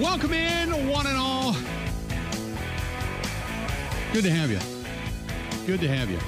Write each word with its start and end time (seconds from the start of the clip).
Welcome 0.00 0.32
in, 0.32 0.88
one 0.88 1.06
and 1.06 1.16
all. 1.18 1.52
Good 4.14 4.24
to 4.24 4.30
have 4.30 4.50
you. 4.50 4.58
Good 5.66 5.80
to 5.80 5.88
have 5.88 6.10
you. 6.10 6.18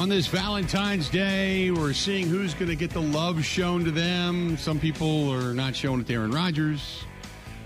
On 0.00 0.08
this 0.08 0.26
Valentine's 0.26 1.08
Day, 1.08 1.70
we're 1.70 1.92
seeing 1.92 2.26
who's 2.26 2.54
going 2.54 2.70
to 2.70 2.74
get 2.74 2.90
the 2.90 3.00
love 3.00 3.44
shown 3.44 3.84
to 3.84 3.92
them. 3.92 4.56
Some 4.56 4.80
people 4.80 5.30
are 5.30 5.54
not 5.54 5.76
showing 5.76 6.00
it 6.00 6.08
to 6.08 6.14
Aaron 6.14 6.32
Rodgers. 6.32 7.04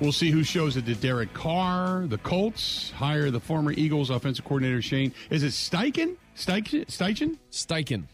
We'll 0.00 0.12
see 0.12 0.30
who 0.30 0.44
shows 0.44 0.76
it 0.76 0.84
to 0.84 0.94
Derek 0.94 1.32
Carr. 1.32 2.06
The 2.06 2.18
Colts 2.18 2.90
hire 2.90 3.30
the 3.30 3.40
former 3.40 3.72
Eagles 3.72 4.10
offensive 4.10 4.44
coordinator 4.44 4.82
Shane. 4.82 5.14
Is 5.30 5.42
it 5.42 5.52
Steichen? 5.52 6.16
Steichen? 6.36 6.84
Steichen? 6.88 7.38
Steichen. 7.50 8.04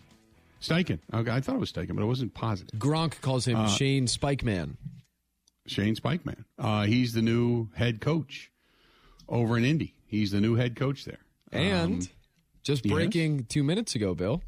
Steichen. 0.61 1.01
Okay, 1.13 1.33
I 1.33 1.41
thought 1.41 1.57
it 1.57 1.61
was 1.61 1.73
Steichen, 1.73 1.97
but 1.97 2.03
I 2.03 2.07
wasn't 2.07 2.33
positive. 2.33 2.79
Gronk 2.79 3.21
calls 3.23 3.45
him 3.45 3.57
uh, 3.57 3.67
Shane 3.67 4.07
Spikeman. 4.07 4.77
Shane 5.67 5.95
Spikeman. 5.97 6.45
Uh, 6.59 6.85
he's 6.85 7.13
the 7.13 7.23
new 7.23 7.69
head 7.75 8.01
coach 8.01 8.51
over 9.29 9.57
in 9.57 9.65
Indy. 9.65 9.95
He's 10.07 10.33
the 10.33 10.41
new 10.41 10.55
head 10.57 10.77
coach 10.77 11.05
there. 11.05 11.21
And 11.51 12.03
Um, 12.03 12.09
just 12.63 12.85
yes? 12.85 12.93
breaking 12.93 13.45
two 13.47 13.63
minutes 13.63 13.95
ago, 13.95 14.15
Bill, 14.15 14.43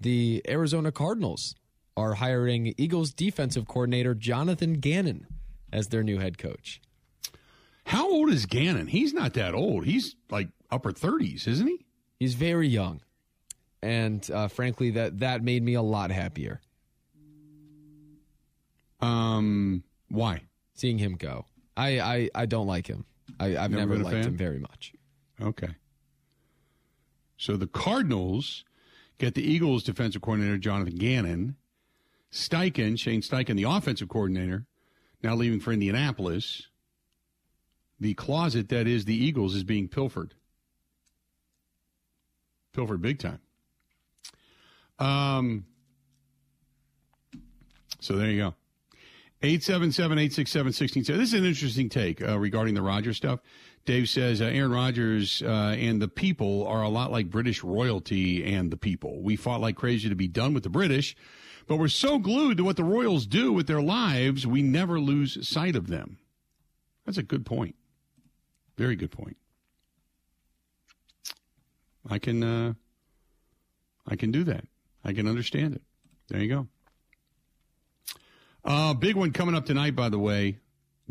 the 0.00 0.42
Arizona 0.48 0.92
Cardinals 0.92 1.54
are 1.96 2.14
hiring 2.14 2.74
Eagles 2.78 3.12
defensive 3.12 3.66
coordinator 3.66 4.14
Jonathan 4.14 4.74
Gannon 4.74 5.26
as 5.72 5.88
their 5.88 6.02
new 6.02 6.18
head 6.18 6.38
coach. 6.38 6.80
how 7.86 8.08
old 8.08 8.30
is 8.30 8.46
Gannon? 8.46 8.86
He's 8.86 9.12
not 9.12 9.34
that 9.34 9.52
old. 9.54 9.84
He's 9.84 10.14
like 10.30 10.48
upper 10.70 10.92
30s, 10.92 11.48
isn't 11.48 11.66
he? 11.66 11.84
He's 12.20 12.34
very 12.34 12.68
young. 12.68 13.00
And 13.82 14.28
uh, 14.30 14.46
frankly, 14.48 14.90
that, 14.90 15.18
that 15.20 15.42
made 15.42 15.62
me 15.62 15.74
a 15.74 15.82
lot 15.82 16.10
happier 16.12 16.60
Um, 19.00 19.82
why? 20.10 20.42
seeing 20.80 20.98
him 20.98 21.14
go. 21.14 21.44
I, 21.76 22.00
I, 22.00 22.30
I 22.34 22.46
don't 22.46 22.66
like 22.66 22.86
him. 22.86 23.04
I, 23.38 23.56
I've 23.56 23.70
Never 23.70 23.96
never, 23.96 24.04
liked 24.04 24.26
him 24.26 24.36
very 24.36 24.58
much. 24.58 24.94
Okay. 25.40 25.74
So 27.36 27.56
the 27.56 27.66
Cardinals 27.66 28.64
get 29.18 29.34
the 29.34 29.42
Eagles 29.42 29.82
defensive 29.82 30.22
coordinator 30.22 30.58
Jonathan 30.58 30.96
Gannon, 30.96 31.56
Steichen, 32.32 32.98
Shane 32.98 33.20
Steichen, 33.20 33.56
the 33.56 33.64
offensive 33.64 34.08
coordinator, 34.08 34.66
now 35.22 35.34
leaving 35.34 35.60
for 35.60 35.72
Indianapolis. 35.72 36.66
The 37.98 38.14
closet 38.14 38.70
that 38.70 38.86
is 38.86 39.04
the 39.04 39.14
Eagles 39.14 39.54
is 39.54 39.64
being 39.64 39.88
pilfered. 39.88 40.34
Pilfered 42.72 43.02
big 43.02 43.18
time. 43.18 43.40
Um. 44.98 45.66
So 48.00 48.16
there 48.16 48.30
you 48.30 48.38
go. 48.38 48.54
877 49.42 50.18
867 50.18 50.66
1670. 50.66 51.18
This 51.18 51.32
is 51.32 51.40
an 51.40 51.46
interesting 51.46 51.88
take 51.88 52.20
uh, 52.22 52.38
regarding 52.38 52.74
the 52.74 52.82
Rodgers 52.82 53.16
stuff. 53.16 53.40
Dave 53.86 54.08
says 54.08 54.42
uh, 54.42 54.44
Aaron 54.44 54.70
Rodgers 54.70 55.42
uh, 55.42 55.74
and 55.78 56.00
the 56.00 56.08
people 56.08 56.66
are 56.66 56.82
a 56.82 56.90
lot 56.90 57.10
like 57.10 57.30
British 57.30 57.64
royalty 57.64 58.44
and 58.44 58.70
the 58.70 58.76
people. 58.76 59.22
We 59.22 59.36
fought 59.36 59.62
like 59.62 59.76
crazy 59.76 60.10
to 60.10 60.14
be 60.14 60.28
done 60.28 60.52
with 60.52 60.62
the 60.62 60.68
British, 60.68 61.16
but 61.66 61.78
we're 61.78 61.88
so 61.88 62.18
glued 62.18 62.58
to 62.58 62.64
what 62.64 62.76
the 62.76 62.84
royals 62.84 63.26
do 63.26 63.50
with 63.50 63.66
their 63.66 63.80
lives, 63.80 64.46
we 64.46 64.60
never 64.60 65.00
lose 65.00 65.48
sight 65.48 65.74
of 65.74 65.86
them. 65.86 66.18
That's 67.06 67.18
a 67.18 67.22
good 67.22 67.46
point. 67.46 67.76
Very 68.76 68.96
good 68.96 69.10
point. 69.10 69.38
I 72.08 72.18
can, 72.18 72.42
uh, 72.42 72.74
I 74.06 74.16
can 74.16 74.30
do 74.30 74.44
that. 74.44 74.64
I 75.02 75.14
can 75.14 75.26
understand 75.26 75.74
it. 75.74 75.82
There 76.28 76.40
you 76.40 76.48
go. 76.48 76.68
Uh, 78.64 78.94
big 78.94 79.16
one 79.16 79.32
coming 79.32 79.54
up 79.54 79.64
tonight, 79.64 79.96
by 79.96 80.08
the 80.08 80.18
way, 80.18 80.58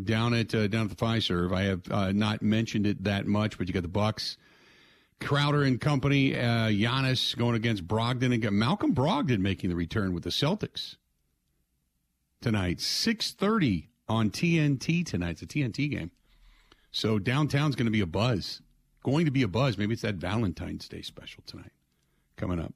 down 0.02 0.34
at 0.34 0.54
uh, 0.54 0.68
down 0.68 0.90
at 0.90 0.96
the 0.96 1.06
Fiserv. 1.06 1.54
I 1.54 1.64
have 1.64 1.92
uh, 1.92 2.12
not 2.12 2.42
mentioned 2.42 2.86
it 2.86 3.04
that 3.04 3.26
much, 3.26 3.58
but 3.58 3.68
you 3.68 3.74
got 3.74 3.82
the 3.82 3.88
Bucks, 3.88 4.38
Crowder 5.20 5.64
and 5.64 5.82
company, 5.82 6.36
uh, 6.36 6.70
Giannis 6.70 7.36
going 7.36 7.56
against 7.56 7.88
Brogdon 7.88 8.34
and 8.34 8.58
Malcolm 8.58 8.94
Brogdon 8.94 9.40
making 9.40 9.70
the 9.70 9.76
return 9.76 10.14
with 10.14 10.24
the 10.24 10.30
Celtics 10.30 10.96
tonight, 12.42 12.80
six 12.80 13.32
thirty 13.32 13.90
on 14.08 14.30
TNT 14.30 15.06
tonight. 15.06 15.32
It's 15.32 15.42
a 15.42 15.48
TNT 15.48 15.90
game, 15.90 16.12
so 16.92 17.18
downtown's 17.18 17.76
going 17.76 17.88
to 17.88 17.92
be 17.92 18.02
a 18.02 18.08
buzz. 18.08 18.62
Going 19.02 19.26
to 19.26 19.32
be 19.32 19.44
a 19.44 19.48
buzz. 19.48 19.78
Maybe 19.78 19.94
it's 19.94 20.02
that 20.02 20.16
Valentine's 20.16 20.88
Day 20.88 21.02
special 21.02 21.42
tonight 21.48 21.72
coming 22.36 22.60
up. 22.60 22.74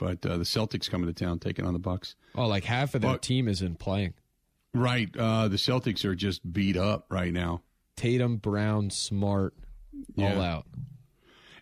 But 0.00 0.24
uh, 0.24 0.38
the 0.38 0.44
Celtics 0.44 0.90
coming 0.90 1.06
to 1.06 1.12
town, 1.12 1.38
taking 1.38 1.66
on 1.66 1.74
the 1.74 1.78
Bucks. 1.78 2.16
Oh, 2.34 2.46
like 2.48 2.64
half 2.64 2.94
of 2.94 3.02
their 3.02 3.12
But- 3.12 3.22
team 3.22 3.46
isn't 3.46 3.78
playing. 3.78 4.14
Right. 4.72 5.14
Uh, 5.16 5.48
the 5.48 5.56
Celtics 5.58 6.04
are 6.04 6.14
just 6.14 6.52
beat 6.52 6.76
up 6.76 7.06
right 7.10 7.32
now. 7.32 7.60
Tatum, 7.96 8.38
Brown, 8.38 8.88
Smart, 8.90 9.52
all 10.16 10.24
Yeah. 10.24 10.40
out. 10.40 10.66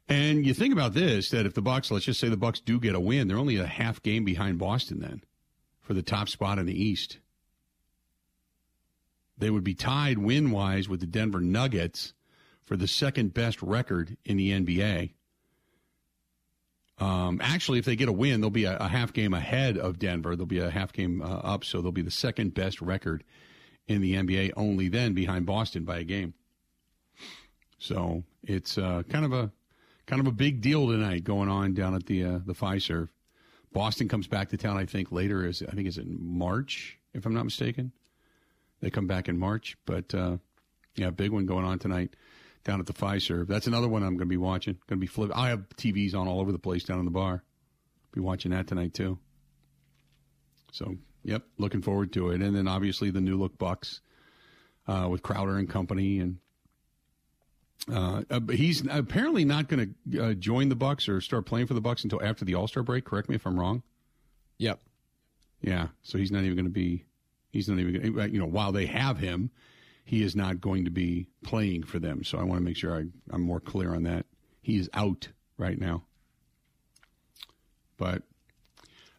And 0.08 0.46
you 0.46 0.54
think 0.54 0.72
about 0.72 0.94
this: 0.94 1.30
that 1.30 1.46
if 1.46 1.54
the 1.54 1.62
Bucks, 1.62 1.90
let's 1.90 2.04
just 2.04 2.20
say 2.20 2.28
the 2.28 2.36
Bucks 2.36 2.60
do 2.60 2.78
get 2.78 2.94
a 2.94 3.00
win, 3.00 3.26
they're 3.28 3.36
only 3.38 3.56
a 3.56 3.66
half 3.66 4.00
game 4.02 4.24
behind 4.24 4.58
Boston 4.58 5.00
then 5.00 5.22
for 5.80 5.94
the 5.94 6.02
top 6.02 6.28
spot 6.28 6.58
in 6.58 6.66
the 6.66 6.80
East. 6.80 7.18
They 9.36 9.50
would 9.50 9.64
be 9.64 9.74
tied 9.74 10.18
win 10.18 10.50
wise 10.50 10.88
with 10.88 11.00
the 11.00 11.06
Denver 11.06 11.40
Nuggets 11.40 12.12
for 12.62 12.76
the 12.76 12.88
second 12.88 13.34
best 13.34 13.62
record 13.62 14.16
in 14.24 14.36
the 14.36 14.50
NBA. 14.52 15.14
Um, 17.00 17.40
actually, 17.42 17.78
if 17.78 17.84
they 17.84 17.96
get 17.96 18.08
a 18.08 18.12
win, 18.12 18.40
they'll 18.40 18.50
be 18.50 18.64
a, 18.64 18.76
a 18.76 18.88
half 18.88 19.12
game 19.12 19.32
ahead 19.32 19.78
of 19.78 19.98
Denver. 19.98 20.34
They'll 20.34 20.46
be 20.46 20.58
a 20.58 20.70
half 20.70 20.92
game 20.92 21.22
uh, 21.22 21.26
up, 21.26 21.64
so 21.64 21.80
they'll 21.80 21.92
be 21.92 22.02
the 22.02 22.10
second 22.10 22.54
best 22.54 22.80
record 22.80 23.22
in 23.86 24.00
the 24.00 24.14
NBA. 24.14 24.52
Only 24.56 24.88
then 24.88 25.14
behind 25.14 25.46
Boston 25.46 25.84
by 25.84 25.98
a 25.98 26.04
game. 26.04 26.34
So 27.78 28.24
it's 28.42 28.76
uh, 28.76 29.04
kind 29.08 29.24
of 29.24 29.32
a 29.32 29.52
kind 30.06 30.20
of 30.20 30.26
a 30.26 30.32
big 30.32 30.60
deal 30.60 30.88
tonight 30.88 31.22
going 31.22 31.48
on 31.48 31.74
down 31.74 31.94
at 31.94 32.06
the 32.06 32.24
uh, 32.24 32.38
the 32.44 32.54
Fiserv. 32.54 33.08
Boston 33.72 34.08
comes 34.08 34.26
back 34.26 34.48
to 34.48 34.56
town, 34.56 34.76
I 34.76 34.86
think 34.86 35.12
later. 35.12 35.46
Is 35.46 35.62
I 35.62 35.72
think 35.74 35.86
is 35.86 35.98
in 35.98 36.18
March, 36.20 36.98
if 37.14 37.24
I'm 37.26 37.34
not 37.34 37.44
mistaken. 37.44 37.92
They 38.80 38.90
come 38.90 39.06
back 39.06 39.28
in 39.28 39.38
March, 39.38 39.76
but 39.86 40.14
uh, 40.14 40.38
yeah, 40.94 41.10
big 41.10 41.30
one 41.30 41.46
going 41.46 41.64
on 41.64 41.78
tonight 41.78 42.14
down 42.68 42.80
at 42.80 42.86
the 42.86 42.92
Fiserv. 42.92 43.48
That's 43.48 43.66
another 43.66 43.88
one 43.88 44.02
I'm 44.02 44.10
going 44.10 44.18
to 44.20 44.26
be 44.26 44.36
watching. 44.36 44.74
Going 44.86 44.98
to 44.98 45.00
be 45.00 45.06
flip. 45.06 45.32
I 45.34 45.48
have 45.48 45.68
TVs 45.76 46.14
on 46.14 46.28
all 46.28 46.38
over 46.38 46.52
the 46.52 46.58
place 46.58 46.84
down 46.84 46.98
in 46.98 47.06
the 47.06 47.10
bar. 47.10 47.42
Be 48.12 48.20
watching 48.20 48.52
that 48.52 48.66
tonight 48.66 48.92
too. 48.92 49.18
So, 50.72 50.96
yep, 51.24 51.44
looking 51.56 51.80
forward 51.80 52.12
to 52.12 52.30
it. 52.30 52.42
And 52.42 52.54
then 52.54 52.68
obviously 52.68 53.10
the 53.10 53.22
new 53.22 53.38
look 53.38 53.56
Bucks 53.56 54.02
uh, 54.86 55.08
with 55.10 55.22
Crowder 55.22 55.56
and 55.56 55.68
company, 55.68 56.18
and 56.18 56.36
uh, 57.90 58.22
uh, 58.30 58.40
he's 58.50 58.86
apparently 58.86 59.46
not 59.46 59.68
going 59.68 59.94
to 60.10 60.22
uh, 60.22 60.34
join 60.34 60.68
the 60.68 60.76
Bucks 60.76 61.08
or 61.08 61.22
start 61.22 61.46
playing 61.46 61.68
for 61.68 61.74
the 61.74 61.80
Bucks 61.80 62.04
until 62.04 62.22
after 62.22 62.44
the 62.44 62.54
All 62.54 62.68
Star 62.68 62.82
break. 62.82 63.06
Correct 63.06 63.30
me 63.30 63.34
if 63.34 63.46
I'm 63.46 63.58
wrong. 63.58 63.82
Yep. 64.58 64.80
Yeah, 65.62 65.88
so 66.02 66.18
he's 66.18 66.30
not 66.30 66.44
even 66.44 66.54
going 66.54 66.66
to 66.66 66.70
be. 66.70 67.04
He's 67.50 67.68
not 67.68 67.78
even. 67.78 68.12
Gonna, 68.12 68.28
you 68.28 68.38
know, 68.38 68.46
while 68.46 68.72
they 68.72 68.86
have 68.86 69.18
him, 69.18 69.50
he 70.08 70.22
is 70.22 70.34
not 70.34 70.58
going 70.58 70.86
to 70.86 70.90
be 70.90 71.26
playing 71.44 71.82
for 71.82 71.98
them. 71.98 72.24
So 72.24 72.38
I 72.38 72.42
want 72.42 72.58
to 72.58 72.64
make 72.64 72.78
sure 72.78 72.96
I, 72.96 73.04
I'm 73.30 73.42
more 73.42 73.60
clear 73.60 73.94
on 73.94 74.04
that. 74.04 74.24
He 74.62 74.78
is 74.78 74.88
out 74.94 75.28
right 75.58 75.78
now. 75.78 76.04
But 77.98 78.22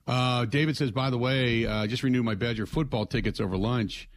uh, 0.07 0.45
David 0.45 0.77
says, 0.77 0.89
by 0.89 1.11
the 1.11 1.17
way, 1.19 1.67
uh, 1.67 1.83
I 1.83 1.85
just 1.85 2.01
renewed 2.01 2.23
my 2.23 2.33
Badger 2.33 2.65
football 2.65 3.05
tickets 3.05 3.39
over 3.39 3.55
lunch. 3.55 4.09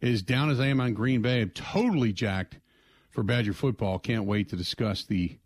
As 0.00 0.22
down 0.22 0.50
as 0.50 0.60
I 0.60 0.66
am 0.66 0.80
on 0.80 0.94
Green 0.94 1.20
Bay, 1.20 1.40
I'm 1.40 1.50
totally 1.50 2.12
jacked 2.12 2.60
for 3.10 3.24
Badger 3.24 3.52
football. 3.52 3.98
Can't 3.98 4.24
wait 4.24 4.50
to 4.50 4.56
discuss 4.56 5.04
the 5.04 5.36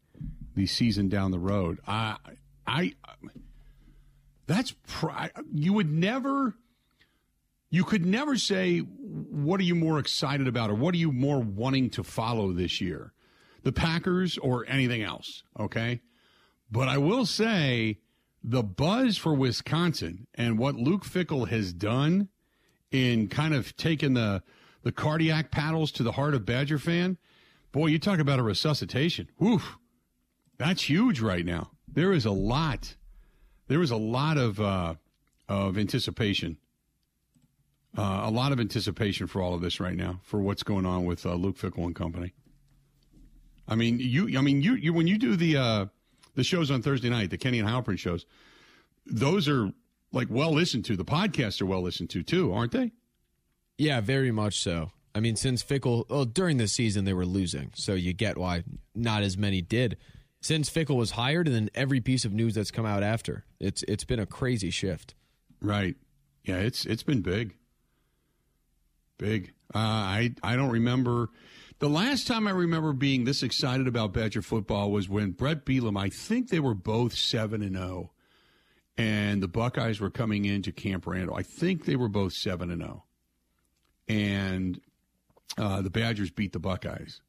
the 0.54 0.66
season 0.66 1.08
down 1.08 1.30
the 1.30 1.38
road. 1.38 1.80
I 1.88 2.18
I 2.66 2.92
that's 4.46 4.74
pri- 4.86 5.30
you 5.50 5.72
would 5.72 5.90
never 5.90 6.54
you 7.74 7.82
could 7.82 8.06
never 8.06 8.36
say 8.36 8.78
what 8.78 9.58
are 9.58 9.64
you 9.64 9.74
more 9.74 9.98
excited 9.98 10.46
about? 10.46 10.70
or 10.70 10.74
what 10.74 10.94
are 10.94 10.98
you 10.98 11.10
more 11.10 11.40
wanting 11.40 11.90
to 11.90 12.04
follow 12.04 12.52
this 12.52 12.80
year? 12.80 13.12
The 13.64 13.72
packers 13.72 14.38
or 14.38 14.64
anything 14.68 15.02
else 15.02 15.42
okay? 15.58 16.00
But 16.70 16.88
i 16.88 16.98
will 16.98 17.26
say 17.26 17.98
the 18.42 18.62
buzz 18.62 19.16
for 19.16 19.34
wisconsin 19.34 20.26
and 20.34 20.58
what 20.58 20.74
luke 20.74 21.04
fickell 21.04 21.48
has 21.48 21.72
done 21.72 22.28
in 22.90 23.28
kind 23.28 23.54
of 23.54 23.76
taking 23.76 24.14
the 24.14 24.42
the 24.82 24.92
cardiac 24.92 25.50
paddles 25.50 25.90
to 25.92 26.02
the 26.02 26.12
heart 26.12 26.34
of 26.34 26.44
badger 26.44 26.78
fan 26.78 27.16
boy 27.72 27.86
you 27.86 27.98
talk 27.98 28.20
about 28.20 28.38
a 28.38 28.42
resuscitation. 28.42 29.28
Whew, 29.38 29.62
that's 30.58 30.88
huge 30.88 31.20
right 31.20 31.44
now. 31.44 31.72
There 31.88 32.12
is 32.12 32.24
a 32.24 32.30
lot 32.30 32.96
there 33.66 33.82
is 33.82 33.90
a 33.90 33.96
lot 33.96 34.36
of 34.36 34.60
uh, 34.60 34.94
of 35.48 35.78
anticipation 35.78 36.58
uh, 37.96 38.22
a 38.24 38.30
lot 38.30 38.52
of 38.52 38.60
anticipation 38.60 39.26
for 39.26 39.40
all 39.40 39.54
of 39.54 39.60
this 39.60 39.80
right 39.80 39.96
now 39.96 40.20
for 40.22 40.40
what's 40.40 40.62
going 40.62 40.86
on 40.86 41.04
with 41.04 41.24
uh, 41.24 41.34
Luke 41.34 41.56
Fickell 41.56 41.84
and 41.84 41.94
company. 41.94 42.32
I 43.68 43.74
mean, 43.76 43.98
you. 43.98 44.38
I 44.38 44.42
mean, 44.42 44.62
you. 44.62 44.74
you 44.74 44.92
when 44.92 45.06
you 45.06 45.18
do 45.18 45.36
the 45.36 45.56
uh, 45.56 45.86
the 46.34 46.44
shows 46.44 46.70
on 46.70 46.82
Thursday 46.82 47.08
night, 47.08 47.30
the 47.30 47.38
Kenny 47.38 47.58
and 47.58 47.68
Halpern 47.68 47.98
shows, 47.98 48.26
those 49.06 49.48
are 49.48 49.72
like 50.12 50.28
well 50.30 50.52
listened 50.52 50.84
to. 50.86 50.96
The 50.96 51.04
podcasts 51.04 51.62
are 51.62 51.66
well 51.66 51.82
listened 51.82 52.10
to 52.10 52.22
too, 52.22 52.52
aren't 52.52 52.72
they? 52.72 52.92
Yeah, 53.78 54.00
very 54.00 54.30
much 54.30 54.60
so. 54.60 54.90
I 55.14 55.20
mean, 55.20 55.36
since 55.36 55.62
Fickell, 55.62 56.08
well, 56.10 56.24
during 56.24 56.56
the 56.56 56.68
season 56.68 57.04
they 57.04 57.12
were 57.12 57.26
losing, 57.26 57.70
so 57.74 57.94
you 57.94 58.12
get 58.12 58.36
why 58.36 58.64
not 58.94 59.22
as 59.22 59.38
many 59.38 59.62
did. 59.62 59.96
Since 60.40 60.68
Fickell 60.68 60.96
was 60.96 61.12
hired, 61.12 61.46
and 61.46 61.56
then 61.56 61.70
every 61.74 62.00
piece 62.00 62.24
of 62.24 62.32
news 62.34 62.54
that's 62.54 62.70
come 62.70 62.84
out 62.84 63.02
after, 63.02 63.44
it's 63.60 63.82
it's 63.84 64.04
been 64.04 64.18
a 64.18 64.26
crazy 64.26 64.70
shift. 64.70 65.14
Right. 65.62 65.96
Yeah, 66.44 66.58
it's 66.58 66.84
it's 66.84 67.02
been 67.02 67.22
big. 67.22 67.54
Big. 69.18 69.52
Uh, 69.74 69.78
I 69.78 70.34
I 70.42 70.56
don't 70.56 70.70
remember 70.70 71.30
the 71.78 71.88
last 71.88 72.26
time 72.26 72.46
I 72.46 72.52
remember 72.52 72.92
being 72.92 73.24
this 73.24 73.42
excited 73.42 73.86
about 73.86 74.12
Badger 74.12 74.42
football 74.42 74.90
was 74.90 75.08
when 75.08 75.32
Brett 75.32 75.64
Bielema. 75.64 76.00
I 76.00 76.08
think 76.08 76.48
they 76.48 76.60
were 76.60 76.74
both 76.74 77.14
seven 77.14 77.62
and 77.62 77.76
zero, 77.76 78.12
and 78.96 79.42
the 79.42 79.48
Buckeyes 79.48 80.00
were 80.00 80.10
coming 80.10 80.44
into 80.44 80.72
Camp 80.72 81.06
Randall. 81.06 81.36
I 81.36 81.42
think 81.42 81.84
they 81.84 81.96
were 81.96 82.08
both 82.08 82.32
seven 82.32 82.70
and 82.70 82.80
zero, 82.82 83.04
and 84.08 84.80
uh, 85.58 85.82
the 85.82 85.90
Badgers 85.90 86.30
beat 86.30 86.52
the 86.52 86.60
Buckeyes. 86.60 87.20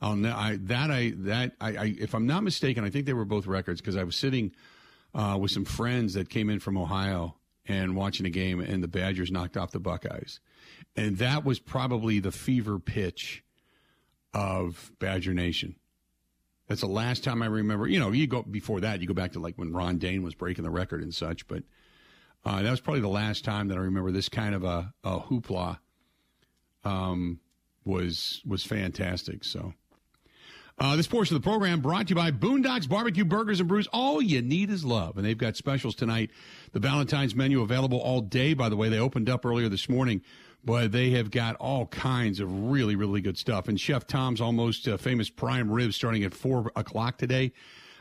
I'll 0.00 0.26
I, 0.26 0.56
that 0.62 0.90
I 0.90 1.12
that 1.16 1.52
I, 1.60 1.76
I 1.76 1.94
if 1.98 2.14
I'm 2.14 2.26
not 2.26 2.42
mistaken, 2.42 2.84
I 2.84 2.90
think 2.90 3.06
they 3.06 3.12
were 3.12 3.24
both 3.24 3.46
records 3.46 3.80
because 3.80 3.96
I 3.96 4.04
was 4.04 4.16
sitting 4.16 4.52
uh, 5.14 5.38
with 5.40 5.50
some 5.50 5.64
friends 5.64 6.14
that 6.14 6.28
came 6.28 6.50
in 6.50 6.60
from 6.60 6.76
Ohio 6.76 7.36
and 7.66 7.96
watching 7.96 8.26
a 8.26 8.30
game, 8.30 8.60
and 8.60 8.82
the 8.82 8.88
Badgers 8.88 9.30
knocked 9.30 9.56
off 9.56 9.70
the 9.70 9.80
Buckeyes, 9.80 10.40
and 10.96 11.18
that 11.18 11.44
was 11.44 11.58
probably 11.58 12.20
the 12.20 12.32
fever 12.32 12.78
pitch 12.78 13.44
of 14.32 14.92
Badger 14.98 15.34
Nation. 15.34 15.76
That's 16.68 16.80
the 16.80 16.86
last 16.86 17.22
time 17.22 17.42
I 17.42 17.46
remember. 17.46 17.86
You 17.86 18.00
know, 18.00 18.10
you 18.12 18.26
go 18.26 18.42
before 18.42 18.80
that, 18.80 19.00
you 19.00 19.06
go 19.06 19.14
back 19.14 19.32
to 19.32 19.40
like 19.40 19.56
when 19.56 19.72
Ron 19.72 19.98
Dayne 19.98 20.22
was 20.22 20.34
breaking 20.34 20.64
the 20.64 20.70
record 20.70 21.02
and 21.02 21.14
such, 21.14 21.46
but 21.46 21.62
uh, 22.44 22.62
that 22.62 22.70
was 22.70 22.80
probably 22.80 23.00
the 23.00 23.08
last 23.08 23.44
time 23.44 23.68
that 23.68 23.78
I 23.78 23.80
remember 23.80 24.10
this 24.10 24.28
kind 24.28 24.54
of 24.54 24.64
a, 24.64 24.92
a 25.02 25.20
hoopla 25.20 25.78
um, 26.84 27.40
was 27.84 28.42
was 28.46 28.64
fantastic. 28.64 29.44
So. 29.44 29.74
Uh, 30.76 30.96
this 30.96 31.06
portion 31.06 31.36
of 31.36 31.42
the 31.42 31.48
program 31.48 31.80
brought 31.80 32.08
to 32.08 32.10
you 32.10 32.16
by 32.16 32.32
Boondocks 32.32 32.88
Barbecue 32.88 33.24
Burgers 33.24 33.60
and 33.60 33.68
Brews. 33.68 33.86
All 33.92 34.20
you 34.20 34.42
need 34.42 34.70
is 34.70 34.84
love. 34.84 35.16
And 35.16 35.24
they've 35.24 35.38
got 35.38 35.56
specials 35.56 35.94
tonight. 35.94 36.32
The 36.72 36.80
Valentine's 36.80 37.32
menu 37.32 37.62
available 37.62 38.00
all 38.00 38.20
day, 38.20 38.54
by 38.54 38.68
the 38.68 38.74
way. 38.74 38.88
They 38.88 38.98
opened 38.98 39.30
up 39.30 39.46
earlier 39.46 39.68
this 39.68 39.88
morning, 39.88 40.20
but 40.64 40.92
they 40.92 41.10
have 41.10 41.30
got 41.30 41.56
all 41.56 41.86
kinds 41.86 42.40
of 42.40 42.70
really, 42.70 42.96
really 42.96 43.20
good 43.20 43.36
stuff. 43.36 43.68
And 43.68 43.78
Chef 43.78 44.06
Tom's 44.06 44.40
almost 44.40 44.88
uh, 44.88 44.96
famous 44.96 45.30
prime 45.30 45.70
ribs 45.70 45.96
starting 45.96 46.24
at 46.24 46.34
4 46.34 46.72
o'clock 46.76 47.18
today. 47.18 47.52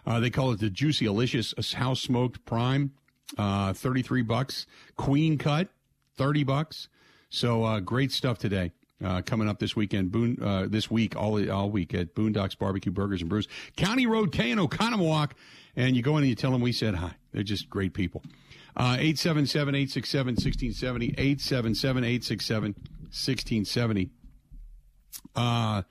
Uh, 0.05 0.19
they 0.19 0.29
call 0.29 0.51
it 0.51 0.59
the 0.59 0.69
Juicy 0.69 1.05
Delicious 1.05 1.73
House 1.73 2.01
Smoked 2.01 2.45
Prime, 2.45 2.91
uh, 3.37 3.73
33 3.73 4.21
bucks. 4.21 4.65
Queen 4.95 5.37
Cut, 5.37 5.69
30 6.17 6.43
bucks. 6.43 6.89
So 7.29 7.63
uh, 7.63 7.79
great 7.79 8.11
stuff 8.11 8.37
today 8.37 8.71
uh, 9.03 9.21
coming 9.21 9.47
up 9.49 9.59
this 9.59 9.75
weekend, 9.75 10.11
Boone, 10.11 10.37
uh, 10.41 10.65
this 10.69 10.89
week, 10.89 11.15
all 11.15 11.51
all 11.51 11.69
week 11.69 11.93
at 11.93 12.15
Boondocks 12.15 12.57
Barbecue 12.57 12.91
Burgers 12.91 13.21
and 13.21 13.29
Brews, 13.29 13.47
County 13.75 14.07
Road 14.07 14.31
K 14.31 14.49
in 14.51 14.59
Oconomowoc, 14.59 15.31
and 15.75 15.95
you 15.95 16.01
go 16.01 16.17
in 16.17 16.23
and 16.23 16.29
you 16.29 16.35
tell 16.35 16.51
them 16.51 16.61
we 16.61 16.71
said 16.71 16.95
hi. 16.95 17.11
They're 17.31 17.43
just 17.43 17.69
great 17.69 17.93
people. 17.93 18.23
Uh, 18.75 18.97
877-867-1670, 18.97 21.15
877-867-1670. 21.15 24.09
Uh, 25.35 25.83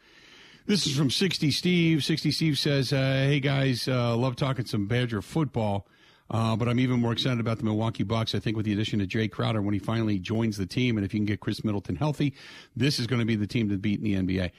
this 0.66 0.84
is 0.86 0.96
from 0.96 1.10
60 1.10 1.52
Steve. 1.52 2.02
60 2.02 2.32
Steve 2.32 2.58
says, 2.58 2.92
uh, 2.92 2.96
hey 2.96 3.38
guys, 3.40 3.86
love 3.86 4.34
talking 4.36 4.64
some 4.64 4.86
Badger 4.86 5.20
football. 5.22 5.86
Uh, 6.32 6.56
but 6.56 6.66
I'm 6.66 6.80
even 6.80 6.98
more 6.98 7.12
excited 7.12 7.40
about 7.40 7.58
the 7.58 7.64
Milwaukee 7.64 8.04
Bucks. 8.04 8.34
I 8.34 8.38
think 8.38 8.56
with 8.56 8.64
the 8.64 8.72
addition 8.72 9.02
of 9.02 9.08
Jae 9.08 9.30
Crowder 9.30 9.60
when 9.60 9.74
he 9.74 9.78
finally 9.78 10.18
joins 10.18 10.56
the 10.56 10.64
team, 10.64 10.96
and 10.96 11.04
if 11.04 11.12
you 11.12 11.20
can 11.20 11.26
get 11.26 11.40
Khris 11.40 11.62
Middleton 11.62 11.94
healthy, 11.94 12.34
this 12.74 12.98
is 12.98 13.06
going 13.06 13.20
to 13.20 13.26
be 13.26 13.36
the 13.36 13.46
team 13.46 13.68
to 13.68 13.76
beat 13.76 14.00
in 14.00 14.04
the 14.04 14.14
NBA. 14.14 14.50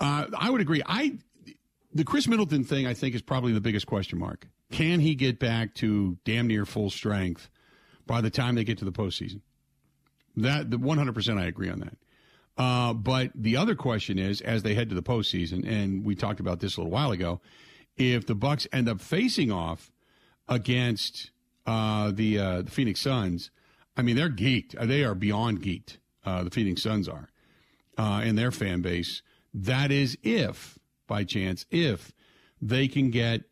Uh, 0.00 0.26
I 0.38 0.50
would 0.50 0.60
agree. 0.60 0.82
I 0.84 1.18
the 1.94 2.04
Khris 2.04 2.28
Middleton 2.28 2.62
thing 2.62 2.86
I 2.86 2.92
think 2.92 3.14
is 3.14 3.22
probably 3.22 3.52
the 3.52 3.60
biggest 3.60 3.86
question 3.86 4.18
mark. 4.18 4.46
Can 4.70 5.00
he 5.00 5.14
get 5.14 5.38
back 5.38 5.74
to 5.76 6.18
damn 6.24 6.46
near 6.46 6.66
full 6.66 6.90
strength 6.90 7.48
by 8.06 8.20
the 8.20 8.30
time 8.30 8.54
they 8.54 8.64
get 8.64 8.76
to 8.78 8.84
the 8.84 8.92
postseason? 8.92 9.40
That 10.36 10.70
the 10.70 10.76
100 10.76 11.14
percent 11.14 11.38
I 11.38 11.46
agree 11.46 11.70
on 11.70 11.80
that. 11.80 11.96
Uh, 12.58 12.92
but 12.92 13.30
the 13.34 13.56
other 13.56 13.74
question 13.74 14.18
is, 14.18 14.40
as 14.42 14.62
they 14.62 14.74
head 14.74 14.90
to 14.90 14.94
the 14.94 15.02
postseason, 15.02 15.66
and 15.66 16.04
we 16.04 16.14
talked 16.14 16.40
about 16.40 16.60
this 16.60 16.76
a 16.76 16.80
little 16.80 16.92
while 16.92 17.12
ago, 17.12 17.40
if 17.96 18.26
the 18.26 18.34
Bucks 18.34 18.66
end 18.72 18.88
up 18.88 19.00
facing 19.00 19.50
off 19.50 19.90
against 20.48 21.30
uh, 21.66 22.10
the 22.12 22.38
uh, 22.38 22.62
the 22.62 22.70
Phoenix 22.70 23.00
Suns, 23.00 23.50
I 23.96 24.02
mean 24.02 24.16
they're 24.16 24.30
geeked. 24.30 24.72
They 24.86 25.04
are 25.04 25.14
beyond 25.14 25.62
geeked. 25.62 25.98
Uh, 26.24 26.44
the 26.44 26.50
Phoenix 26.50 26.82
Suns 26.82 27.08
are, 27.08 27.28
uh, 27.96 28.20
and 28.22 28.36
their 28.36 28.50
fan 28.50 28.80
base. 28.82 29.22
That 29.54 29.90
is 29.90 30.18
if, 30.22 30.78
by 31.06 31.24
chance, 31.24 31.64
if 31.70 32.12
they 32.60 32.88
can 32.88 33.10
get 33.10 33.42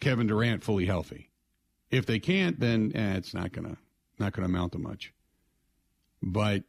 Kevin 0.00 0.26
Durant 0.26 0.62
fully 0.62 0.86
healthy. 0.86 1.30
If 1.90 2.06
they 2.06 2.18
can't, 2.18 2.58
then 2.58 2.92
eh, 2.94 3.16
it's 3.16 3.32
not 3.32 3.52
gonna 3.52 3.76
not 4.18 4.32
gonna 4.32 4.46
amount 4.46 4.72
to 4.72 4.78
much. 4.78 5.12
But 6.22 6.64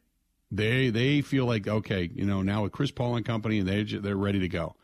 they 0.50 0.90
they 0.90 1.20
feel 1.20 1.44
like 1.44 1.66
okay, 1.66 2.10
you 2.14 2.24
know, 2.24 2.42
now 2.42 2.62
with 2.62 2.72
Chris 2.72 2.90
Paul 2.90 3.16
and 3.16 3.26
company, 3.26 3.58
and 3.58 3.68
they 3.68 3.82
they're 3.84 4.16
ready 4.16 4.38
to 4.40 4.48
go. 4.48 4.76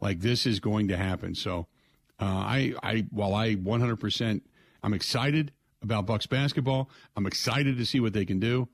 Like 0.00 0.20
this 0.20 0.46
is 0.46 0.60
going 0.60 0.88
to 0.88 0.96
happen. 0.96 1.34
So 1.34 1.66
uh, 2.20 2.24
I, 2.24 2.74
I, 2.82 3.06
while 3.10 3.34
I 3.34 3.54
100%, 3.54 4.40
I'm 4.82 4.94
excited 4.94 5.52
about 5.82 6.06
Bucks 6.06 6.26
basketball. 6.26 6.90
I'm 7.16 7.26
excited 7.26 7.76
to 7.78 7.86
see 7.86 8.00
what 8.00 8.12
they 8.12 8.24
can 8.24 8.40
do. 8.40 8.68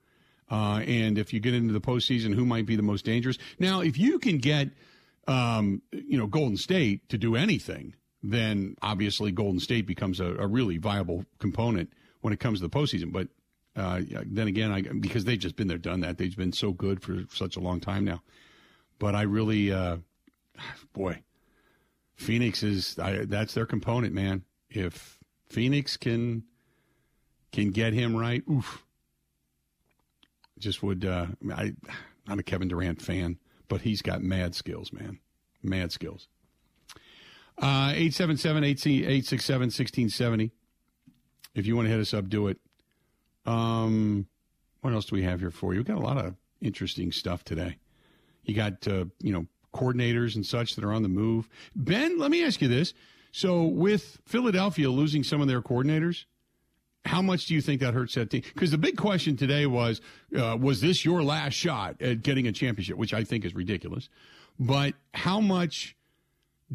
Uh, 0.51 0.83
and 0.87 1.19
if 1.19 1.33
you 1.33 1.41
get 1.41 1.55
into 1.55 1.73
the 1.73 1.81
postseason, 1.81 2.35
who 2.35 2.45
might 2.45 2.67
be 2.67 2.77
the 2.77 2.83
most 2.83 3.05
dangerous? 3.05 3.39
Now, 3.59 3.81
if 3.81 3.99
you 3.99 4.19
can 4.19 4.39
get, 4.39 4.69
um, 5.27 5.83
you 5.93 6.19
know, 6.19 6.27
Golden 6.27 6.57
State 6.57 7.09
to 7.09 7.19
do 7.19 7.35
anything, 7.37 7.95
then 8.23 8.77
obviously 8.83 9.33
Golden 9.33 9.61
State 9.61 9.87
becomes 9.87 10.21
a, 10.21 10.27
a 10.37 10.47
really 10.47 10.79
viable 10.79 11.25
component 11.39 11.93
when 12.21 12.33
it 12.33 12.41
comes 12.41 12.61
to 12.61 12.69
the 12.69 12.75
postseason. 12.75 13.13
But 13.13 13.29
uh, 13.77 14.01
then 14.27 14.49
again, 14.49 14.71
I, 14.71 14.83
because 14.83 15.25
they've 15.25 15.39
just 15.39 15.57
been 15.57 15.69
there, 15.69 15.79
done 15.79 16.01
that. 16.01 16.19
They've 16.19 16.37
been 16.37 16.53
so 16.53 16.73
good 16.73 17.03
for 17.03 17.25
such 17.33 17.57
a 17.57 17.61
long 17.61 17.81
time 17.81 18.05
now. 18.05 18.23
But 18.99 19.15
I 19.15 19.23
really, 19.23 19.73
uh, 19.73 19.99
boy, 20.93 21.23
Phoenix 22.17 22.63
is 22.63 22.99
I, 22.99 23.25
that's 23.25 23.55
their 23.55 23.67
component, 23.67 24.15
man. 24.15 24.45
If 24.71 25.19
Phoenix 25.49 25.97
can 25.97 26.45
can 27.53 27.71
get 27.71 27.93
him 27.93 28.17
right, 28.17 28.43
oof. 28.51 28.85
Just 30.59 30.83
would 30.83 31.05
uh, 31.05 31.27
I 31.53 31.75
I'm 32.27 32.39
a 32.39 32.43
Kevin 32.43 32.69
Durant 32.69 33.03
fan, 33.03 33.39
but 33.69 33.83
he's 33.83 34.01
got 34.03 34.23
mad 34.23 34.55
skills, 34.55 34.93
man. 34.93 35.19
Mad 35.63 35.93
skills. 35.93 36.29
Uh 37.59 37.93
877-867-1670. 37.93 40.51
If 41.55 41.67
you 41.67 41.77
want 41.77 41.87
to 41.87 41.93
hit 41.93 42.01
us 42.01 42.13
up, 42.15 42.29
do 42.29 42.49
it. 42.49 42.59
Um 43.47 44.27
what 44.81 44.93
else 44.93 45.07
do 45.07 45.17
we 45.17 45.23
have 45.23 45.41
here 45.41 45.51
for 45.51 45.73
you? 45.73 45.81
We've 45.81 45.87
got 45.87 45.97
a 45.97 46.01
lot 46.01 46.19
of 46.19 46.35
interesting 46.61 47.11
stuff 47.13 47.43
today. 47.45 47.79
You 48.45 48.55
got 48.55 48.87
uh, 48.87 49.07
you 49.21 49.33
know, 49.33 49.47
coordinators 49.75 50.35
and 50.35 50.47
such 50.47 50.77
that 50.77 50.85
are 50.85 50.93
on 50.93 51.03
the 51.03 51.09
move. 51.09 51.49
Ben, 51.75 52.19
let 52.19 52.31
me 52.31 52.45
ask 52.45 52.61
you 52.63 52.69
this. 52.69 52.95
So, 53.33 53.65
with 53.65 54.21
Philadelphia 54.27 54.89
losing 54.91 55.25
some 55.25 55.41
of 55.41 55.49
their 55.49 55.61
coordinators, 55.61 56.25
how 57.05 57.21
much 57.21 57.47
do 57.47 57.55
you 57.55 57.61
think 57.61 57.81
that 57.81 57.93
hurts 57.93 58.15
that 58.15 58.31
team? 58.31 58.43
Because 58.55 58.71
the 58.71 58.79
big 58.79 58.97
question 58.97 59.37
today 59.37 59.67
was, 59.67 60.01
uh, 60.39 60.57
was 60.59 60.81
this 60.81 61.05
your 61.05 61.23
last 61.23 61.55
shot 61.55 62.01
at 62.01 62.23
getting 62.23 62.47
a 62.47 62.53
championship? 62.53 62.97
Which 62.97 63.13
I 63.13 63.25
think 63.25 63.45
is 63.45 63.55
ridiculous. 63.55 64.09
But 64.59 64.95
how 65.13 65.41
much 65.41 65.97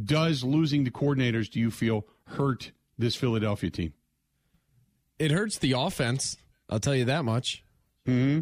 does 0.02 0.44
losing 0.44 0.84
the 0.84 0.92
coordinators 0.92 1.50
do 1.50 1.60
you 1.60 1.72
feel 1.72 2.06
hurt 2.26 2.72
this 2.98 3.16
Philadelphia 3.16 3.70
team? 3.70 3.94
It 5.18 5.32
hurts 5.32 5.58
the 5.58 5.74
offense. 5.74 6.38
I'll 6.70 6.80
tell 6.80 6.96
you 6.96 7.06
that 7.06 7.26
much. 7.26 7.64
Hmm. 8.06 8.42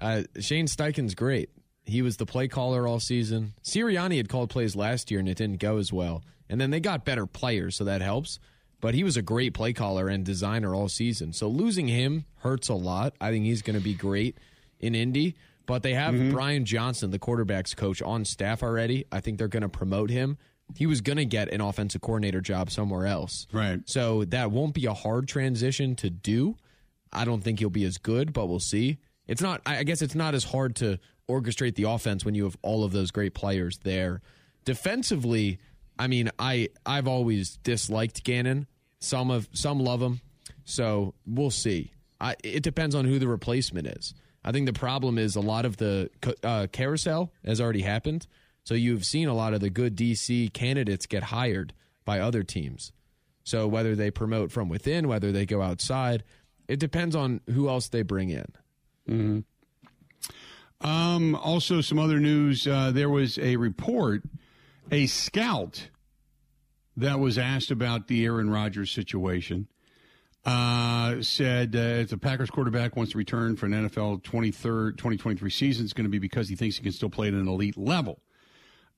Uh, 0.00 0.22
Shane 0.40 0.66
Steichen's 0.66 1.14
great. 1.14 1.50
He 1.84 2.02
was 2.02 2.16
the 2.16 2.26
play 2.26 2.48
caller 2.48 2.86
all 2.86 3.00
season. 3.00 3.54
Sirianni 3.64 4.16
had 4.16 4.28
called 4.28 4.50
plays 4.50 4.76
last 4.76 5.10
year 5.10 5.20
and 5.20 5.28
it 5.28 5.36
didn't 5.36 5.60
go 5.60 5.78
as 5.78 5.92
well. 5.92 6.22
And 6.48 6.60
then 6.60 6.70
they 6.70 6.80
got 6.80 7.04
better 7.04 7.26
players, 7.26 7.76
so 7.76 7.84
that 7.84 8.02
helps. 8.02 8.38
But 8.80 8.94
he 8.94 9.04
was 9.04 9.16
a 9.16 9.22
great 9.22 9.54
play 9.54 9.72
caller 9.72 10.08
and 10.08 10.24
designer 10.24 10.74
all 10.74 10.88
season. 10.88 11.32
So 11.32 11.48
losing 11.48 11.88
him 11.88 12.24
hurts 12.38 12.68
a 12.68 12.74
lot. 12.74 13.14
I 13.20 13.30
think 13.30 13.44
he's 13.44 13.62
going 13.62 13.78
to 13.78 13.82
be 13.82 13.94
great 13.94 14.38
in 14.78 14.94
Indy. 14.94 15.36
But 15.66 15.82
they 15.84 15.94
have 15.94 16.14
mm-hmm. 16.14 16.32
Brian 16.32 16.64
Johnson, 16.64 17.10
the 17.10 17.18
quarterback's 17.18 17.74
coach, 17.74 18.02
on 18.02 18.24
staff 18.24 18.62
already. 18.62 19.04
I 19.12 19.20
think 19.20 19.38
they're 19.38 19.46
going 19.46 19.62
to 19.62 19.68
promote 19.68 20.10
him. 20.10 20.38
He 20.74 20.86
was 20.86 21.00
going 21.00 21.18
to 21.18 21.24
get 21.24 21.52
an 21.52 21.60
offensive 21.60 22.00
coordinator 22.00 22.40
job 22.40 22.70
somewhere 22.70 23.06
else. 23.06 23.46
Right. 23.52 23.80
So 23.84 24.24
that 24.26 24.50
won't 24.50 24.74
be 24.74 24.86
a 24.86 24.94
hard 24.94 25.28
transition 25.28 25.94
to 25.96 26.10
do. 26.10 26.56
I 27.12 27.24
don't 27.24 27.42
think 27.42 27.58
he'll 27.58 27.70
be 27.70 27.84
as 27.84 27.98
good, 27.98 28.32
but 28.32 28.46
we'll 28.46 28.60
see. 28.60 28.98
It's 29.26 29.42
not, 29.42 29.60
I 29.64 29.84
guess 29.84 30.02
it's 30.02 30.14
not 30.14 30.34
as 30.34 30.42
hard 30.42 30.74
to 30.76 30.98
orchestrate 31.30 31.74
the 31.74 31.84
offense 31.84 32.24
when 32.24 32.34
you 32.34 32.44
have 32.44 32.56
all 32.62 32.84
of 32.84 32.92
those 32.92 33.10
great 33.10 33.34
players 33.34 33.78
there. 33.84 34.20
Defensively, 34.64 35.58
I 35.98 36.06
mean, 36.06 36.30
I 36.38 36.68
I've 36.84 37.08
always 37.08 37.56
disliked 37.58 38.24
Gannon. 38.24 38.66
Some 38.98 39.30
of 39.30 39.48
some 39.52 39.80
love 39.80 40.02
him, 40.02 40.20
so 40.64 41.14
we'll 41.26 41.50
see. 41.50 41.92
I, 42.20 42.36
it 42.44 42.62
depends 42.62 42.94
on 42.94 43.06
who 43.06 43.18
the 43.18 43.28
replacement 43.28 43.86
is. 43.86 44.14
I 44.44 44.52
think 44.52 44.66
the 44.66 44.72
problem 44.72 45.18
is 45.18 45.36
a 45.36 45.40
lot 45.40 45.64
of 45.64 45.78
the 45.78 46.10
uh, 46.44 46.66
carousel 46.70 47.32
has 47.44 47.60
already 47.60 47.82
happened. 47.82 48.26
So 48.64 48.74
you've 48.74 49.04
seen 49.04 49.28
a 49.28 49.34
lot 49.34 49.54
of 49.54 49.60
the 49.60 49.70
good 49.70 49.96
DC 49.96 50.52
candidates 50.52 51.06
get 51.06 51.24
hired 51.24 51.72
by 52.04 52.20
other 52.20 52.42
teams. 52.42 52.92
So 53.44 53.66
whether 53.66 53.96
they 53.96 54.10
promote 54.10 54.52
from 54.52 54.68
within, 54.68 55.08
whether 55.08 55.32
they 55.32 55.46
go 55.46 55.62
outside, 55.62 56.24
it 56.68 56.78
depends 56.78 57.16
on 57.16 57.40
who 57.50 57.68
else 57.68 57.88
they 57.88 58.02
bring 58.02 58.30
in. 58.30 58.46
Mm-hmm. 59.08 59.40
Um, 60.80 61.34
also, 61.34 61.80
some 61.80 61.98
other 61.98 62.18
news. 62.18 62.66
Uh, 62.66 62.90
there 62.90 63.10
was 63.10 63.38
a 63.38 63.56
report, 63.56 64.22
a 64.90 65.06
scout 65.06 65.88
that 66.96 67.18
was 67.18 67.38
asked 67.38 67.70
about 67.70 68.08
the 68.08 68.24
Aaron 68.24 68.50
Rodgers 68.50 68.90
situation. 68.90 69.68
Uh, 70.44 71.20
said 71.20 71.76
uh, 71.76 71.78
if 71.78 72.08
the 72.08 72.16
Packers 72.16 72.48
quarterback 72.48 72.96
wants 72.96 73.12
to 73.12 73.18
return 73.18 73.56
for 73.56 73.66
an 73.66 73.72
NFL 73.72 74.22
23rd, 74.22 74.96
2023 74.96 75.50
season, 75.50 75.84
it's 75.84 75.92
going 75.92 76.04
to 76.04 76.10
be 76.10 76.18
because 76.18 76.48
he 76.48 76.56
thinks 76.56 76.76
he 76.76 76.82
can 76.82 76.92
still 76.92 77.10
play 77.10 77.28
at 77.28 77.34
an 77.34 77.46
elite 77.46 77.76
level. 77.76 78.22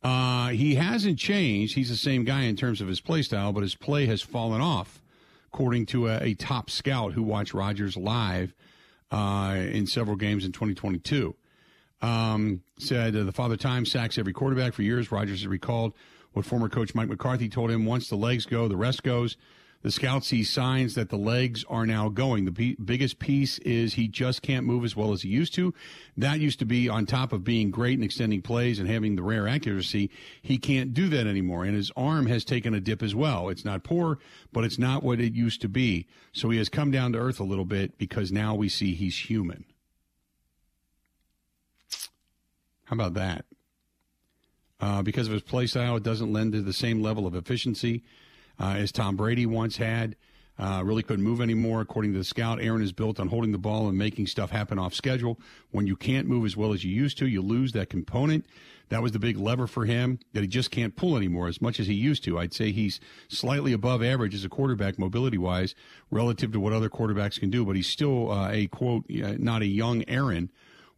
Uh, 0.05 0.49
he 0.49 0.77
hasn't 0.77 1.19
changed. 1.19 1.75
He's 1.75 1.89
the 1.89 1.97
same 1.97 2.25
guy 2.25 2.43
in 2.43 2.55
terms 2.55 2.81
of 2.81 2.87
his 2.87 3.01
play 3.01 3.23
style, 3.23 3.53
but 3.53 3.65
his 3.65 3.75
play 3.75 4.07
has 4.07 4.23
fallen 4.23 4.61
off, 4.61 5.03
according 5.53 5.87
to 5.87 6.09
a, 6.09 6.23
a 6.23 6.35
top 6.35 6.71
scout 6.71 7.13
who 7.13 7.25
watched 7.25 7.55
Rodgers 7.55 7.97
live 7.97 8.55
uh, 9.11 9.57
in 9.59 9.87
several 9.87 10.17
games 10.17 10.45
in 10.45 10.53
2022. 10.53 11.35
Um, 12.03 12.63
said 12.79 13.17
uh, 13.17 13.23
the 13.23 13.33
father 13.33 13.57
time 13.57 13.87
sacks 13.87 14.19
every 14.19 14.33
quarterback 14.33 14.75
for 14.75 14.83
years. 14.83 15.13
Rodgers 15.13 15.41
has 15.41 15.47
recalled 15.47 15.95
what 16.33 16.45
former 16.45 16.69
coach 16.69 16.95
Mike 16.95 17.09
McCarthy 17.09 17.49
told 17.49 17.71
him: 17.71 17.87
once 17.87 18.09
the 18.09 18.17
legs 18.17 18.45
go, 18.45 18.69
the 18.69 18.77
rest 18.77 19.03
goes. 19.03 19.37
The 19.83 19.91
scout 19.91 20.25
sees 20.25 20.49
signs 20.49 20.95
that 20.95 21.09
the 21.09 21.19
legs 21.19 21.65
are 21.69 21.87
now 21.87 22.09
going. 22.09 22.45
The 22.45 22.53
p- 22.53 22.77
biggest 22.83 23.19
piece 23.19 23.59
is 23.59 23.95
he 23.95 24.07
just 24.07 24.41
can't 24.41 24.65
move 24.65 24.85
as 24.85 24.95
well 24.95 25.13
as 25.13 25.23
he 25.23 25.29
used 25.29 25.55
to. 25.55 25.75
That 26.17 26.39
used 26.39 26.61
to 26.61 26.65
be 26.65 26.89
on 26.89 27.05
top 27.05 27.33
of 27.33 27.43
being 27.43 27.73
great 27.73 27.95
and 27.95 28.05
extending 28.05 28.43
plays 28.43 28.79
and 28.79 28.89
having 28.89 29.17
the 29.17 29.25
rare 29.25 29.49
accuracy. 29.49 30.09
He 30.41 30.57
can't 30.57 30.95
do 30.95 31.09
that 31.09 31.27
anymore. 31.27 31.65
And 31.65 31.75
his 31.75 31.91
arm 31.97 32.27
has 32.27 32.45
taken 32.45 32.75
a 32.75 32.81
dip 32.81 33.03
as 33.03 33.15
well. 33.15 33.49
It's 33.49 33.65
not 33.65 33.83
poor, 33.83 34.21
but 34.53 34.63
it's 34.63 34.79
not 34.79 35.03
what 35.03 35.21
it 35.21 35.35
used 35.35 35.61
to 35.63 35.69
be. 35.69 36.07
So 36.33 36.51
he 36.51 36.59
has 36.59 36.69
come 36.69 36.93
down 36.93 37.13
to 37.13 37.19
earth 37.19 37.41
a 37.41 37.45
little 37.45 37.65
bit 37.65 37.99
because 37.99 38.31
now 38.31 38.55
we 38.55 38.69
see 38.69 38.95
he's 38.95 39.29
human. 39.29 39.65
How 42.85 42.95
about 42.95 43.15
that? 43.15 43.45
Uh, 44.81 45.03
because 45.03 45.29
of 45.29 45.33
his 45.33 45.43
play 45.43 45.67
style, 45.67 45.97
it 45.97 46.03
doesn't 46.03 46.33
lend 46.33 46.53
to 46.53 46.61
the 46.61 46.73
same 46.73 47.01
level 47.01 47.27
of 47.27 47.35
efficiency 47.35 48.03
uh, 48.59 48.75
as 48.77 48.91
Tom 48.91 49.17
Brady 49.17 49.47
once 49.47 49.77
had. 49.77 50.17
Uh, 50.59 50.83
really 50.85 51.03
couldn't 51.03 51.25
move 51.25 51.41
anymore. 51.41 51.81
According 51.81 52.13
to 52.13 52.19
the 52.19 52.25
scout, 52.25 52.61
Aaron 52.61 52.83
is 52.83 52.93
built 52.93 53.19
on 53.19 53.29
holding 53.29 53.53
the 53.53 53.59
ball 53.59 53.89
and 53.89 53.97
making 53.97 54.27
stuff 54.27 54.51
happen 54.51 54.79
off 54.79 54.93
schedule. 54.93 55.41
When 55.71 55.87
you 55.87 55.97
can't 55.97 56.29
move 56.29 56.45
as 56.45 56.57
well 56.57 56.73
as 56.73 56.85
you 56.85 56.93
used 56.93 57.17
to, 57.19 57.27
you 57.27 57.41
lose 57.41 57.73
that 57.73 57.89
component. 57.89 58.45
That 58.91 59.03
was 59.03 59.13
the 59.13 59.19
big 59.19 59.39
lever 59.39 59.67
for 59.67 59.87
him 59.87 60.19
that 60.35 60.43
he 60.43 60.47
just 60.47 60.71
can't 60.71 60.95
pull 60.95 61.17
anymore 61.17 61.49
as 61.49 61.63
much 61.63 61.81
as 61.81 61.87
he 61.87 61.95
used 61.95 62.23
to. 62.25 62.39
I'd 62.39 62.53
say 62.53 62.71
he's 62.71 63.01
slightly 63.29 63.73
above 63.73 64.03
average 64.03 64.35
as 64.35 64.45
a 64.45 64.51
quarterback 64.51 64.99
mobility 64.99 65.39
wise 65.39 65.75
relative 66.11 66.53
to 66.53 66.61
what 66.61 66.75
other 66.75 66.91
quarterbacks 66.91 67.41
can 67.41 67.49
do, 67.49 67.65
but 67.65 67.75
he's 67.75 67.89
still 67.89 68.31
uh, 68.31 68.51
a 68.51 68.67
quote, 68.67 69.07
not 69.09 69.63
a 69.63 69.67
young 69.67 70.05
Aaron 70.07 70.51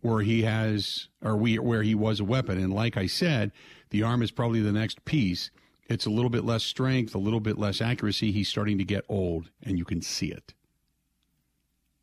where 0.05 0.21
he 0.21 0.43
has, 0.43 1.09
or 1.23 1.35
we, 1.35 1.59
where 1.59 1.83
he 1.83 1.95
was 1.95 2.21
a 2.21 2.25
weapon. 2.25 2.59
And 2.59 2.71
like 2.71 2.99
I 2.99 3.07
said, 3.07 3.53
the 3.89 4.03
arm 4.03 4.21
is 4.21 4.31
probably 4.31 4.61
the 4.61 4.71
next 4.71 5.03
piece. 5.07 5.51
It's 5.89 6.05
a 6.05 6.11
little 6.11 6.29
bit 6.29 6.45
less 6.45 6.63
strength, 6.63 7.15
a 7.15 7.19
little 7.19 7.41
bit 7.41 7.57
less 7.57 7.81
accuracy. 7.81 8.31
He's 8.31 8.51
starting 8.51 8.77
to 8.77 8.85
get 8.85 9.07
old, 9.09 9.49
and 9.63 9.79
you 9.79 9.87
can 9.87 10.03
see 10.03 10.27
it. 10.27 10.53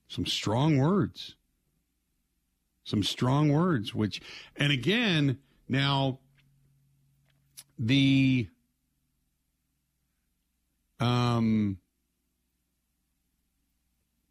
Some 0.08 0.26
strong 0.26 0.80
words. 0.80 1.36
Some 2.84 3.04
strong 3.04 3.52
words, 3.52 3.94
which, 3.94 4.20
and 4.56 4.72
again, 4.72 5.38
now 5.70 6.18
the, 7.78 8.48
um, 11.00 11.78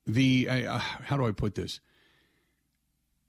the, 0.08 0.48
uh, 0.48 0.78
how 0.78 1.16
do 1.16 1.24
I 1.24 1.30
put 1.30 1.54
this? 1.54 1.78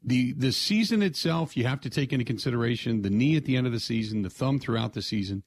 The 0.03 0.33
the 0.33 0.51
season 0.51 1.03
itself 1.03 1.55
you 1.55 1.65
have 1.65 1.81
to 1.81 1.89
take 1.89 2.11
into 2.11 2.25
consideration 2.25 3.01
the 3.01 3.09
knee 3.09 3.35
at 3.35 3.45
the 3.45 3.55
end 3.55 3.67
of 3.67 3.73
the 3.73 3.79
season 3.79 4.23
the 4.23 4.29
thumb 4.29 4.59
throughout 4.59 4.93
the 4.93 5.01
season. 5.01 5.43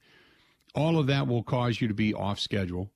All 0.73 0.97
of 0.97 1.07
that 1.07 1.27
will 1.27 1.43
cause 1.43 1.79
you 1.79 1.87
to 1.87 1.93
be 1.93 2.13
off 2.13 2.39
schedule. 2.39 2.91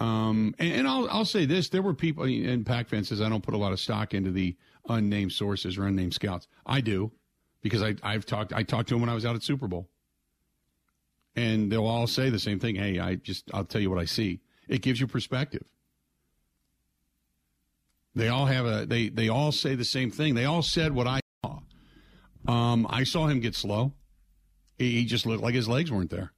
Um, 0.00 0.56
and, 0.58 0.72
and 0.72 0.88
I'll, 0.88 1.08
I'll 1.08 1.24
say 1.24 1.46
this 1.46 1.68
there 1.68 1.82
were 1.82 1.94
people 1.94 2.24
and 2.24 2.66
pac 2.66 2.88
fan 2.88 3.04
says 3.04 3.20
i 3.20 3.28
don't 3.28 3.44
put 3.44 3.54
a 3.54 3.58
lot 3.58 3.72
of 3.72 3.78
stock 3.78 4.12
into 4.12 4.32
the 4.32 4.56
unnamed 4.88 5.32
sources 5.32 5.78
or 5.78 5.86
unnamed 5.86 6.14
scouts. 6.14 6.46
I 6.66 6.80
do 6.80 7.12
because 7.62 7.82
I, 7.82 7.94
i've 8.02 8.26
talked 8.26 8.52
i 8.52 8.62
talked 8.62 8.88
to 8.88 8.94
them 8.94 9.00
when 9.00 9.10
i 9.10 9.14
was 9.14 9.24
out 9.24 9.36
at 9.36 9.42
super 9.42 9.68
bowl. 9.68 9.88
And 11.36 11.70
they'll 11.70 11.86
all 11.86 12.06
say 12.06 12.30
the 12.30 12.38
same 12.38 12.60
thing. 12.60 12.76
Hey 12.76 12.98
i 13.00 13.16
just 13.16 13.50
i'll 13.52 13.64
tell 13.64 13.80
you 13.80 13.90
what 13.90 13.98
i 13.98 14.04
see. 14.04 14.40
It 14.68 14.82
gives 14.82 15.00
you 15.00 15.06
perspective 15.06 15.64
they 18.14 18.28
all 18.28 18.46
have 18.46 18.66
a 18.66 18.86
they 18.86 19.08
they 19.08 19.28
all 19.28 19.52
say 19.52 19.74
the 19.74 19.84
same 19.84 20.10
thing. 20.10 20.34
They 20.34 20.44
all 20.44 20.62
said 20.62 20.92
what 20.92 21.06
I 21.06 21.20
saw. 21.44 21.58
Um, 22.46 22.86
I 22.88 23.04
saw 23.04 23.26
him 23.26 23.40
get 23.40 23.54
slow. 23.54 23.92
He, 24.78 24.92
he 24.92 25.04
just 25.04 25.26
looked 25.26 25.42
like 25.42 25.54
his 25.54 25.68
legs 25.68 25.90
weren't 25.90 26.10
there. 26.10 26.32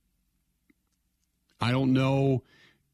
I 1.61 1.71
don't 1.73 1.92
know. 1.92 2.42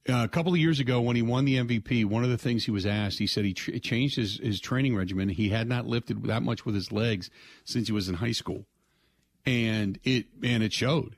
Uh, 0.08 0.24
a 0.24 0.28
couple 0.28 0.52
of 0.52 0.58
years 0.58 0.80
ago, 0.80 1.00
when 1.00 1.14
he 1.14 1.22
won 1.22 1.44
the 1.44 1.56
MVP, 1.56 2.04
one 2.04 2.24
of 2.24 2.30
the 2.30 2.38
things 2.38 2.64
he 2.64 2.72
was 2.72 2.86
asked, 2.86 3.20
he 3.20 3.26
said 3.26 3.44
he 3.44 3.54
tr- 3.54 3.76
changed 3.78 4.16
his, 4.16 4.38
his 4.38 4.60
training 4.60 4.96
regimen. 4.96 5.28
He 5.28 5.50
had 5.50 5.68
not 5.68 5.86
lifted 5.86 6.24
that 6.24 6.42
much 6.42 6.66
with 6.66 6.74
his 6.74 6.90
legs 6.90 7.30
since 7.64 7.86
he 7.86 7.92
was 7.92 8.08
in 8.08 8.16
high 8.16 8.32
school, 8.32 8.66
and 9.46 9.98
it 10.02 10.26
and 10.42 10.62
it 10.62 10.72
showed. 10.72 11.16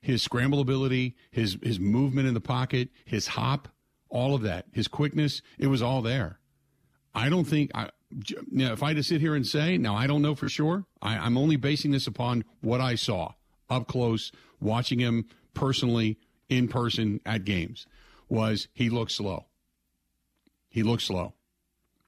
His 0.00 0.20
scramble 0.20 0.60
ability, 0.60 1.16
his 1.30 1.56
his 1.62 1.80
movement 1.80 2.28
in 2.28 2.34
the 2.34 2.40
pocket, 2.40 2.90
his 3.06 3.28
hop, 3.28 3.68
all 4.10 4.34
of 4.34 4.42
that, 4.42 4.66
his 4.72 4.88
quickness, 4.88 5.40
it 5.58 5.68
was 5.68 5.80
all 5.80 6.02
there. 6.02 6.38
I 7.14 7.28
don't 7.28 7.44
think 7.44 7.70
I. 7.74 7.90
If 8.52 8.82
I 8.82 8.88
had 8.88 8.96
to 8.96 9.02
sit 9.02 9.22
here 9.22 9.34
and 9.34 9.46
say, 9.46 9.78
now 9.78 9.96
I 9.96 10.06
don't 10.06 10.20
know 10.20 10.34
for 10.34 10.48
sure. 10.48 10.84
I, 11.00 11.16
I'm 11.16 11.38
only 11.38 11.56
basing 11.56 11.92
this 11.92 12.06
upon 12.06 12.44
what 12.60 12.80
I 12.80 12.94
saw 12.94 13.32
up 13.70 13.88
close, 13.88 14.32
watching 14.60 14.98
him 14.98 15.26
personally 15.54 16.18
in 16.50 16.68
person 16.68 17.20
at 17.24 17.44
games. 17.44 17.86
Was 18.28 18.68
he 18.74 18.90
looked 18.90 19.12
slow? 19.12 19.46
He 20.68 20.82
looks 20.82 21.04
slow. 21.04 21.32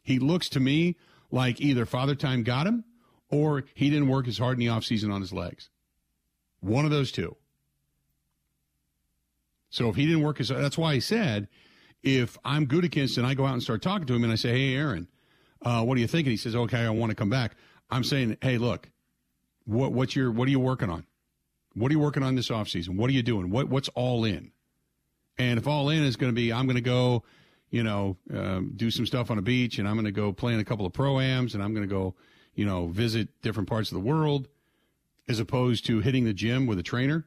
He 0.02 0.18
looks 0.18 0.50
to 0.50 0.60
me 0.60 0.96
like 1.30 1.60
either 1.60 1.86
Father 1.86 2.14
Time 2.14 2.42
got 2.42 2.66
him 2.66 2.84
or 3.30 3.64
he 3.74 3.90
didn't 3.90 4.08
work 4.08 4.28
as 4.28 4.38
hard 4.38 4.58
in 4.58 4.60
the 4.60 4.72
offseason 4.72 5.12
on 5.12 5.20
his 5.20 5.32
legs. 5.32 5.70
One 6.60 6.84
of 6.84 6.90
those 6.90 7.10
two. 7.10 7.36
So 9.70 9.88
if 9.88 9.96
he 9.96 10.06
didn't 10.06 10.22
work 10.22 10.40
as 10.40 10.48
that's 10.48 10.78
why 10.78 10.92
I 10.92 10.98
said 10.98 11.48
if 12.04 12.38
I'm 12.44 12.66
Gutekunst 12.66 13.18
and 13.18 13.26
I 13.26 13.34
go 13.34 13.46
out 13.46 13.54
and 13.54 13.62
start 13.62 13.82
talking 13.82 14.06
to 14.06 14.14
him 14.14 14.22
and 14.22 14.32
I 14.32 14.36
say, 14.36 14.50
"Hey, 14.50 14.76
Aaron, 14.76 15.08
uh, 15.62 15.82
what 15.82 15.96
do 15.96 16.00
you 16.02 16.06
think?" 16.06 16.26
and 16.26 16.30
he 16.30 16.36
says, 16.36 16.54
"Okay, 16.54 16.80
I 16.80 16.90
want 16.90 17.10
to 17.10 17.16
come 17.16 17.30
back," 17.30 17.56
I'm 17.90 18.04
saying, 18.04 18.36
"Hey, 18.42 18.58
look, 18.58 18.90
what 19.64 19.92
what's 19.92 20.14
your 20.14 20.30
what 20.30 20.46
are 20.46 20.50
you 20.50 20.60
working 20.60 20.90
on? 20.90 21.06
What 21.74 21.90
are 21.90 21.94
you 21.94 22.00
working 22.00 22.22
on 22.22 22.36
this 22.36 22.50
offseason? 22.50 22.96
What 22.96 23.10
are 23.10 23.14
you 23.14 23.22
doing? 23.22 23.50
What 23.50 23.68
what's 23.68 23.88
all 23.90 24.24
in?" 24.24 24.52
And 25.38 25.58
if 25.58 25.66
all 25.66 25.88
in 25.88 26.04
is 26.04 26.16
going 26.16 26.30
to 26.30 26.34
be, 26.34 26.52
I'm 26.52 26.66
going 26.66 26.76
to 26.76 26.82
go, 26.82 27.24
you 27.70 27.82
know, 27.82 28.16
um, 28.32 28.72
do 28.76 28.90
some 28.90 29.06
stuff 29.06 29.30
on 29.30 29.38
a 29.38 29.42
beach, 29.42 29.78
and 29.78 29.88
I'm 29.88 29.94
going 29.94 30.04
to 30.04 30.12
go 30.12 30.32
play 30.32 30.52
in 30.52 30.60
a 30.60 30.64
couple 30.64 30.86
of 30.86 30.92
proams, 30.92 31.54
and 31.54 31.62
I'm 31.62 31.74
going 31.74 31.88
to 31.88 31.92
go, 31.92 32.14
you 32.54 32.64
know, 32.64 32.86
visit 32.86 33.28
different 33.42 33.68
parts 33.68 33.90
of 33.90 33.94
the 33.94 34.04
world, 34.04 34.46
as 35.26 35.40
opposed 35.40 35.86
to 35.86 36.00
hitting 36.00 36.24
the 36.24 36.34
gym 36.34 36.66
with 36.66 36.78
a 36.78 36.84
trainer, 36.84 37.26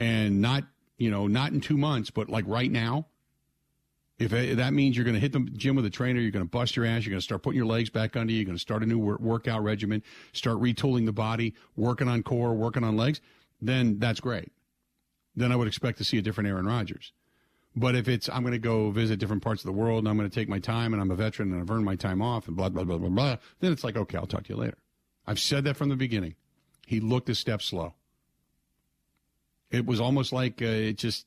and 0.00 0.40
not, 0.40 0.64
you 0.98 1.10
know, 1.10 1.28
not 1.28 1.52
in 1.52 1.60
two 1.60 1.76
months, 1.76 2.10
but 2.10 2.28
like 2.28 2.44
right 2.48 2.72
now 2.72 3.06
if 4.18 4.30
that 4.30 4.72
means 4.72 4.96
you're 4.96 5.04
going 5.04 5.14
to 5.14 5.20
hit 5.20 5.32
the 5.32 5.40
gym 5.40 5.74
with 5.74 5.84
a 5.86 5.90
trainer, 5.90 6.20
you're 6.20 6.30
going 6.30 6.44
to 6.44 6.50
bust 6.50 6.76
your 6.76 6.86
ass, 6.86 7.04
you're 7.04 7.10
going 7.10 7.20
to 7.20 7.24
start 7.24 7.42
putting 7.42 7.56
your 7.56 7.66
legs 7.66 7.90
back 7.90 8.16
under 8.16 8.32
you, 8.32 8.38
you're 8.38 8.46
going 8.46 8.56
to 8.56 8.60
start 8.60 8.82
a 8.82 8.86
new 8.86 8.98
workout 8.98 9.62
regimen, 9.62 10.02
start 10.32 10.58
retooling 10.58 11.04
the 11.04 11.12
body, 11.12 11.54
working 11.76 12.06
on 12.06 12.22
core, 12.22 12.54
working 12.54 12.84
on 12.84 12.96
legs, 12.96 13.20
then 13.60 13.98
that's 13.98 14.20
great. 14.20 14.52
Then 15.34 15.50
I 15.50 15.56
would 15.56 15.66
expect 15.66 15.98
to 15.98 16.04
see 16.04 16.18
a 16.18 16.22
different 16.22 16.48
Aaron 16.48 16.66
Rodgers. 16.66 17.12
But 17.74 17.96
if 17.96 18.06
it's, 18.06 18.28
I'm 18.28 18.42
going 18.42 18.52
to 18.52 18.58
go 18.58 18.90
visit 18.92 19.18
different 19.18 19.42
parts 19.42 19.62
of 19.62 19.66
the 19.66 19.72
world 19.72 19.98
and 19.98 20.08
I'm 20.08 20.16
going 20.16 20.30
to 20.30 20.34
take 20.34 20.48
my 20.48 20.60
time 20.60 20.92
and 20.92 21.02
I'm 21.02 21.10
a 21.10 21.16
veteran 21.16 21.52
and 21.52 21.60
I've 21.60 21.70
earned 21.70 21.84
my 21.84 21.96
time 21.96 22.22
off 22.22 22.46
and 22.46 22.56
blah, 22.56 22.68
blah, 22.68 22.84
blah, 22.84 22.98
blah, 22.98 23.08
blah, 23.08 23.36
then 23.58 23.72
it's 23.72 23.82
like, 23.82 23.96
okay, 23.96 24.16
I'll 24.16 24.26
talk 24.26 24.44
to 24.44 24.50
you 24.50 24.56
later. 24.56 24.78
I've 25.26 25.40
said 25.40 25.64
that 25.64 25.76
from 25.76 25.88
the 25.88 25.96
beginning. 25.96 26.36
He 26.86 27.00
looked 27.00 27.28
a 27.30 27.34
step 27.34 27.62
slow. 27.62 27.94
It 29.72 29.86
was 29.86 30.00
almost 30.00 30.32
like 30.32 30.62
uh, 30.62 30.66
it 30.66 30.98
just, 30.98 31.26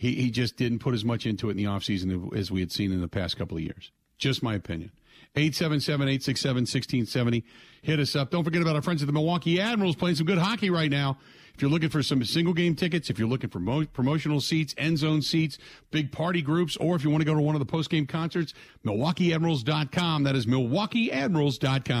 he, 0.00 0.14
he 0.14 0.30
just 0.30 0.56
didn't 0.56 0.78
put 0.78 0.94
as 0.94 1.04
much 1.04 1.26
into 1.26 1.48
it 1.48 1.50
in 1.50 1.56
the 1.58 1.64
offseason 1.64 2.34
as 2.34 2.50
we 2.50 2.60
had 2.60 2.72
seen 2.72 2.90
in 2.90 3.02
the 3.02 3.08
past 3.08 3.36
couple 3.36 3.58
of 3.58 3.62
years. 3.62 3.92
Just 4.16 4.42
my 4.42 4.54
opinion. 4.54 4.92
877 5.36 6.08
867 6.08 6.60
1670. 6.62 7.44
Hit 7.82 8.00
us 8.00 8.16
up. 8.16 8.30
Don't 8.30 8.42
forget 8.42 8.62
about 8.62 8.76
our 8.76 8.80
friends 8.80 9.02
at 9.02 9.06
the 9.06 9.12
Milwaukee 9.12 9.60
Admirals 9.60 9.96
playing 9.96 10.16
some 10.16 10.24
good 10.24 10.38
hockey 10.38 10.70
right 10.70 10.90
now. 10.90 11.18
If 11.54 11.60
you're 11.60 11.70
looking 11.70 11.90
for 11.90 12.02
some 12.02 12.24
single 12.24 12.54
game 12.54 12.74
tickets, 12.76 13.10
if 13.10 13.18
you're 13.18 13.28
looking 13.28 13.50
for 13.50 13.60
mo- 13.60 13.84
promotional 13.84 14.40
seats, 14.40 14.74
end 14.78 14.96
zone 14.96 15.20
seats, 15.20 15.58
big 15.90 16.12
party 16.12 16.40
groups, 16.40 16.78
or 16.78 16.96
if 16.96 17.04
you 17.04 17.10
want 17.10 17.20
to 17.20 17.26
go 17.26 17.34
to 17.34 17.42
one 17.42 17.54
of 17.54 17.58
the 17.58 17.66
post 17.66 17.90
game 17.90 18.06
concerts, 18.06 18.54
MilwaukeeAdmirals.com. 18.86 20.22
That 20.22 20.34
is 20.34 20.46
MilwaukeeAdmirals.com. 20.46 22.00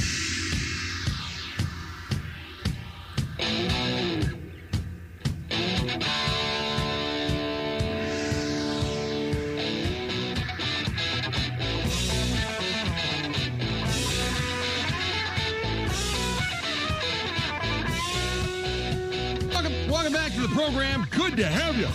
Program. 20.51 21.07
Good 21.11 21.37
to 21.37 21.47
have 21.47 21.77
you. 21.77 21.87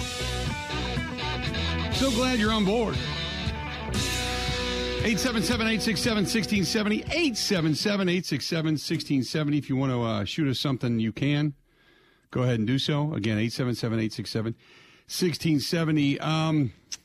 So 1.93 2.11
glad 2.11 2.39
you're 2.39 2.53
on 2.53 2.65
board. 2.65 2.97
877-867-1670, 5.03 7.05
877-867-1670. 7.07 9.59
If 9.59 9.69
you 9.69 9.77
want 9.77 9.93
to 9.93 10.03
uh, 10.03 10.25
shoot 10.25 10.49
us 10.49 10.59
something, 10.59 10.99
you 10.99 11.13
can. 11.13 11.53
Go 12.33 12.43
ahead 12.43 12.59
and 12.59 12.67
do 12.67 12.77
so. 12.79 13.15
Again, 13.15 13.39
877-867-1670. 13.39 16.21
Um, 16.21 16.73
a 16.93 16.97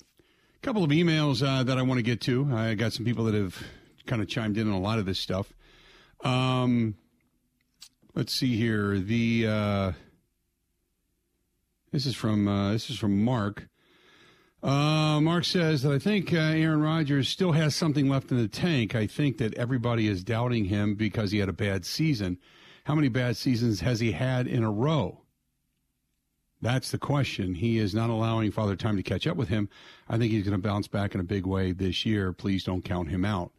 couple 0.62 0.84
of 0.84 0.90
emails 0.90 1.48
uh, 1.48 1.62
that 1.64 1.78
I 1.78 1.84
want 1.84 2.00
to 2.00 2.04
get 2.04 2.22
to. 2.22 2.50
I 2.52 2.74
got 2.74 2.94
some 2.94 3.06
people 3.06 3.26
that 3.26 3.36
have 3.36 3.62
kind 4.08 4.20
of 4.22 4.28
chimed 4.28 4.58
in 4.58 4.68
on 4.68 4.74
a 4.74 4.80
lot 4.80 4.98
of 5.00 5.06
this 5.06 5.20
stuff. 5.20 5.54
Um, 6.24 6.96
let's 8.16 8.34
see 8.34 8.58
here. 8.58 8.98
The... 8.98 9.48
Uh, 9.48 9.92
this 11.92 12.06
is 12.06 12.16
from 12.16 12.48
uh, 12.48 12.72
this 12.72 12.90
is 12.90 12.98
from 12.98 13.24
Mark. 13.24 13.68
Uh, 14.64 15.20
Mark 15.22 15.44
says 15.44 15.82
that 15.82 15.92
I 15.92 16.00
think 16.00 16.32
uh, 16.32 16.38
Aaron 16.38 16.82
Rodgers 16.82 17.28
still 17.28 17.52
has 17.54 17.76
something 17.76 18.08
left 18.08 18.32
in 18.32 18.38
the 18.38 18.48
tank. 18.48 18.94
I 18.94 19.08
think 19.08 19.40
that 19.40 19.56
everybody 19.56 20.08
is 20.08 20.24
doubting 20.24 20.66
him 20.66 20.96
because 20.96 21.32
he 21.32 21.40
had 21.40 21.50
a 21.50 21.54
bad 21.54 21.84
season. 21.84 22.38
How 22.84 22.94
many 22.94 23.10
bad 23.10 23.38
seasons 23.38 23.82
has 23.82 24.00
he 24.00 24.12
had 24.12 24.48
in 24.48 24.64
a 24.64 24.72
row? 24.72 25.22
That's 26.62 26.92
the 26.92 27.00
question. 27.00 27.56
He 27.56 27.80
is 27.80 27.96
not 27.96 28.12
allowing 28.12 28.52
Father 28.52 28.76
Time 28.76 28.98
to 28.98 29.04
catch 29.04 29.26
up 29.26 29.36
with 29.36 29.50
him. 29.50 29.68
I 30.08 30.20
think 30.20 30.32
he's 30.32 30.44
going 30.44 30.60
to 30.60 30.68
bounce 30.68 30.88
back 30.88 31.16
in 31.16 31.20
a 31.20 31.24
big 31.24 31.48
way 31.48 31.72
this 31.72 32.06
year. 32.06 32.32
Please 32.32 32.64
don't 32.64 32.84
count 32.84 33.10
him 33.10 33.26
out. 33.26 33.52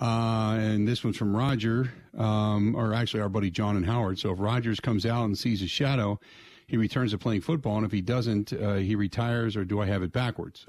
Uh, 0.00 0.56
and 0.58 0.88
this 0.88 1.04
one's 1.04 1.16
from 1.16 1.36
Roger, 1.36 1.92
um, 2.18 2.74
or 2.74 2.92
actually 2.92 3.20
our 3.20 3.28
buddy 3.28 3.50
John 3.50 3.76
and 3.76 3.86
Howard. 3.86 4.18
So 4.18 4.32
if 4.32 4.40
Rodgers 4.40 4.80
comes 4.80 5.06
out 5.06 5.26
and 5.26 5.38
sees 5.38 5.62
a 5.62 5.68
shadow, 5.68 6.18
he 6.66 6.76
returns 6.76 7.12
to 7.12 7.18
playing 7.18 7.42
football, 7.42 7.76
and 7.76 7.86
if 7.86 7.92
he 7.92 8.00
doesn't, 8.00 8.52
uh, 8.52 8.74
he 8.74 8.94
retires, 8.94 9.56
or 9.56 9.64
do 9.64 9.80
I 9.80 9.86
have 9.86 10.02
it 10.02 10.12
backwards? 10.12 10.64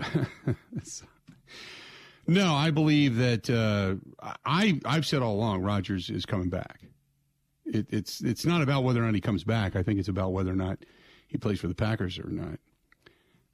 no, 2.27 2.53
I 2.53 2.71
believe 2.71 3.17
that 3.17 3.49
uh, 3.49 3.95
I 4.45 4.79
I've 4.85 5.05
said 5.05 5.21
all 5.21 5.35
along 5.35 5.61
Rodgers 5.61 6.09
is 6.09 6.25
coming 6.25 6.49
back. 6.49 6.81
It, 7.65 7.87
it's 7.89 8.21
it's 8.21 8.45
not 8.45 8.61
about 8.61 8.83
whether 8.83 9.01
or 9.01 9.05
not 9.05 9.15
he 9.15 9.21
comes 9.21 9.43
back. 9.43 9.75
I 9.75 9.83
think 9.83 9.99
it's 9.99 10.09
about 10.09 10.33
whether 10.33 10.51
or 10.51 10.55
not 10.55 10.79
he 11.27 11.37
plays 11.37 11.59
for 11.59 11.67
the 11.67 11.75
Packers 11.75 12.19
or 12.19 12.29
not. 12.29 12.59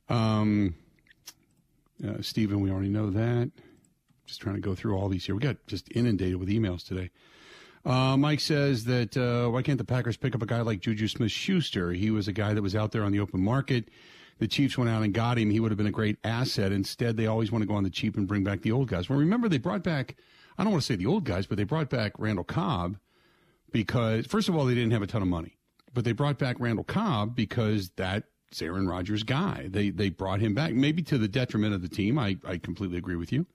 Um, 0.10 0.76
uh, 2.06 2.22
Stephen, 2.22 2.62
we 2.62 2.72
already 2.72 2.90
know 2.90 3.10
that. 3.12 3.52
Just 4.26 4.42
trying 4.42 4.56
to 4.56 4.62
go 4.62 4.76
through 4.76 4.98
all 4.98 5.10
these 5.10 5.26
here. 5.26 5.36
We 5.36 5.42
got 5.42 5.58
just 5.68 5.88
inundated 5.92 6.38
with 6.38 6.50
emails 6.50 6.86
today. 6.86 7.12
Uh, 7.84 8.16
Mike 8.16 8.40
says 8.40 8.86
that 8.86 9.18
uh, 9.18 9.50
why 9.50 9.62
can't 9.62 9.78
the 9.78 9.84
Packers 9.84 10.18
pick 10.18 10.36
up 10.36 10.42
a 10.42 10.46
guy 10.46 10.62
like 10.62 10.82
Juju 10.82 11.08
Smith 11.08 11.32
Schuster? 11.32 11.92
He 11.92 12.12
was 12.12 12.28
a 12.28 12.34
guy 12.34 12.54
that 12.54 12.62
was 12.62 12.76
out 12.76 12.92
there 12.92 13.04
on 13.04 13.12
the 13.12 13.20
open 13.20 13.42
market. 13.44 13.90
The 14.40 14.48
Chiefs 14.48 14.78
went 14.78 14.90
out 14.90 15.04
and 15.04 15.14
got 15.14 15.38
him. 15.38 15.50
He 15.50 15.60
would 15.60 15.72
have 15.72 15.78
been 15.78 15.88
a 15.88 15.92
great 15.92 16.18
asset. 16.24 16.72
Instead, 16.72 17.18
they 17.18 17.28
always 17.28 17.52
want 17.52 17.62
to 17.62 17.68
go 17.68 17.76
on 17.76 17.84
the 17.84 17.90
cheap 17.90 18.18
and 18.18 18.28
bring 18.28 18.44
back 18.44 18.62
the 18.62 18.72
old 18.72 18.88
guys. 18.88 19.10
Well, 19.10 19.20
remember, 19.20 19.48
they 19.50 19.58
brought 19.58 19.84
back, 19.84 20.16
I 20.58 20.64
don't 20.64 20.72
want 20.72 20.82
to 20.82 20.86
say 20.86 20.96
the 20.96 21.06
old 21.06 21.26
guys, 21.26 21.46
but 21.46 21.58
they 21.58 21.64
brought 21.64 21.90
back 21.90 22.14
Randall 22.18 22.44
Cobb 22.44 22.98
because, 23.72 24.26
first 24.26 24.50
of 24.50 24.56
all, 24.56 24.66
they 24.66 24.76
didn't 24.76 24.92
have 24.92 25.04
a 25.04 25.08
ton 25.08 25.22
of 25.22 25.28
money. 25.28 25.58
But 25.94 26.06
they 26.06 26.12
brought 26.12 26.40
back 26.40 26.56
Randall 26.60 26.86
Cobb 26.86 27.36
because 27.36 27.92
that's 27.96 28.62
Aaron 28.62 28.88
Rodgers' 28.88 29.24
guy. 29.24 29.68
They, 29.70 29.90
they 29.90 30.10
brought 30.10 30.40
him 30.40 30.54
back, 30.54 30.74
maybe 30.74 31.04
to 31.04 31.18
the 31.18 31.28
detriment 31.28 31.74
of 31.74 31.82
the 31.82 31.90
team. 31.90 32.18
I, 32.18 32.38
I 32.46 32.58
completely 32.58 32.98
agree 32.98 33.18
with 33.18 33.32
you. 33.32 33.46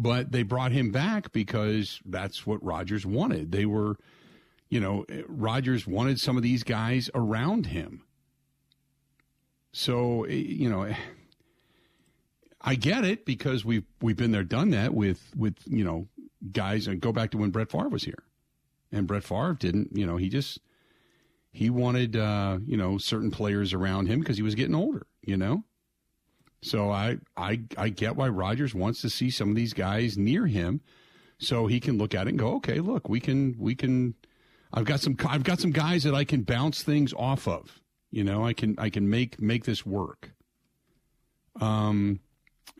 But 0.00 0.32
they 0.32 0.42
brought 0.44 0.72
him 0.72 0.90
back 0.90 1.30
because 1.30 2.00
that's 2.06 2.46
what 2.46 2.64
Rodgers 2.64 3.04
wanted. 3.04 3.52
They 3.52 3.66
were, 3.66 3.96
you 4.70 4.80
know, 4.80 5.04
Rodgers 5.28 5.86
wanted 5.86 6.18
some 6.18 6.38
of 6.38 6.42
these 6.42 6.62
guys 6.62 7.10
around 7.14 7.66
him. 7.66 8.04
So, 9.72 10.26
you 10.26 10.70
know, 10.70 10.90
I 12.62 12.76
get 12.76 13.04
it 13.04 13.26
because 13.26 13.62
we've 13.62 13.84
we've 14.00 14.16
been 14.16 14.32
there, 14.32 14.42
done 14.42 14.70
that 14.70 14.94
with 14.94 15.32
with 15.36 15.56
you 15.66 15.84
know 15.84 16.08
guys. 16.50 16.86
And 16.86 17.00
go 17.00 17.12
back 17.12 17.30
to 17.32 17.38
when 17.38 17.50
Brett 17.50 17.70
Favre 17.70 17.88
was 17.88 18.04
here, 18.04 18.22
and 18.90 19.06
Brett 19.06 19.24
Favre 19.24 19.54
didn't. 19.58 19.96
You 19.96 20.06
know, 20.06 20.16
he 20.16 20.30
just 20.30 20.60
he 21.52 21.70
wanted 21.70 22.16
uh, 22.16 22.58
you 22.64 22.76
know 22.76 22.98
certain 22.98 23.30
players 23.30 23.72
around 23.74 24.06
him 24.06 24.20
because 24.20 24.36
he 24.36 24.42
was 24.42 24.54
getting 24.54 24.74
older. 24.74 25.06
You 25.22 25.36
know, 25.36 25.64
so 26.62 26.90
I, 26.90 27.18
I, 27.36 27.60
I 27.76 27.88
get 27.88 28.16
why 28.16 28.28
Rodgers 28.28 28.74
wants 28.74 29.00
to 29.02 29.10
see 29.10 29.30
some 29.30 29.50
of 29.50 29.56
these 29.56 29.72
guys 29.72 30.18
near 30.18 30.46
him, 30.46 30.80
so 31.38 31.66
he 31.66 31.80
can 31.80 31.98
look 31.98 32.14
at 32.14 32.26
it 32.26 32.30
and 32.30 32.38
go, 32.38 32.54
okay, 32.56 32.80
look, 32.80 33.08
we 33.08 33.20
can, 33.20 33.56
we 33.58 33.74
can. 33.74 34.14
I've 34.72 34.84
got 34.84 35.00
some, 35.00 35.16
I've 35.26 35.42
got 35.42 35.58
some 35.58 35.72
guys 35.72 36.04
that 36.04 36.14
I 36.14 36.24
can 36.24 36.42
bounce 36.42 36.82
things 36.82 37.12
off 37.14 37.48
of. 37.48 37.80
You 38.10 38.24
know, 38.24 38.44
I 38.44 38.52
can, 38.52 38.74
I 38.78 38.90
can 38.90 39.08
make 39.08 39.40
make 39.40 39.64
this 39.64 39.86
work. 39.86 40.32
Um, 41.60 42.20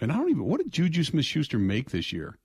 and 0.01 0.13
I 0.13 0.17
don't 0.17 0.31
even. 0.31 0.45
What 0.45 0.61
did 0.61 0.71
Juju 0.71 1.05
Smith-Schuster 1.05 1.59
make 1.59 1.91
this 1.91 2.13
year? 2.13 2.39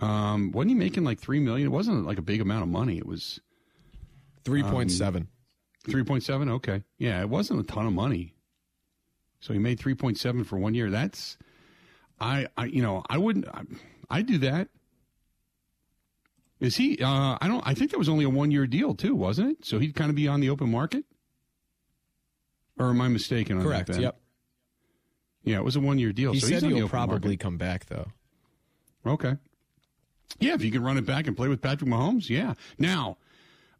Um, 0.00 0.50
wasn't 0.50 0.70
he 0.70 0.74
making 0.74 1.04
like 1.04 1.20
three 1.20 1.38
million? 1.38 1.68
It 1.68 1.70
wasn't 1.70 2.04
like 2.04 2.18
a 2.18 2.22
big 2.22 2.40
amount 2.40 2.64
of 2.64 2.68
money. 2.68 2.98
It 2.98 3.06
was 3.06 3.40
three 4.44 4.62
point 4.64 4.90
seven. 4.90 5.28
Three 5.88 6.02
point 6.02 6.24
seven. 6.24 6.48
Okay, 6.48 6.82
yeah, 6.98 7.20
it 7.20 7.28
wasn't 7.28 7.60
a 7.60 7.62
ton 7.62 7.86
of 7.86 7.92
money. 7.92 8.31
So 9.42 9.52
he 9.52 9.58
made 9.58 9.80
3.7 9.80 10.46
for 10.46 10.56
one 10.56 10.72
year. 10.72 10.88
That's, 10.88 11.36
I, 12.20 12.46
I, 12.56 12.66
you 12.66 12.80
know, 12.80 13.02
I 13.10 13.18
wouldn't, 13.18 13.46
I, 13.48 13.62
I'd 14.08 14.26
do 14.26 14.38
that. 14.38 14.68
Is 16.60 16.76
he, 16.76 16.96
uh, 17.02 17.38
I 17.40 17.48
don't, 17.48 17.66
I 17.66 17.74
think 17.74 17.90
that 17.90 17.98
was 17.98 18.08
only 18.08 18.24
a 18.24 18.30
one 18.30 18.52
year 18.52 18.68
deal 18.68 18.94
too, 18.94 19.16
wasn't 19.16 19.50
it? 19.50 19.64
So 19.64 19.80
he'd 19.80 19.96
kind 19.96 20.10
of 20.10 20.16
be 20.16 20.28
on 20.28 20.40
the 20.40 20.48
open 20.48 20.70
market? 20.70 21.04
Or 22.78 22.90
am 22.90 23.00
I 23.00 23.08
mistaken 23.08 23.58
on 23.58 23.64
Correct. 23.64 23.88
that? 23.88 23.94
Ben? 23.94 24.02
Yep. 24.02 24.20
Yeah, 25.42 25.56
it 25.56 25.64
was 25.64 25.74
a 25.74 25.80
one 25.80 25.98
year 25.98 26.12
deal. 26.12 26.32
He 26.32 26.38
so 26.38 26.46
said 26.46 26.62
he'll 26.62 26.88
probably 26.88 27.30
market. 27.30 27.40
come 27.40 27.58
back 27.58 27.86
though. 27.86 28.12
Okay. 29.04 29.36
Yeah, 30.38 30.54
if 30.54 30.62
you 30.62 30.70
can 30.70 30.84
run 30.84 30.98
it 30.98 31.04
back 31.04 31.26
and 31.26 31.36
play 31.36 31.48
with 31.48 31.60
Patrick 31.60 31.90
Mahomes, 31.90 32.30
yeah. 32.30 32.54
Now, 32.78 33.18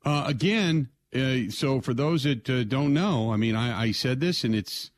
uh, 0.05 0.25
again, 0.27 0.88
uh, 1.14 1.51
so 1.51 1.81
for 1.81 1.94
those 1.94 2.25
that 2.25 2.51
uh, 2.51 2.64
don't 2.64 2.92
know, 2.92 3.33
I 3.33 3.37
mean, 3.37 3.55
I, 3.55 3.83
I 3.85 3.92
said 3.92 4.18
this 4.18 4.42
and 4.42 4.57
it's 4.57 4.90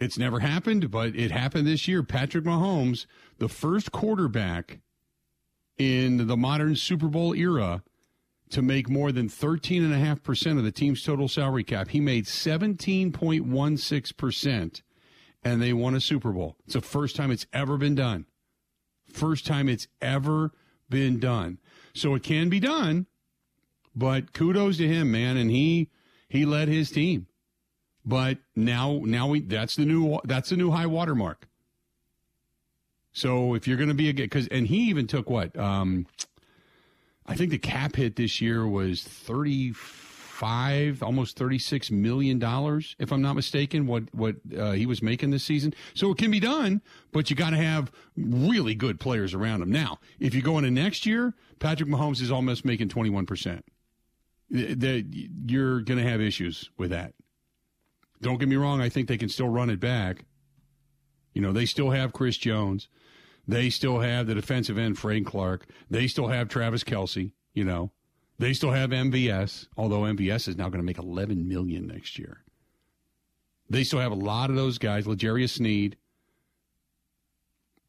it's 0.00 0.18
never 0.18 0.40
happened, 0.40 0.90
but 0.90 1.14
it 1.14 1.30
happened 1.30 1.66
this 1.66 1.86
year. 1.86 2.02
Patrick 2.02 2.44
Mahomes, 2.44 3.04
the 3.38 3.48
first 3.48 3.92
quarterback 3.92 4.80
in 5.76 6.26
the 6.26 6.36
modern 6.36 6.74
Super 6.74 7.08
Bowl 7.08 7.34
era 7.34 7.82
to 8.50 8.62
make 8.62 8.88
more 8.88 9.12
than 9.12 9.28
13.5% 9.28 10.58
of 10.58 10.64
the 10.64 10.72
team's 10.72 11.02
total 11.02 11.28
salary 11.28 11.62
cap. 11.62 11.88
He 11.88 12.00
made 12.00 12.24
17.16%, 12.24 14.82
and 15.44 15.62
they 15.62 15.72
won 15.72 15.94
a 15.94 16.00
Super 16.00 16.32
Bowl. 16.32 16.56
It's 16.64 16.74
the 16.74 16.80
first 16.80 17.14
time 17.14 17.30
it's 17.30 17.46
ever 17.52 17.76
been 17.76 17.94
done. 17.94 18.26
First 19.12 19.46
time 19.46 19.68
it's 19.68 19.86
ever 20.00 20.50
been 20.88 21.20
done. 21.20 21.58
So 21.94 22.14
it 22.14 22.22
can 22.22 22.48
be 22.48 22.60
done, 22.60 23.06
but 23.94 24.32
kudos 24.32 24.78
to 24.78 24.88
him, 24.88 25.12
man. 25.12 25.36
And 25.36 25.50
he 25.50 25.90
he 26.28 26.46
led 26.46 26.68
his 26.68 26.90
team. 26.90 27.26
But 28.10 28.38
now 28.56 29.00
now 29.04 29.28
we 29.28 29.40
that's 29.40 29.76
the 29.76 29.84
new 29.84 30.18
that's 30.24 30.50
the 30.50 30.56
new 30.56 30.72
high 30.72 30.86
watermark. 30.86 31.46
So 33.12 33.54
if 33.54 33.68
you're 33.68 33.76
going 33.76 33.88
to 33.88 33.94
be 33.94 34.08
a 34.08 34.12
because 34.12 34.48
and 34.48 34.66
he 34.66 34.88
even 34.90 35.06
took 35.06 35.30
what 35.30 35.56
um, 35.56 36.06
I 37.24 37.36
think 37.36 37.50
the 37.50 37.58
cap 37.58 37.94
hit 37.94 38.16
this 38.16 38.40
year 38.40 38.66
was 38.66 39.04
thirty 39.04 39.72
five, 39.72 41.04
almost 41.04 41.36
thirty 41.36 41.58
six 41.60 41.90
million 41.90 42.40
dollars, 42.40 42.96
if 42.98 43.12
I'm 43.12 43.22
not 43.22 43.36
mistaken. 43.36 43.86
What 43.86 44.12
what 44.12 44.36
uh, 44.58 44.72
he 44.72 44.86
was 44.86 45.02
making 45.02 45.30
this 45.30 45.44
season. 45.44 45.72
So 45.94 46.10
it 46.10 46.18
can 46.18 46.32
be 46.32 46.40
done, 46.40 46.82
but 47.12 47.30
you 47.30 47.36
got 47.36 47.50
to 47.50 47.58
have 47.58 47.92
really 48.16 48.74
good 48.74 48.98
players 48.98 49.34
around 49.34 49.62
him. 49.62 49.70
Now, 49.70 50.00
if 50.18 50.34
you 50.34 50.42
go 50.42 50.58
into 50.58 50.72
next 50.72 51.06
year, 51.06 51.34
Patrick 51.60 51.88
Mahomes 51.88 52.20
is 52.20 52.32
almost 52.32 52.64
making 52.64 52.88
twenty 52.88 53.10
one 53.10 53.26
percent. 53.26 53.64
that 54.50 55.04
you're 55.46 55.80
going 55.80 56.02
to 56.02 56.10
have 56.10 56.20
issues 56.20 56.70
with 56.76 56.90
that. 56.90 57.14
Don't 58.22 58.38
get 58.38 58.48
me 58.48 58.56
wrong, 58.56 58.80
I 58.80 58.88
think 58.88 59.08
they 59.08 59.16
can 59.16 59.28
still 59.28 59.48
run 59.48 59.70
it 59.70 59.80
back. 59.80 60.24
You 61.32 61.42
know, 61.42 61.52
they 61.52 61.66
still 61.66 61.90
have 61.90 62.12
Chris 62.12 62.36
Jones. 62.36 62.88
They 63.46 63.70
still 63.70 64.00
have 64.00 64.26
the 64.26 64.34
defensive 64.34 64.78
end, 64.78 64.98
Frank 64.98 65.26
Clark. 65.26 65.66
They 65.90 66.06
still 66.06 66.28
have 66.28 66.48
Travis 66.48 66.84
Kelce, 66.84 67.32
you 67.54 67.64
know. 67.64 67.90
They 68.38 68.52
still 68.52 68.70
have 68.70 68.90
MVS, 68.90 69.66
although 69.76 70.00
MVS 70.00 70.48
is 70.48 70.56
now 70.56 70.68
going 70.68 70.80
to 70.80 70.86
make 70.86 70.98
11 70.98 71.48
million 71.48 71.86
next 71.86 72.18
year. 72.18 72.42
They 73.68 73.84
still 73.84 74.00
have 74.00 74.12
a 74.12 74.16
lot 74.16 74.50
of 74.50 74.56
those 74.56 74.78
guys, 74.78 75.06
L'Jarius 75.06 75.50
Sneed, 75.50 75.96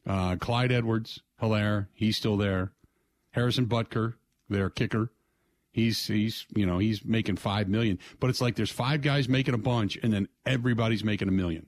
uh, 0.05 0.35
Clyde 0.37 0.71
Edwards, 0.71 1.21
Helaire, 1.41 1.87
he's 1.93 2.17
still 2.17 2.37
there. 2.37 2.71
Harrison 3.31 3.65
Butker, 3.65 4.15
their 4.49 4.69
kicker. 4.69 5.11
He's 5.71 6.05
he's 6.05 6.45
you 6.53 6.65
know 6.65 6.79
he's 6.79 7.05
making 7.05 7.37
five 7.37 7.69
million, 7.69 7.97
but 8.19 8.29
it's 8.29 8.41
like 8.41 8.55
there's 8.55 8.71
five 8.71 9.01
guys 9.01 9.29
making 9.29 9.53
a 9.53 9.57
bunch, 9.57 9.97
and 10.03 10.11
then 10.11 10.27
everybody's 10.45 11.03
making 11.03 11.29
a 11.29 11.31
million. 11.31 11.67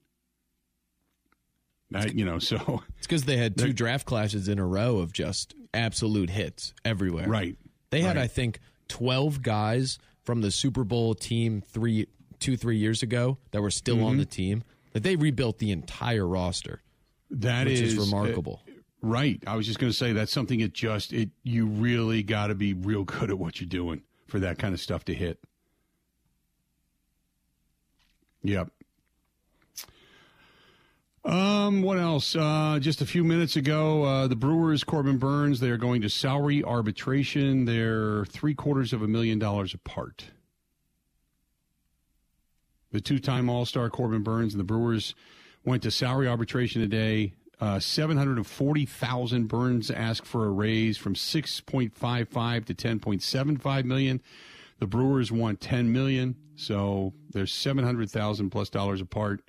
That, 1.92 2.16
you 2.16 2.26
know, 2.26 2.40
so 2.40 2.82
it's 2.98 3.08
because 3.08 3.26
they 3.26 3.38
had 3.38 3.56
two 3.56 3.72
draft 3.72 4.08
classes 4.08 4.48
in 4.48 4.58
a 4.58 4.66
row 4.66 4.98
of 4.98 5.14
just 5.14 5.54
absolute 5.76 6.32
hits 6.32 6.74
everywhere. 6.84 7.28
Right. 7.28 7.56
They 7.92 8.02
had, 8.02 8.16
right. 8.16 8.24
I 8.24 8.28
think, 8.28 8.60
twelve 8.88 9.44
guys 9.44 10.00
from 10.24 10.42
the 10.42 10.50
Super 10.50 10.84
Bowl 10.84 11.14
team 11.14 11.62
three, 11.62 12.08
two, 12.40 12.58
three 12.58 12.78
years 12.78 13.04
ago 13.04 13.38
that 13.52 13.62
were 13.62 13.70
still 13.70 13.98
mm-hmm. 13.98 14.06
on 14.06 14.18
the 14.18 14.26
team. 14.26 14.64
That 14.94 15.04
they 15.04 15.16
rebuilt 15.16 15.60
the 15.60 15.72
entire 15.72 16.28
roster. 16.28 16.82
That 17.30 17.68
is, 17.68 17.82
is 17.82 17.98
remarkable. 17.98 18.62
Uh, 18.68 18.72
Right. 19.04 19.44
I 19.46 19.58
was 19.58 19.68
just 19.68 19.80
going 19.80 19.92
to 19.92 19.98
say 19.98 20.14
that's 20.14 20.32
something 20.32 20.62
it 20.62 20.72
just 20.72 21.12
it 21.12 21.30
you 21.44 21.66
really 21.66 22.24
got 22.24 22.48
to 22.48 22.56
be 22.56 22.74
real 22.74 23.04
good 23.04 23.30
at 23.30 23.38
what 23.38 23.60
you're 23.60 23.68
doing 23.68 24.02
for 24.28 24.40
that 24.40 24.58
kind 24.58 24.74
of 24.74 24.80
stuff 24.80 25.04
to 25.06 25.14
hit. 25.14 25.40
Yep. 28.44 28.70
Um, 31.26 31.82
what 31.82 32.00
else? 32.00 32.34
Uh, 32.34 32.80
just 32.82 33.02
a 33.02 33.06
few 33.06 33.26
minutes 33.26 33.58
ago, 33.58 34.04
uh, 34.04 34.28
the 34.28 34.38
Brewers, 34.38 34.86
Corbin 34.86 35.18
Burnes, 35.18 35.60
they 35.60 35.70
are 35.70 35.78
going 35.78 36.02
to 36.02 36.10
salary 36.10 36.64
arbitration. 36.64 37.66
They're 37.66 38.24
three 38.26 38.54
quarters 38.54 38.94
of 38.94 39.02
a 39.02 39.08
million 39.08 39.38
dollars 39.38 39.74
apart. 39.74 40.28
The 42.92 43.02
two 43.02 43.20
time 43.20 43.50
All 43.50 43.66
Star 43.66 43.90
Corbin 43.90 44.24
Burnes 44.24 44.54
and 44.54 44.62
the 44.62 44.66
Brewers 44.66 45.14
went 45.66 45.84
to 45.84 45.92
salary 45.92 46.30
arbitration 46.30 46.82
today. 46.82 47.34
Uh, 47.60 47.80
740,000 47.80 49.48
Burnes 49.48 49.92
asked 49.92 50.26
for 50.26 50.46
a 50.46 50.50
raise 50.50 50.98
from 50.98 51.14
6.55 51.14 52.66
to 52.66 52.74
10.75 52.74 53.86
million. 53.86 54.22
The 54.80 54.88
Brewers 54.88 55.32
want 55.32 55.62
10 55.62 55.94
million, 55.94 56.36
so 56.56 57.14
there's 57.32 57.54
700,000 57.54 58.50
plus 58.50 58.70
dollars 58.70 59.02
apart. 59.02 59.42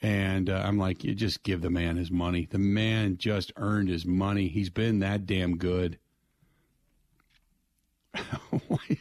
And 0.00 0.50
uh, 0.50 0.62
I'm 0.64 0.78
like, 0.78 1.04
you 1.04 1.14
just 1.14 1.42
give 1.42 1.60
the 1.60 1.70
man 1.70 1.96
his 1.96 2.10
money. 2.10 2.46
The 2.50 2.58
man 2.58 3.16
just 3.16 3.52
earned 3.56 3.88
his 3.88 4.04
money. 4.04 4.48
He's 4.48 4.70
been 4.70 5.00
that 5.00 5.26
damn 5.26 5.56
good. 5.56 5.98
why, 8.68 8.98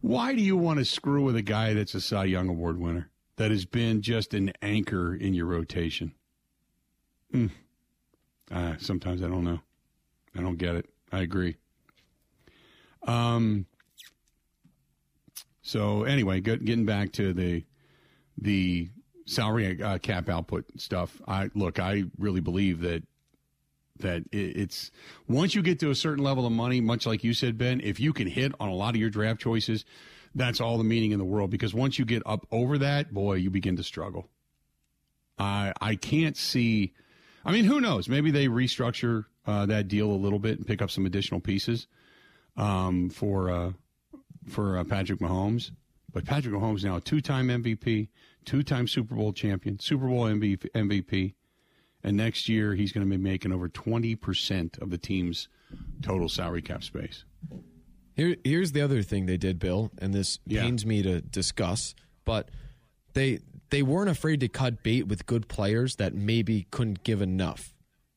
why 0.00 0.34
do 0.34 0.40
you 0.40 0.56
want 0.56 0.78
to 0.78 0.84
screw 0.84 1.24
with 1.24 1.36
a 1.36 1.42
guy 1.42 1.74
that's 1.74 1.94
a 1.94 2.00
Cy 2.00 2.24
Young 2.24 2.48
Award 2.48 2.78
winner 2.78 3.10
that 3.36 3.50
has 3.50 3.64
been 3.64 4.00
just 4.00 4.32
an 4.32 4.52
anchor 4.62 5.14
in 5.14 5.34
your 5.34 5.46
rotation? 5.46 6.14
Mm. 7.34 7.50
Uh, 8.50 8.74
sometimes 8.78 9.22
I 9.22 9.28
don't 9.28 9.44
know. 9.44 9.60
I 10.36 10.40
don't 10.40 10.56
get 10.56 10.74
it. 10.74 10.86
I 11.12 11.20
agree. 11.20 11.56
Um. 13.02 13.66
So 15.62 16.04
anyway, 16.04 16.40
get, 16.40 16.64
getting 16.64 16.86
back 16.86 17.12
to 17.12 17.32
the 17.32 17.64
the 18.38 18.88
salary 19.26 19.82
uh, 19.82 19.98
cap 19.98 20.28
output 20.28 20.64
stuff. 20.76 21.20
I 21.28 21.50
look. 21.54 21.78
I 21.78 22.04
really 22.18 22.40
believe 22.40 22.80
that 22.80 23.02
that 24.00 24.22
it's 24.32 24.90
once 25.28 25.54
you 25.54 25.62
get 25.62 25.80
to 25.80 25.90
a 25.90 25.94
certain 25.94 26.24
level 26.24 26.46
of 26.46 26.52
money, 26.52 26.80
much 26.80 27.06
like 27.06 27.24
you 27.24 27.34
said, 27.34 27.58
Ben. 27.58 27.80
If 27.82 28.00
you 28.00 28.12
can 28.12 28.26
hit 28.26 28.52
on 28.60 28.68
a 28.68 28.74
lot 28.74 28.94
of 28.94 29.00
your 29.00 29.10
draft 29.10 29.40
choices, 29.40 29.84
that's 30.34 30.60
all 30.60 30.78
the 30.78 30.84
meaning 30.84 31.12
in 31.12 31.18
the 31.18 31.24
world. 31.24 31.50
Because 31.50 31.74
once 31.74 31.98
you 31.98 32.04
get 32.04 32.22
up 32.24 32.46
over 32.50 32.78
that, 32.78 33.12
boy, 33.12 33.34
you 33.34 33.50
begin 33.50 33.76
to 33.76 33.82
struggle. 33.82 34.28
I 35.38 35.72
I 35.80 35.96
can't 35.96 36.36
see 36.36 36.94
I 37.48 37.52
mean, 37.52 37.64
who 37.64 37.80
knows? 37.80 38.10
Maybe 38.10 38.30
they 38.30 38.46
restructure 38.46 39.24
uh, 39.46 39.64
that 39.66 39.88
deal 39.88 40.10
a 40.10 40.12
little 40.12 40.38
bit 40.38 40.58
and 40.58 40.66
pick 40.66 40.82
up 40.82 40.90
some 40.90 41.06
additional 41.06 41.40
pieces 41.40 41.86
um, 42.58 43.08
for 43.08 43.50
uh, 43.50 43.72
for 44.46 44.76
uh, 44.76 44.84
Patrick 44.84 45.20
Mahomes. 45.20 45.70
But 46.12 46.26
Patrick 46.26 46.54
Mahomes 46.54 46.84
now 46.84 46.96
a 46.96 47.00
two-time 47.00 47.48
MVP, 47.48 48.08
two-time 48.44 48.86
Super 48.86 49.14
Bowl 49.14 49.32
champion, 49.32 49.78
Super 49.78 50.08
Bowl 50.08 50.24
MVP, 50.24 51.34
and 52.04 52.16
next 52.18 52.50
year 52.50 52.74
he's 52.74 52.92
going 52.92 53.06
to 53.06 53.10
be 53.10 53.22
making 53.22 53.52
over 53.52 53.68
twenty 53.68 54.14
percent 54.14 54.76
of 54.82 54.90
the 54.90 54.98
team's 54.98 55.48
total 56.02 56.28
salary 56.28 56.60
cap 56.60 56.84
space. 56.84 57.24
Here, 58.14 58.36
here's 58.44 58.72
the 58.72 58.82
other 58.82 59.02
thing 59.02 59.24
they 59.24 59.38
did, 59.38 59.58
Bill, 59.58 59.90
and 59.98 60.12
this 60.12 60.38
yeah. 60.44 60.62
pains 60.62 60.84
me 60.84 61.02
to 61.02 61.22
discuss, 61.22 61.94
but 62.26 62.50
they 63.14 63.38
they 63.70 63.82
weren't 63.82 64.10
afraid 64.10 64.40
to 64.40 64.48
cut 64.48 64.82
bait 64.82 65.06
with 65.06 65.26
good 65.26 65.48
players 65.48 65.96
that 65.96 66.14
maybe 66.14 66.66
couldn't 66.70 67.04
give 67.04 67.20
enough. 67.22 67.74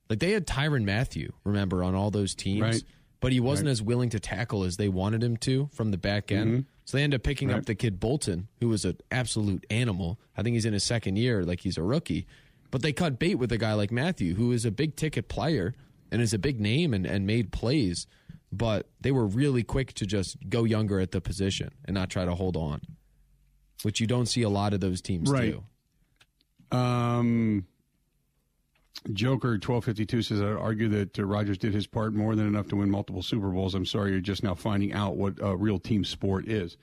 Like 0.10 0.20
they 0.20 0.32
had 0.32 0.48
Tyrann 0.48 0.84
Mathieu, 0.84 1.32
remember, 1.44 1.84
on 1.84 1.96
all 1.96 2.12
those 2.12 2.36
teams, 2.36 2.62
right. 2.62 2.84
but 3.20 3.32
he 3.32 3.40
wasn't 3.40 3.68
right. 3.68 3.72
as 3.72 3.82
willing 3.82 4.10
to 4.10 4.20
tackle 4.20 4.64
as 4.64 4.78
they 4.78 4.90
wanted 4.90 5.24
him 5.24 5.38
to 5.38 5.70
from 5.74 5.92
the 5.92 5.98
back 5.98 6.32
end. 6.32 6.52
Mm-hmm. 6.52 6.62
So 6.86 6.98
they 6.98 7.04
ended 7.04 7.20
up 7.22 7.24
picking 7.24 7.50
right. 7.50 7.58
up 7.58 7.66
the 7.66 7.76
kid 7.76 8.00
Bolton, 8.00 8.48
who 8.60 8.68
was 8.68 8.84
an 8.84 8.98
absolute 9.10 9.66
animal. 9.70 10.20
I 10.36 10.44
think 10.44 10.56
he's 10.56 10.66
in 10.66 10.74
his 10.74 10.84
second 10.84 11.18
year, 11.18 11.44
like 11.44 11.62
he's 11.62 11.78
a 11.78 11.84
rookie. 11.84 12.28
But 12.72 12.82
they 12.82 12.94
cut 12.94 13.20
bait 13.20 13.36
with 13.36 13.52
a 13.52 13.58
guy 13.58 13.74
like 13.74 13.92
Mathieu, 13.92 14.36
who 14.36 14.52
is 14.52 14.66
a 14.66 14.72
big 14.72 14.96
ticket 14.96 15.28
player 15.28 15.74
and 16.12 16.22
is 16.22 16.34
a 16.34 16.40
big 16.40 16.60
name 16.60 16.94
and, 16.94 17.06
and 17.06 17.28
made 17.28 17.52
plays. 17.52 18.08
But 18.52 18.90
they 19.00 19.12
were 19.12 19.26
really 19.26 19.64
quick 19.64 19.94
to 19.94 20.06
just 20.06 20.38
go 20.50 20.66
younger 20.66 21.00
at 21.00 21.12
the 21.12 21.22
position 21.22 21.70
and 21.86 21.94
not 21.94 22.10
try 22.10 22.26
to 22.26 22.36
hold 22.36 22.58
on 22.58 22.82
which 23.84 24.00
you 24.00 24.08
don't 24.08 24.28
see 24.28 24.42
a 24.42 24.50
lot 24.50 24.74
of 24.74 24.80
those 24.80 25.02
teams 25.02 25.30
right. 25.30 25.56
do. 26.72 26.78
Um, 26.78 27.66
Joker 29.14 29.58
twelve 29.58 29.84
fifty 29.84 30.06
two 30.06 30.22
says 30.22 30.42
I 30.42 30.46
argue 30.46 30.88
that 30.90 31.18
uh, 31.18 31.26
Rodgers 31.26 31.58
did 31.58 31.74
his 31.74 31.88
part 31.88 32.14
more 32.14 32.36
than 32.36 32.48
enough 32.48 32.68
to 32.68 32.76
win 32.76 32.90
multiple 32.92 33.24
Super 33.24 33.50
Bowls. 33.50 33.74
I'm 33.74 33.86
sorry, 33.86 34.12
you're 34.12 34.20
just 34.20 34.44
now 34.44 34.54
finding 34.54 34.94
out 34.94 35.16
what 35.16 35.36
a 35.42 35.56
real 35.56 35.80
team 35.80 36.04
sport 36.04 36.48
is. 36.48 36.78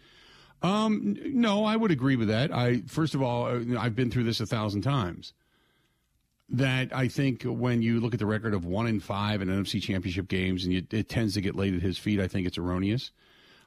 Um, 0.63 1.17
no, 1.25 1.65
I 1.65 1.77
would 1.77 1.93
agree 1.93 2.17
with 2.17 2.29
that. 2.29 2.53
I 2.53 2.83
first 2.87 3.15
of 3.15 3.23
all, 3.23 3.47
uh, 3.47 3.79
I've 3.79 3.95
been 3.95 4.11
through 4.11 4.25
this 4.25 4.41
a 4.41 4.47
thousand 4.47 4.83
times. 4.83 5.33
That 6.51 6.97
I 6.97 7.09
think 7.09 7.43
when 7.43 7.83
you 7.83 8.01
look 8.01 8.15
at 8.15 8.21
the 8.21 8.27
record 8.27 8.55
of 8.55 8.65
one 8.65 8.87
in 8.87 9.01
five 9.01 9.43
in 9.43 9.49
NFC 9.49 9.83
Championship 9.83 10.29
games, 10.29 10.65
and 10.65 10.73
you, 10.73 10.83
it 10.91 11.09
tends 11.09 11.35
to 11.35 11.43
get 11.43 11.55
laid 11.55 11.75
at 11.75 11.83
his 11.83 11.99
feet, 11.99 12.21
I 12.21 12.27
think 12.27 12.47
it's 12.47 12.57
erroneous. 12.57 13.13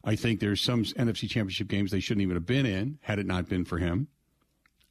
I 0.03 0.15
think 0.15 0.39
there's 0.39 0.61
some 0.61 0.83
NFC 0.83 1.29
Championship 1.29 1.67
games 1.67 1.91
they 1.91 1.99
shouldn't 1.99 2.23
even 2.23 2.35
have 2.35 2.45
been 2.45 2.65
in 2.65 2.99
had 3.01 3.19
it 3.19 3.25
not 3.25 3.47
been 3.47 3.65
for 3.65 3.77
him. 3.77 4.07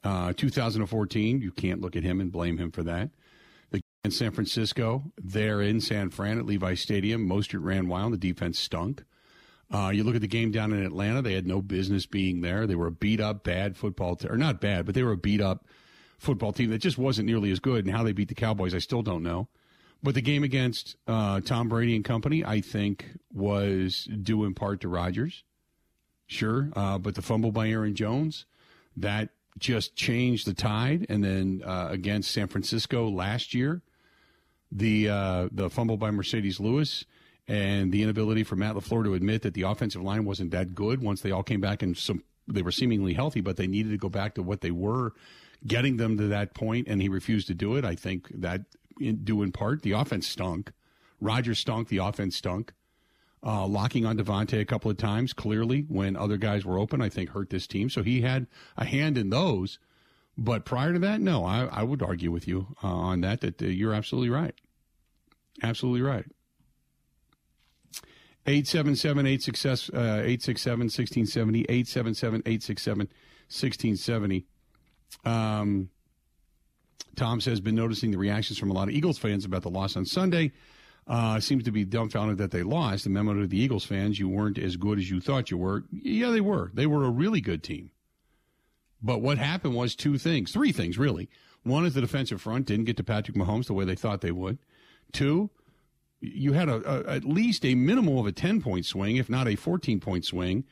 Uh, 0.03 0.33
2014, 0.35 1.41
you 1.41 1.51
can't 1.51 1.81
look 1.81 1.97
at 1.97 2.03
him 2.03 2.21
and 2.21 2.33
blame 2.33 2.59
him 2.59 2.71
for 2.71 2.83
that. 2.85 3.11
The 3.71 3.81
in 4.05 4.11
San 4.11 4.31
Francisco, 4.31 5.13
they're 5.23 5.61
in 5.61 5.81
San 5.81 6.11
Fran 6.11 6.39
at 6.39 6.47
Levi 6.47 6.75
Stadium. 6.75 7.29
Mostert 7.29 7.63
ran 7.63 7.89
wild. 7.89 8.13
The 8.13 8.19
defense 8.19 8.59
stunk. 8.59 9.05
Uh, 9.73 9.91
you 9.95 10.03
look 10.03 10.17
at 10.17 10.21
the 10.21 10.27
game 10.27 10.51
down 10.51 10.73
in 10.73 10.83
Atlanta; 10.83 11.23
they 11.23 11.35
had 11.35 11.47
no 11.47 11.61
business 11.61 12.07
being 12.07 12.41
there. 12.41 12.67
They 12.67 12.75
were 12.75 12.89
a 12.89 12.93
beat 12.93 13.21
up, 13.21 13.45
bad 13.45 13.77
football, 13.77 14.17
team, 14.17 14.33
or 14.33 14.37
not 14.37 14.61
bad, 14.61 14.87
but 14.87 14.95
they 14.95 15.03
were 15.03 15.13
a 15.13 15.17
beat 15.17 15.41
up 15.41 15.65
football 16.19 16.53
team 16.53 16.71
that 16.71 16.79
just 16.79 16.99
wasn't 16.99 17.27
nearly 17.27 17.51
as 17.51 17.61
good. 17.61 17.85
And 17.85 17.95
how 17.95 18.03
they 18.03 18.13
beat 18.13 18.29
the 18.29 18.35
Cowboys, 18.35 18.75
I 18.75 18.79
still 18.79 19.03
don't 19.03 19.23
know. 19.23 19.49
But 20.03 20.15
the 20.15 20.23
game 20.23 20.45
against 20.45 20.97
uh, 21.07 21.41
Tom 21.41 21.69
Brady 21.69 21.95
and 21.95 22.05
company, 22.05 22.45
I 22.45 22.61
think, 22.61 23.05
was 23.33 24.05
due 24.05 24.45
in 24.45 24.55
part 24.55 24.81
to 24.81 24.89
Rodgers. 24.89 25.45
Sure. 26.27 26.71
Uh, 26.75 26.97
but 26.97 27.15
the 27.15 27.23
fumble 27.23 27.53
by 27.53 27.69
Aaron 27.69 27.95
Jones, 27.95 28.47
that 28.97 29.31
just 29.59 29.97
changed 29.97 30.47
the 30.47 30.55
tide. 30.55 31.07
And 31.09 31.23
then 31.23 31.63
uh, 31.65 31.89
against 31.91 32.31
San 32.31 32.47
Francisco 32.47 33.09
last 33.09 33.53
year, 33.53 33.83
the 34.73 35.09
uh, 35.09 35.49
the 35.51 35.69
fumble 35.69 35.97
by 35.97 36.11
Marcedes 36.11 36.61
Lewis 36.61 37.05
and 37.49 37.91
the 37.91 38.03
inability 38.03 38.45
for 38.45 38.55
Matt 38.55 38.77
LaFleur 38.77 39.05
to 39.05 39.15
admit 39.15 39.43
that 39.43 39.55
the 39.55 39.63
offensive 39.63 40.03
line 40.03 40.25
wasn't 40.25 40.53
that 40.53 40.75
good 40.75 41.03
once 41.03 41.21
they 41.21 41.33
all 41.33 41.43
came 41.43 41.61
back 41.61 41.83
and 41.83 41.97
some 41.97 42.23
they 42.47 42.63
were 42.63 42.73
seemingly 42.73 43.15
healthy, 43.15 43.41
but 43.41 43.57
they 43.57 43.67
needed 43.67 43.91
to 43.91 43.99
go 43.99 44.09
back 44.09 44.35
to 44.35 44.43
what 44.43 44.61
they 44.61 44.71
were, 44.71 45.13
getting 45.67 45.97
them 45.97 46.17
to 46.17 46.29
that 46.29 46.55
point, 46.55 46.89
and 46.89 47.01
he 47.01 47.09
refused 47.09 47.47
to 47.49 47.55
do 47.55 47.77
it. 47.77 47.85
I 47.85 47.95
think 47.95 48.29
that 48.41 48.63
in, 49.01 49.25
due 49.25 49.43
in 49.43 49.53
part. 49.53 49.83
The 49.83 49.93
offense 49.93 50.27
stunk. 50.27 50.73
Rodgers 51.21 51.59
stunk. 51.59 51.89
The 51.89 51.99
offense 51.99 52.37
stunk. 52.37 52.73
Uh, 53.43 53.67
locking 53.67 54.05
on 54.05 54.19
Davante 54.19 54.61
a 54.61 54.67
couple 54.67 54.91
of 54.91 54.99
times, 54.99 55.33
clearly, 55.33 55.87
when 55.89 56.15
other 56.15 56.37
guys 56.37 56.67
were 56.67 56.79
open, 56.79 57.01
I 57.01 57.09
think 57.09 57.31
hurt 57.31 57.49
this 57.49 57.67
team. 57.67 57.89
So 57.89 58.03
he 58.03 58.21
had 58.21 58.47
a 58.77 58.85
hand 58.85 59.17
in 59.17 59.31
those. 59.31 59.79
But 60.37 60.65
prior 60.65 60.93
to 60.93 60.99
that, 61.01 61.21
no, 61.21 61.45
I, 61.45 61.65
I 61.65 61.83
would 61.83 62.03
argue 62.03 62.31
with 62.31 62.47
you 62.47 62.69
uh, 62.83 62.89
on 62.89 63.23
that, 63.23 63.41
that 63.41 63.63
uh, 63.63 63.67
you're 63.67 63.95
absolutely 63.95 64.31
right. 64.31 64.55
Absolutely 65.63 66.03
right. 66.03 66.27
877 68.47 69.27
867 69.27 70.85
1670. 70.85 71.61
877 71.63 72.43
867 72.47 72.99
1670. 73.49 74.47
Tom 77.17 77.41
says, 77.41 77.61
been 77.61 77.75
noticing 77.75 78.11
the 78.11 78.19
reactions 78.19 78.59
from 78.59 78.71
a 78.71 78.75
lot 78.75 78.89
of 78.89 78.95
Eagles 78.95 79.19
fans 79.19 79.45
about 79.45 79.63
the 79.63 79.71
loss 79.71 79.97
on 79.97 80.07
Sunday. 80.07 80.53
Uh, 81.07 81.41
seems 81.41 81.65
to 81.65 81.73
be 81.73 81.85
dumbfounded 81.85 82.39
that 82.39 82.51
they 82.51 82.63
lost. 82.63 83.05
The 83.05 83.11
memo 83.11 83.35
to 83.35 83.47
the 83.47 83.61
Eagles 83.61 83.85
fans, 83.85 84.19
you 84.19 84.29
weren't 84.29 84.59
as 84.59 84.77
good 84.77 84.99
as 84.99 85.11
you 85.11 85.21
thought 85.21 85.51
you 85.51 85.59
were. 85.59 85.85
Yeah, 85.91 86.31
they 86.31 86.41
were. 86.41 86.71
They 86.75 86.87
were 86.87 87.05
a 87.05 87.11
really 87.11 87.41
good 87.41 87.63
team. 87.63 87.91
But 89.03 89.21
what 89.21 89.39
happened 89.39 89.75
was 89.75 89.95
two 89.95 90.19
things, 90.19 90.53
three 90.53 90.73
things 90.73 90.99
really. 90.99 91.29
One 91.63 91.85
is 91.85 91.95
the 91.95 92.01
defensive 92.01 92.41
front 92.41 92.67
didn't 92.67 92.87
get 92.87 92.97
to 92.99 93.05
Patrick 93.05 93.37
Mahomes 93.37 93.67
the 93.67 93.75
way 93.75 93.85
they 93.85 93.95
thought 93.95 94.21
they 94.21 94.31
would. 94.31 94.59
Two, 95.13 95.51
you 96.21 96.53
had 96.53 96.69
a, 96.69 96.83
a 96.87 97.17
at 97.17 97.25
least 97.25 97.65
a 97.65 97.75
minimal 97.75 98.21
of 98.21 98.27
a 98.27 98.33
10 98.33 98.63
point 98.63 98.87
swing, 98.87 99.17
if 99.17 99.29
not 99.29 99.49
a 99.49 99.57
14 99.57 100.01
point 100.01 100.25
swing, 100.25 100.65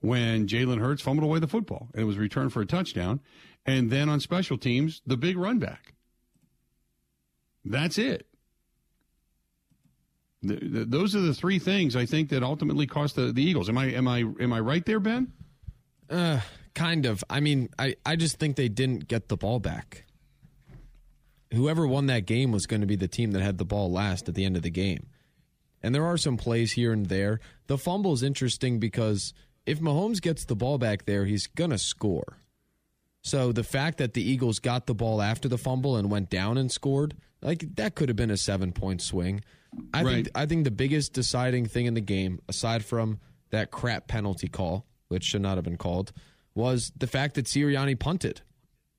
when 0.00 0.46
Jalen 0.46 0.80
Hurts 0.80 1.02
fumbled 1.02 1.24
away 1.24 1.38
the 1.38 1.46
football 1.46 1.88
and 1.92 2.02
it 2.02 2.06
was 2.06 2.18
returned 2.18 2.52
for 2.52 2.60
a 2.60 2.66
touchdown. 2.66 3.20
And 3.66 3.90
then 3.90 4.08
on 4.08 4.20
special 4.20 4.58
teams, 4.58 5.00
the 5.06 5.16
big 5.16 5.36
run 5.36 5.58
back. 5.58 5.94
That's 7.64 7.96
it. 7.98 8.26
The, 10.42 10.56
the, 10.56 10.84
those 10.84 11.16
are 11.16 11.20
the 11.20 11.32
three 11.32 11.58
things 11.58 11.96
I 11.96 12.04
think 12.04 12.28
that 12.28 12.42
ultimately 12.42 12.86
cost 12.86 13.16
the, 13.16 13.32
the 13.32 13.42
Eagles. 13.42 13.70
Am 13.70 13.78
I 13.78 13.86
am 13.86 14.06
I 14.06 14.18
am 14.18 14.52
I 14.52 14.60
right 14.60 14.84
there, 14.84 15.00
Ben? 15.00 15.32
Uh, 16.10 16.40
kind 16.74 17.06
of. 17.06 17.24
I 17.30 17.40
mean, 17.40 17.70
I, 17.78 17.94
I 18.04 18.16
just 18.16 18.38
think 18.38 18.56
they 18.56 18.68
didn't 18.68 19.08
get 19.08 19.28
the 19.28 19.38
ball 19.38 19.58
back. 19.58 20.04
Whoever 21.54 21.86
won 21.86 22.06
that 22.06 22.26
game 22.26 22.52
was 22.52 22.66
going 22.66 22.80
to 22.80 22.86
be 22.86 22.96
the 22.96 23.08
team 23.08 23.30
that 23.30 23.40
had 23.42 23.56
the 23.56 23.64
ball 23.64 23.90
last 23.90 24.28
at 24.28 24.34
the 24.34 24.44
end 24.44 24.56
of 24.56 24.62
the 24.62 24.70
game. 24.70 25.06
And 25.82 25.94
there 25.94 26.04
are 26.04 26.16
some 26.16 26.36
plays 26.36 26.72
here 26.72 26.92
and 26.92 27.06
there. 27.06 27.40
The 27.66 27.78
fumble 27.78 28.12
is 28.12 28.22
interesting 28.22 28.80
because 28.80 29.32
if 29.64 29.80
Mahomes 29.80 30.20
gets 30.20 30.44
the 30.44 30.56
ball 30.56 30.78
back 30.78 31.04
there, 31.04 31.24
he's 31.26 31.46
going 31.46 31.70
to 31.70 31.78
score. 31.78 32.38
So 33.24 33.52
the 33.52 33.64
fact 33.64 33.98
that 33.98 34.12
the 34.12 34.22
Eagles 34.22 34.58
got 34.58 34.86
the 34.86 34.94
ball 34.94 35.22
after 35.22 35.48
the 35.48 35.56
fumble 35.56 35.96
and 35.96 36.10
went 36.10 36.28
down 36.28 36.58
and 36.58 36.70
scored, 36.70 37.16
like 37.40 37.76
that 37.76 37.94
could 37.94 38.10
have 38.10 38.16
been 38.16 38.30
a 38.30 38.36
seven 38.36 38.70
point 38.72 39.00
swing. 39.00 39.42
I 39.94 40.02
right. 40.02 40.14
think 40.14 40.30
I 40.34 40.46
think 40.46 40.64
the 40.64 40.70
biggest 40.70 41.14
deciding 41.14 41.66
thing 41.66 41.86
in 41.86 41.94
the 41.94 42.02
game, 42.02 42.40
aside 42.48 42.84
from 42.84 43.18
that 43.50 43.70
crap 43.70 44.08
penalty 44.08 44.46
call, 44.46 44.86
which 45.08 45.24
should 45.24 45.40
not 45.40 45.56
have 45.56 45.64
been 45.64 45.78
called, 45.78 46.12
was 46.54 46.92
the 46.96 47.06
fact 47.06 47.34
that 47.36 47.46
Sirianni 47.46 47.98
punted 47.98 48.42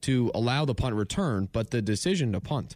to 0.02 0.32
allow 0.34 0.66
the 0.66 0.76
punt 0.76 0.96
return, 0.96 1.48
but 1.52 1.70
the 1.70 1.82
decision 1.82 2.34
to 2.34 2.42
punt. 2.42 2.76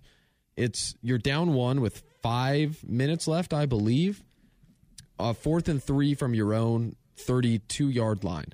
It's 0.55 0.93
you're 1.01 1.17
down 1.17 1.53
one 1.53 1.81
with 1.81 2.03
five 2.21 2.83
minutes 2.87 3.27
left, 3.27 3.53
I 3.53 3.65
believe. 3.65 4.23
Uh, 5.17 5.33
fourth 5.33 5.67
and 5.67 5.83
three 5.83 6.13
from 6.13 6.33
your 6.35 6.53
own 6.53 6.95
32 7.17 7.89
yard 7.89 8.23
line 8.23 8.53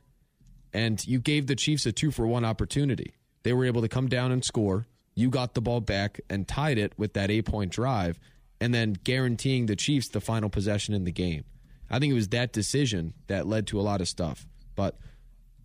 and 0.75 1.07
you 1.07 1.19
gave 1.19 1.47
the 1.47 1.55
Chiefs 1.55 1.85
a 1.85 1.93
two 1.93 2.11
for 2.11 2.27
one 2.27 2.43
opportunity. 2.43 3.15
They 3.43 3.53
were 3.53 3.63
able 3.63 3.81
to 3.81 3.87
come 3.87 4.09
down 4.09 4.33
and 4.33 4.43
score. 4.43 4.85
You 5.15 5.29
got 5.29 5.53
the 5.53 5.61
ball 5.61 5.79
back 5.79 6.19
and 6.29 6.45
tied 6.45 6.77
it 6.77 6.91
with 6.97 7.13
that 7.13 7.31
eight 7.31 7.45
point 7.45 7.71
drive, 7.71 8.19
and 8.59 8.73
then 8.73 8.93
guaranteeing 9.03 9.67
the 9.67 9.77
Chiefs 9.77 10.09
the 10.09 10.19
final 10.19 10.49
possession 10.49 10.93
in 10.93 11.05
the 11.05 11.13
game. 11.13 11.45
I 11.89 11.99
think 11.99 12.11
it 12.11 12.15
was 12.15 12.27
that 12.29 12.51
decision 12.51 13.13
that 13.27 13.47
led 13.47 13.67
to 13.67 13.79
a 13.79 13.83
lot 13.83 14.01
of 14.01 14.09
stuff. 14.09 14.45
But 14.75 14.97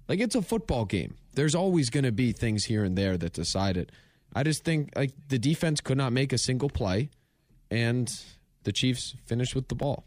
like 0.08 0.20
it's 0.20 0.36
a 0.36 0.42
football 0.42 0.84
game. 0.84 1.16
There's 1.34 1.56
always 1.56 1.90
going 1.90 2.04
to 2.04 2.12
be 2.12 2.30
things 2.30 2.64
here 2.64 2.84
and 2.84 2.96
there 2.96 3.16
that 3.16 3.32
decide 3.32 3.76
it. 3.76 3.90
I 4.32 4.44
just 4.44 4.62
think 4.62 4.92
like 4.94 5.10
the 5.28 5.40
defense 5.40 5.80
could 5.80 5.98
not 5.98 6.12
make 6.12 6.32
a 6.32 6.38
single 6.38 6.70
play, 6.70 7.10
and 7.68 8.08
the 8.62 8.70
Chiefs 8.70 9.16
finished 9.26 9.56
with 9.56 9.66
the 9.66 9.74
ball. 9.74 10.04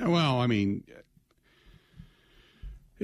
Well, 0.00 0.40
I 0.40 0.48
mean, 0.48 0.82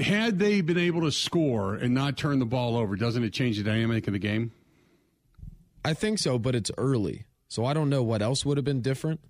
had 0.00 0.38
they 0.38 0.60
been 0.60 0.78
able 0.78 1.02
to 1.02 1.12
score 1.12 1.74
and 1.74 1.94
not 1.94 2.16
turn 2.16 2.38
the 2.38 2.46
ball 2.46 2.76
over, 2.76 2.96
doesn't 2.96 3.24
it 3.24 3.30
change 3.30 3.58
the 3.58 3.64
dynamic 3.64 4.06
of 4.06 4.12
the 4.12 4.18
game? 4.18 4.52
I 5.84 5.94
think 5.94 6.18
so, 6.18 6.38
but 6.38 6.54
it's 6.54 6.70
early. 6.76 7.24
So 7.48 7.64
I 7.64 7.72
don't 7.72 7.88
know 7.88 8.02
what 8.02 8.22
else 8.22 8.44
would 8.44 8.58
have 8.58 8.64
been 8.64 8.82
different. 8.82 9.20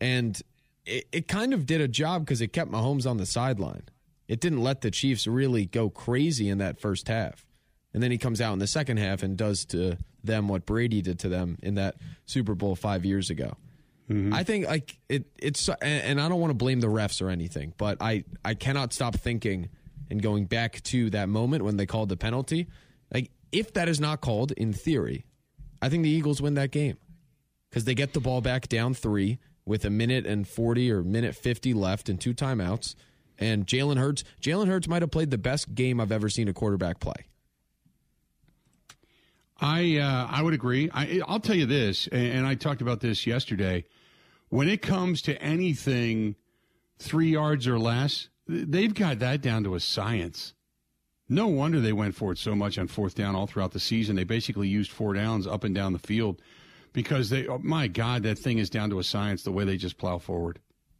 And 0.00 0.40
it, 0.86 1.06
it 1.12 1.28
kind 1.28 1.52
of 1.52 1.66
did 1.66 1.80
a 1.80 1.88
job 1.88 2.24
because 2.24 2.40
it 2.40 2.52
kept 2.52 2.70
Mahomes 2.70 3.08
on 3.08 3.18
the 3.18 3.26
sideline. 3.26 3.82
It 4.28 4.40
didn't 4.40 4.62
let 4.62 4.80
the 4.80 4.90
Chiefs 4.90 5.26
really 5.26 5.66
go 5.66 5.90
crazy 5.90 6.48
in 6.48 6.58
that 6.58 6.80
first 6.80 7.08
half. 7.08 7.44
And 7.92 8.02
then 8.02 8.10
he 8.10 8.18
comes 8.18 8.40
out 8.40 8.52
in 8.52 8.60
the 8.60 8.66
second 8.66 8.98
half 8.98 9.22
and 9.22 9.36
does 9.36 9.64
to 9.66 9.98
them 10.22 10.48
what 10.48 10.64
Brady 10.64 11.02
did 11.02 11.18
to 11.20 11.28
them 11.28 11.58
in 11.62 11.74
that 11.74 11.96
Super 12.24 12.54
Bowl 12.54 12.76
five 12.76 13.04
years 13.04 13.30
ago. 13.30 13.56
Mm-hmm. 14.10 14.34
I 14.34 14.42
think 14.42 14.66
like 14.66 14.98
it 15.08 15.26
it's 15.38 15.68
and 15.80 16.20
I 16.20 16.28
don't 16.28 16.40
want 16.40 16.50
to 16.50 16.56
blame 16.56 16.80
the 16.80 16.88
refs 16.88 17.22
or 17.22 17.30
anything, 17.30 17.72
but 17.76 17.98
I 18.00 18.24
I 18.44 18.54
cannot 18.54 18.92
stop 18.92 19.14
thinking 19.14 19.68
and 20.10 20.20
going 20.20 20.46
back 20.46 20.82
to 20.84 21.10
that 21.10 21.28
moment 21.28 21.64
when 21.64 21.76
they 21.76 21.86
called 21.86 22.08
the 22.08 22.16
penalty. 22.16 22.66
Like 23.14 23.30
if 23.52 23.72
that 23.74 23.88
is 23.88 24.00
not 24.00 24.20
called 24.20 24.50
in 24.52 24.72
theory, 24.72 25.26
I 25.80 25.88
think 25.88 26.02
the 26.02 26.10
Eagles 26.10 26.42
win 26.42 26.54
that 26.54 26.72
game 26.72 26.96
because 27.68 27.84
they 27.84 27.94
get 27.94 28.12
the 28.12 28.20
ball 28.20 28.40
back 28.40 28.68
down 28.68 28.94
three 28.94 29.38
with 29.64 29.84
a 29.84 29.90
minute 29.90 30.26
and 30.26 30.48
40 30.48 30.90
or 30.90 31.02
minute 31.04 31.36
50 31.36 31.72
left 31.74 32.08
and 32.08 32.20
two 32.20 32.34
timeouts. 32.34 32.96
And 33.38 33.64
Jalen 33.64 33.96
Hurts, 33.96 34.24
Jalen 34.42 34.66
Hurts 34.66 34.88
might 34.88 35.02
have 35.02 35.12
played 35.12 35.30
the 35.30 35.38
best 35.38 35.72
game 35.72 36.00
I've 36.00 36.12
ever 36.12 36.28
seen 36.28 36.48
a 36.48 36.52
quarterback 36.52 36.98
play. 36.98 37.26
I 39.60 39.98
uh, 39.98 40.26
I 40.28 40.42
would 40.42 40.54
agree. 40.54 40.90
I, 40.92 41.22
will 41.28 41.38
tell 41.38 41.54
you 41.54 41.66
this, 41.66 42.08
and 42.08 42.44
I 42.46 42.56
talked 42.56 42.82
about 42.82 43.00
this 43.00 43.26
yesterday 43.26 43.84
when 44.50 44.68
it 44.68 44.82
comes 44.82 45.22
to 45.22 45.40
anything 45.42 46.36
three 46.98 47.30
yards 47.30 47.66
or 47.66 47.78
less, 47.78 48.28
they've 48.46 48.94
got 48.94 49.20
that 49.20 49.40
down 49.40 49.64
to 49.64 49.74
a 49.74 49.80
science. 49.80 50.54
No 51.28 51.46
wonder 51.46 51.80
they 51.80 51.92
went 51.92 52.16
for 52.16 52.32
it 52.32 52.38
so 52.38 52.56
much 52.56 52.76
on 52.76 52.88
fourth 52.88 53.14
down 53.14 53.36
all 53.36 53.46
throughout 53.46 53.70
the 53.70 53.80
season. 53.80 54.16
They 54.16 54.24
basically 54.24 54.68
used 54.68 54.90
four 54.90 55.14
downs 55.14 55.46
up 55.46 55.62
and 55.62 55.74
down 55.74 55.92
the 55.92 56.00
field 56.00 56.42
because 56.92 57.30
they, 57.30 57.46
oh 57.46 57.60
my 57.62 57.86
God, 57.86 58.24
that 58.24 58.38
thing 58.38 58.58
is 58.58 58.68
down 58.68 58.90
to 58.90 58.98
a 58.98 59.04
science 59.04 59.44
the 59.44 59.52
way 59.52 59.64
they 59.64 59.76
just 59.76 59.96
plow 59.96 60.18
forward. 60.18 60.58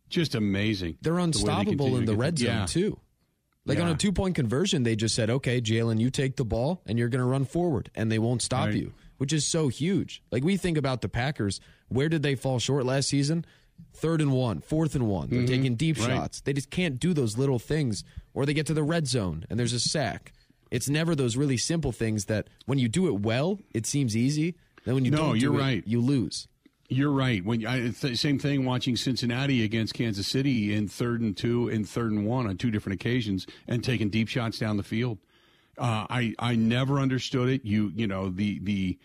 Just 0.08 0.36
amazing. 0.36 0.98
They're 1.02 1.18
unstoppable 1.18 1.90
the 1.90 1.96
in 1.96 2.04
the 2.04 2.16
red 2.16 2.38
zone, 2.38 2.48
yeah. 2.48 2.66
too. 2.66 3.00
Like 3.66 3.78
yeah. 3.78 3.84
on 3.84 3.90
a 3.90 3.96
two 3.96 4.12
point 4.12 4.36
conversion, 4.36 4.84
they 4.84 4.94
just 4.94 5.14
said, 5.14 5.28
okay, 5.28 5.60
Jalen, 5.60 5.98
you 6.00 6.10
take 6.10 6.36
the 6.36 6.44
ball 6.44 6.82
and 6.86 6.98
you're 6.98 7.08
going 7.08 7.20
to 7.20 7.28
run 7.28 7.44
forward, 7.44 7.90
and 7.96 8.10
they 8.10 8.18
won't 8.18 8.42
stop 8.42 8.66
right. 8.66 8.74
you 8.74 8.92
which 9.20 9.34
is 9.34 9.46
so 9.46 9.68
huge. 9.68 10.22
Like 10.32 10.42
we 10.42 10.56
think 10.56 10.78
about 10.78 11.02
the 11.02 11.08
Packers, 11.08 11.60
where 11.88 12.08
did 12.08 12.22
they 12.22 12.34
fall 12.34 12.58
short 12.58 12.86
last 12.86 13.10
season? 13.10 13.44
Third 13.92 14.22
and 14.22 14.32
one, 14.32 14.62
fourth 14.62 14.94
and 14.94 15.06
one. 15.08 15.28
They're 15.28 15.40
mm-hmm. 15.40 15.46
taking 15.46 15.74
deep 15.74 15.98
right. 15.98 16.06
shots. 16.06 16.40
They 16.40 16.54
just 16.54 16.70
can't 16.70 16.98
do 16.98 17.12
those 17.12 17.36
little 17.36 17.58
things, 17.58 18.02
or 18.32 18.46
they 18.46 18.54
get 18.54 18.66
to 18.68 18.74
the 18.74 18.82
red 18.82 19.06
zone 19.06 19.44
and 19.50 19.60
there's 19.60 19.74
a 19.74 19.80
sack. 19.80 20.32
It's 20.70 20.88
never 20.88 21.14
those 21.14 21.36
really 21.36 21.58
simple 21.58 21.92
things 21.92 22.24
that 22.26 22.48
when 22.64 22.78
you 22.78 22.88
do 22.88 23.08
it 23.08 23.20
well, 23.20 23.58
it 23.74 23.84
seems 23.84 24.16
easy. 24.16 24.54
Then 24.86 24.94
when 24.94 25.04
you 25.04 25.10
no, 25.10 25.18
don't, 25.18 25.38
you're 25.38 25.52
do 25.52 25.58
right. 25.58 25.78
It, 25.78 25.86
you 25.86 26.00
lose. 26.00 26.48
You're 26.88 27.12
right. 27.12 27.44
When 27.44 27.66
I, 27.66 27.90
th- 27.90 28.18
same 28.18 28.38
thing 28.38 28.64
watching 28.64 28.96
Cincinnati 28.96 29.62
against 29.64 29.92
Kansas 29.92 30.28
City 30.28 30.72
in 30.72 30.88
third 30.88 31.20
and 31.20 31.36
two 31.36 31.68
and 31.68 31.86
third 31.86 32.12
and 32.12 32.24
one 32.26 32.46
on 32.46 32.56
two 32.56 32.70
different 32.70 32.98
occasions 32.98 33.46
and 33.68 33.84
taking 33.84 34.08
deep 34.08 34.28
shots 34.28 34.58
down 34.58 34.78
the 34.78 34.82
field. 34.82 35.18
Uh, 35.80 36.06
I 36.10 36.34
I 36.38 36.54
never 36.56 36.98
understood 36.98 37.48
it. 37.48 37.64
You 37.64 37.90
you 37.94 38.06
know 38.06 38.28
the 38.28 38.58
the 38.60 38.98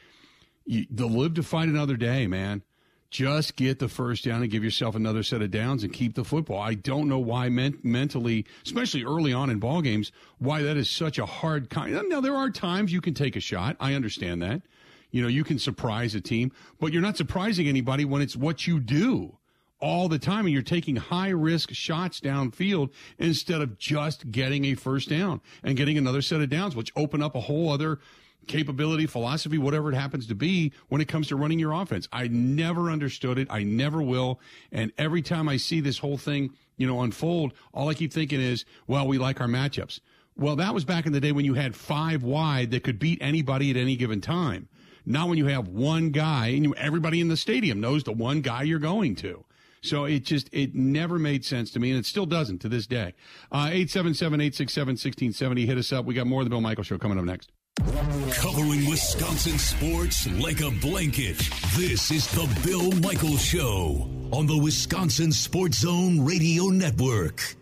the 0.67 1.07
live 1.07 1.35
to 1.35 1.43
fight 1.43 1.69
another 1.69 1.95
day, 1.95 2.27
man. 2.27 2.63
Just 3.11 3.55
get 3.55 3.79
the 3.79 3.87
first 3.87 4.25
down 4.25 4.41
and 4.41 4.51
give 4.51 4.61
yourself 4.63 4.93
another 4.93 5.23
set 5.23 5.41
of 5.41 5.49
downs 5.49 5.83
and 5.83 5.93
keep 5.93 6.15
the 6.15 6.25
football. 6.25 6.59
I 6.59 6.73
don't 6.73 7.07
know 7.07 7.19
why 7.19 7.47
men- 7.47 7.79
mentally, 7.81 8.45
especially 8.65 9.05
early 9.05 9.31
on 9.31 9.49
in 9.49 9.59
ball 9.59 9.81
games, 9.81 10.11
why 10.37 10.63
that 10.63 10.75
is 10.75 10.89
such 10.89 11.17
a 11.17 11.25
hard 11.25 11.69
kind. 11.69 11.97
Now 12.09 12.19
there 12.19 12.35
are 12.35 12.49
times 12.49 12.91
you 12.91 12.99
can 12.99 13.13
take 13.13 13.37
a 13.37 13.39
shot. 13.39 13.77
I 13.79 13.93
understand 13.93 14.41
that. 14.41 14.63
You 15.11 15.21
know, 15.21 15.29
you 15.29 15.45
can 15.45 15.59
surprise 15.59 16.13
a 16.13 16.19
team, 16.19 16.51
but 16.77 16.91
you're 16.91 17.01
not 17.01 17.15
surprising 17.15 17.69
anybody 17.69 18.03
when 18.03 18.21
it's 18.21 18.35
what 18.35 18.67
you 18.67 18.81
do 18.81 19.37
all 19.85 20.09
the 20.09 20.17
time 20.17 20.45
and 20.45 20.53
you're 20.53 20.63
taking 20.63 20.95
high 20.95 21.29
risk 21.29 21.69
shots 21.71 22.19
downfield 22.19 22.89
instead 23.19 23.61
of 23.61 23.77
just 23.77 24.31
getting 24.31 24.65
a 24.65 24.73
first 24.73 25.07
down 25.09 25.39
and 25.61 25.77
getting 25.77 25.95
another 25.95 26.23
set 26.23 26.41
of 26.41 26.49
downs, 26.49 26.75
which 26.75 26.91
open 26.95 27.21
up 27.21 27.35
a 27.35 27.39
whole 27.39 27.71
other 27.71 27.99
capability, 28.47 29.05
philosophy, 29.05 29.59
whatever 29.59 29.91
it 29.91 29.95
happens 29.95 30.25
to 30.25 30.33
be 30.33 30.73
when 30.89 31.01
it 31.01 31.07
comes 31.07 31.27
to 31.27 31.35
running 31.35 31.59
your 31.59 31.71
offense. 31.71 32.07
I 32.11 32.27
never 32.29 32.89
understood 32.89 33.37
it. 33.37 33.47
I 33.51 33.61
never 33.61 34.01
will. 34.01 34.39
And 34.71 34.91
every 34.97 35.21
time 35.21 35.47
I 35.47 35.57
see 35.57 35.81
this 35.81 35.99
whole 35.99 36.17
thing, 36.17 36.49
you 36.77 36.87
know, 36.87 37.01
unfold, 37.01 37.53
all 37.71 37.87
I 37.87 37.93
keep 37.93 38.11
thinking 38.11 38.41
is, 38.41 38.65
well, 38.87 39.07
we 39.07 39.19
like 39.19 39.39
our 39.39 39.47
matchups. 39.47 39.99
Well, 40.35 40.55
that 40.55 40.73
was 40.73 40.83
back 40.83 41.05
in 41.05 41.11
the 41.11 41.21
day 41.21 41.31
when 41.31 41.45
you 41.45 41.53
had 41.53 41.75
five 41.75 42.23
wide 42.23 42.71
that 42.71 42.83
could 42.83 42.97
beat 42.97 43.19
anybody 43.21 43.69
at 43.69 43.77
any 43.77 43.95
given 43.95 44.19
time. 44.19 44.67
Not 45.05 45.29
when 45.29 45.37
you 45.37 45.45
have 45.45 45.67
one 45.67 46.09
guy 46.09 46.47
and 46.47 46.63
you, 46.63 46.73
everybody 46.73 47.21
in 47.21 47.27
the 47.27 47.37
stadium 47.37 47.79
knows 47.79 48.03
the 48.03 48.13
one 48.13 48.41
guy 48.41 48.63
you're 48.63 48.79
going 48.79 49.13
to. 49.17 49.45
So 49.85 50.05
it 50.05 50.25
just, 50.25 50.49
it 50.51 50.75
never 50.75 51.19
made 51.19 51.45
sense 51.45 51.71
to 51.71 51.79
me, 51.79 51.91
and 51.91 51.99
it 51.99 52.05
still 52.05 52.25
doesn't 52.25 52.59
to 52.59 52.69
this 52.69 52.87
day. 52.87 53.13
Uh, 53.51 53.69
877 53.71 54.41
867 54.41 54.91
1670. 54.91 55.65
Hit 55.65 55.77
us 55.77 55.93
up. 55.93 56.05
We 56.05 56.13
got 56.13 56.27
more 56.27 56.41
of 56.41 56.45
the 56.45 56.49
Bill 56.49 56.61
Michael 56.61 56.83
Show 56.83 56.97
coming 56.97 57.17
up 57.17 57.25
next. 57.25 57.51
Covering 57.77 58.89
Wisconsin 58.89 59.59
sports 59.59 60.27
like 60.39 60.61
a 60.61 60.71
blanket. 60.71 61.37
This 61.75 62.09
is 62.09 62.27
the 62.31 62.47
Bill 62.65 62.91
Michael 63.01 63.37
Show 63.37 64.09
on 64.31 64.47
the 64.47 64.57
Wisconsin 64.57 65.31
Sports 65.31 65.79
Zone 65.79 66.25
Radio 66.25 66.65
Network. 66.65 67.55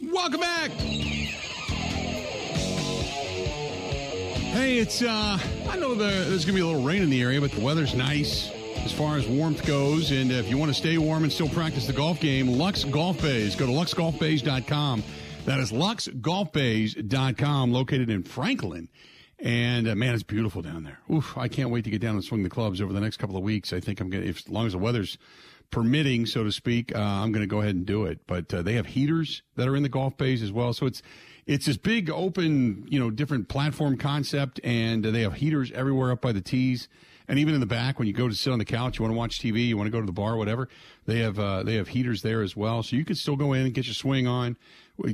Welcome 0.00 0.40
back. 0.40 0.70
It's 4.78 5.02
uh 5.02 5.36
I 5.68 5.76
know 5.78 5.96
the, 5.96 6.04
there's 6.04 6.44
gonna 6.44 6.54
be 6.54 6.60
a 6.60 6.66
little 6.66 6.84
rain 6.84 7.02
in 7.02 7.10
the 7.10 7.20
area, 7.20 7.40
but 7.40 7.50
the 7.50 7.60
weather's 7.60 7.92
nice 7.92 8.52
as 8.84 8.92
far 8.92 9.16
as 9.16 9.26
warmth 9.26 9.66
goes. 9.66 10.12
And 10.12 10.30
if 10.30 10.48
you 10.48 10.58
want 10.58 10.70
to 10.70 10.74
stay 10.74 10.96
warm 10.96 11.24
and 11.24 11.32
still 11.32 11.48
practice 11.48 11.88
the 11.88 11.92
golf 11.92 12.20
game, 12.20 12.46
Luxe 12.46 12.84
Golf 12.84 13.20
Bays. 13.20 13.56
Go 13.56 13.66
to 13.66 13.72
luxegolfbays.com. 13.72 15.02
That 15.44 15.58
is 15.58 15.72
luxegolfbays.com, 15.72 17.72
located 17.72 18.10
in 18.10 18.22
Franklin. 18.22 18.88
And 19.40 19.88
uh, 19.88 19.96
man, 19.96 20.14
it's 20.14 20.22
beautiful 20.22 20.62
down 20.62 20.84
there. 20.84 21.00
Oof, 21.12 21.36
I 21.36 21.48
can't 21.48 21.70
wait 21.70 21.82
to 21.84 21.90
get 21.90 22.00
down 22.00 22.14
and 22.14 22.22
swing 22.22 22.44
the 22.44 22.50
clubs 22.50 22.80
over 22.80 22.92
the 22.92 23.00
next 23.00 23.16
couple 23.16 23.36
of 23.36 23.42
weeks. 23.42 23.72
I 23.72 23.80
think 23.80 23.98
I'm 24.00 24.08
gonna, 24.08 24.24
if, 24.24 24.38
as 24.38 24.48
long 24.48 24.66
as 24.66 24.72
the 24.72 24.78
weather's 24.78 25.18
permitting, 25.70 26.26
so 26.26 26.44
to 26.44 26.52
speak, 26.52 26.94
uh, 26.94 27.00
I'm 27.00 27.32
going 27.32 27.42
to 27.42 27.48
go 27.48 27.60
ahead 27.60 27.74
and 27.74 27.84
do 27.84 28.04
it. 28.04 28.20
But 28.26 28.54
uh, 28.54 28.62
they 28.62 28.74
have 28.74 28.86
heaters 28.86 29.42
that 29.56 29.66
are 29.66 29.74
in 29.74 29.82
the 29.82 29.88
golf 29.88 30.16
bays 30.16 30.42
as 30.42 30.52
well, 30.52 30.72
so 30.72 30.86
it's 30.86 31.02
it's 31.46 31.66
this 31.66 31.76
big 31.76 32.10
open, 32.10 32.86
you 32.88 32.98
know, 32.98 33.10
different 33.10 33.48
platform 33.48 33.96
concept, 33.96 34.60
and 34.62 35.04
they 35.04 35.22
have 35.22 35.34
heaters 35.34 35.72
everywhere 35.72 36.12
up 36.12 36.20
by 36.20 36.32
the 36.32 36.40
tees. 36.40 36.88
And 37.30 37.38
even 37.38 37.54
in 37.54 37.60
the 37.60 37.66
back, 37.66 38.00
when 38.00 38.08
you 38.08 38.12
go 38.12 38.28
to 38.28 38.34
sit 38.34 38.52
on 38.52 38.58
the 38.58 38.64
couch, 38.64 38.98
you 38.98 39.04
want 39.04 39.12
to 39.12 39.16
watch 39.16 39.38
TV, 39.38 39.68
you 39.68 39.76
want 39.76 39.86
to 39.86 39.92
go 39.92 40.00
to 40.00 40.06
the 40.06 40.10
bar, 40.10 40.36
whatever, 40.36 40.68
they 41.06 41.20
have 41.20 41.38
uh, 41.38 41.62
they 41.62 41.76
have 41.76 41.86
heaters 41.86 42.22
there 42.22 42.42
as 42.42 42.56
well, 42.56 42.82
so 42.82 42.96
you 42.96 43.04
can 43.04 43.14
still 43.14 43.36
go 43.36 43.52
in 43.52 43.66
and 43.66 43.72
get 43.72 43.86
your 43.86 43.94
swing 43.94 44.26
on, 44.26 44.56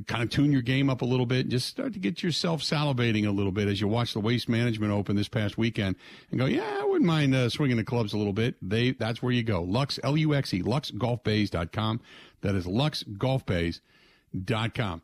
kind 0.07 0.23
of 0.23 0.31
tune 0.31 0.51
your 0.51 0.63
game 0.63 0.89
up 0.89 1.03
a 1.03 1.05
little 1.05 1.27
bit, 1.27 1.41
and 1.41 1.51
just 1.51 1.69
start 1.69 1.93
to 1.93 1.99
get 1.99 2.23
yourself 2.23 2.63
salivating 2.63 3.27
a 3.27 3.31
little 3.31 3.53
bit 3.53 3.69
as 3.69 3.83
you 3.83 3.89
watch 3.89 4.15
the 4.15 4.21
Waste 4.21 4.49
Management 4.49 4.95
Open 4.95 5.15
this 5.15 5.29
past 5.29 5.59
weekend, 5.59 5.95
and 6.31 6.41
go, 6.41 6.47
yeah, 6.47 6.79
I 6.81 6.87
wouldn't 6.87 7.05
mind 7.05 7.35
uh, 7.35 7.51
swinging 7.51 7.77
the 7.77 7.85
clubs 7.85 8.15
a 8.15 8.17
little 8.17 8.33
bit. 8.33 8.55
They 8.67 8.93
that's 8.93 9.23
where 9.23 9.33
you 9.33 9.43
go. 9.43 9.63
Luxe 9.63 10.01
L 10.03 10.17
U 10.17 10.35
X 10.35 10.55
E 10.55 10.63
LuxeGolfBays.com. 10.63 12.01
That 12.41 12.55
is 12.55 12.65
LuxeGolfBays.com. 12.65 15.03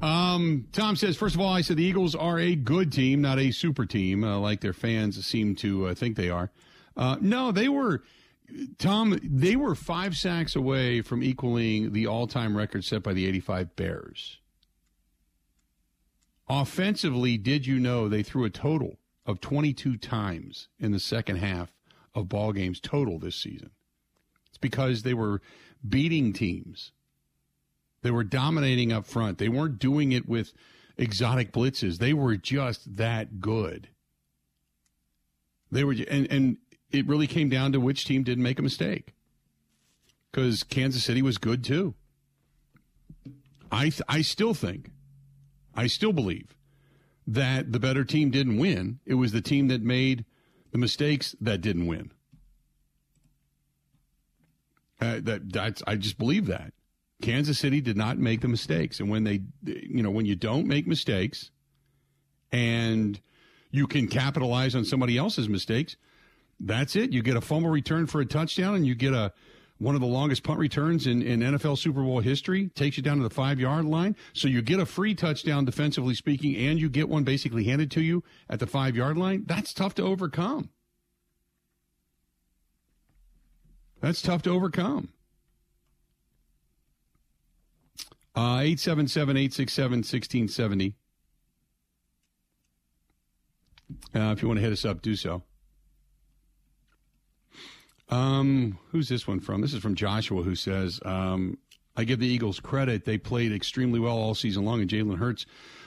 Um, 0.00 0.66
Tom 0.72 0.96
says, 0.96 1.16
first 1.16 1.34
of 1.34 1.40
all, 1.40 1.52
I 1.52 1.60
said 1.60 1.76
the 1.76 1.84
Eagles 1.84 2.14
are 2.14 2.38
a 2.38 2.54
good 2.54 2.92
team, 2.92 3.20
not 3.20 3.38
a 3.38 3.50
super 3.52 3.86
team, 3.86 4.24
uh, 4.24 4.38
like 4.38 4.60
their 4.60 4.72
fans 4.72 5.24
seem 5.24 5.54
to 5.56 5.88
uh, 5.88 5.94
think 5.94 6.16
they 6.16 6.28
are. 6.28 6.50
Uh, 6.96 7.16
no, 7.20 7.52
they 7.52 7.68
were, 7.68 8.02
Tom, 8.78 9.18
they 9.22 9.56
were 9.56 9.74
five 9.74 10.16
sacks 10.16 10.56
away 10.56 11.00
from 11.02 11.22
equaling 11.22 11.92
the 11.92 12.06
all 12.06 12.26
time 12.26 12.56
record 12.56 12.84
set 12.84 13.02
by 13.02 13.12
the 13.12 13.26
85 13.26 13.76
Bears. 13.76 14.38
Offensively, 16.48 17.38
did 17.38 17.66
you 17.66 17.78
know 17.78 18.08
they 18.08 18.22
threw 18.22 18.44
a 18.44 18.50
total 18.50 18.98
of 19.24 19.40
22 19.40 19.96
times 19.96 20.68
in 20.78 20.92
the 20.92 20.98
second 20.98 21.36
half 21.36 21.72
of 22.14 22.28
ball 22.28 22.52
games 22.52 22.80
total 22.80 23.18
this 23.18 23.36
season? 23.36 23.70
It's 24.48 24.58
because 24.58 25.02
they 25.02 25.14
were 25.14 25.40
beating 25.88 26.32
teams 26.32 26.92
they 28.02 28.10
were 28.10 28.24
dominating 28.24 28.92
up 28.92 29.06
front. 29.06 29.38
They 29.38 29.48
weren't 29.48 29.78
doing 29.78 30.12
it 30.12 30.28
with 30.28 30.52
exotic 30.96 31.52
blitzes. 31.52 31.98
They 31.98 32.12
were 32.12 32.36
just 32.36 32.96
that 32.96 33.40
good. 33.40 33.88
They 35.70 35.84
were, 35.84 35.96
and, 36.10 36.30
and 36.30 36.56
it 36.90 37.06
really 37.06 37.26
came 37.26 37.48
down 37.48 37.72
to 37.72 37.80
which 37.80 38.04
team 38.04 38.22
didn't 38.22 38.44
make 38.44 38.58
a 38.58 38.62
mistake. 38.62 39.14
Because 40.30 40.62
Kansas 40.62 41.04
City 41.04 41.22
was 41.22 41.38
good 41.38 41.62
too. 41.62 41.94
I 43.70 43.84
th- 43.84 44.02
I 44.08 44.22
still 44.22 44.54
think, 44.54 44.90
I 45.74 45.86
still 45.86 46.12
believe 46.12 46.54
that 47.26 47.72
the 47.72 47.80
better 47.80 48.04
team 48.04 48.30
didn't 48.30 48.58
win. 48.58 48.98
It 49.06 49.14
was 49.14 49.32
the 49.32 49.40
team 49.40 49.68
that 49.68 49.82
made 49.82 50.24
the 50.72 50.78
mistakes 50.78 51.36
that 51.40 51.60
didn't 51.60 51.86
win. 51.86 52.12
Uh, 55.00 55.20
that 55.22 55.52
that's 55.52 55.82
I 55.86 55.96
just 55.96 56.18
believe 56.18 56.46
that. 56.46 56.72
Kansas 57.22 57.58
City 57.58 57.80
did 57.80 57.96
not 57.96 58.18
make 58.18 58.40
the 58.40 58.48
mistakes. 58.48 59.00
And 59.00 59.08
when 59.08 59.24
they, 59.24 59.42
you 59.64 60.02
know, 60.02 60.10
when 60.10 60.26
you 60.26 60.36
don't 60.36 60.66
make 60.66 60.86
mistakes 60.86 61.50
and 62.50 63.18
you 63.70 63.86
can 63.86 64.08
capitalize 64.08 64.74
on 64.74 64.84
somebody 64.84 65.16
else's 65.16 65.48
mistakes, 65.48 65.96
that's 66.60 66.94
it. 66.96 67.12
You 67.12 67.22
get 67.22 67.36
a 67.36 67.40
fumble 67.40 67.70
return 67.70 68.06
for 68.06 68.20
a 68.20 68.26
touchdown 68.26 68.74
and 68.74 68.86
you 68.86 68.94
get 68.94 69.14
a, 69.14 69.32
one 69.78 69.94
of 69.94 70.00
the 70.00 70.06
longest 70.06 70.42
punt 70.44 70.60
returns 70.60 71.06
in, 71.06 71.22
in 71.22 71.40
NFL 71.40 71.78
Super 71.78 72.02
Bowl 72.02 72.20
history, 72.20 72.68
takes 72.74 72.96
you 72.96 73.02
down 73.02 73.16
to 73.16 73.22
the 73.22 73.30
five 73.30 73.58
yard 73.58 73.84
line. 73.84 74.14
So 74.32 74.46
you 74.46 74.62
get 74.62 74.78
a 74.78 74.86
free 74.86 75.14
touchdown, 75.14 75.64
defensively 75.64 76.14
speaking, 76.14 76.54
and 76.54 76.78
you 76.78 76.88
get 76.88 77.08
one 77.08 77.24
basically 77.24 77.64
handed 77.64 77.90
to 77.92 78.00
you 78.00 78.22
at 78.48 78.60
the 78.60 78.66
five 78.66 78.94
yard 78.94 79.16
line. 79.16 79.44
That's 79.46 79.72
tough 79.72 79.94
to 79.96 80.02
overcome. 80.02 80.70
That's 84.00 84.20
tough 84.20 84.42
to 84.42 84.50
overcome. 84.50 85.12
Uh, 88.00 88.21
877 88.36 89.36
867 89.36 89.98
1670. 89.98 90.94
Uh, 94.14 94.32
if 94.32 94.42
you 94.42 94.48
want 94.48 94.58
to 94.58 94.62
hit 94.62 94.72
us 94.72 94.84
up, 94.84 95.02
do 95.02 95.14
so. 95.14 95.42
Um, 98.08 98.78
who's 98.90 99.08
this 99.08 99.26
one 99.26 99.40
from? 99.40 99.60
This 99.60 99.72
is 99.72 99.80
from 99.80 99.94
Joshua, 99.94 100.42
who 100.42 100.54
says, 100.54 101.00
um, 101.04 101.58
I 101.96 102.04
give 102.04 102.20
the 102.20 102.26
Eagles 102.26 102.60
credit. 102.60 103.04
They 103.04 103.18
played 103.18 103.52
extremely 103.52 104.00
well 104.00 104.16
all 104.16 104.34
season 104.34 104.64
long, 104.64 104.80
and 104.80 104.88
Jalen 104.88 105.18
Hurts 105.18 105.46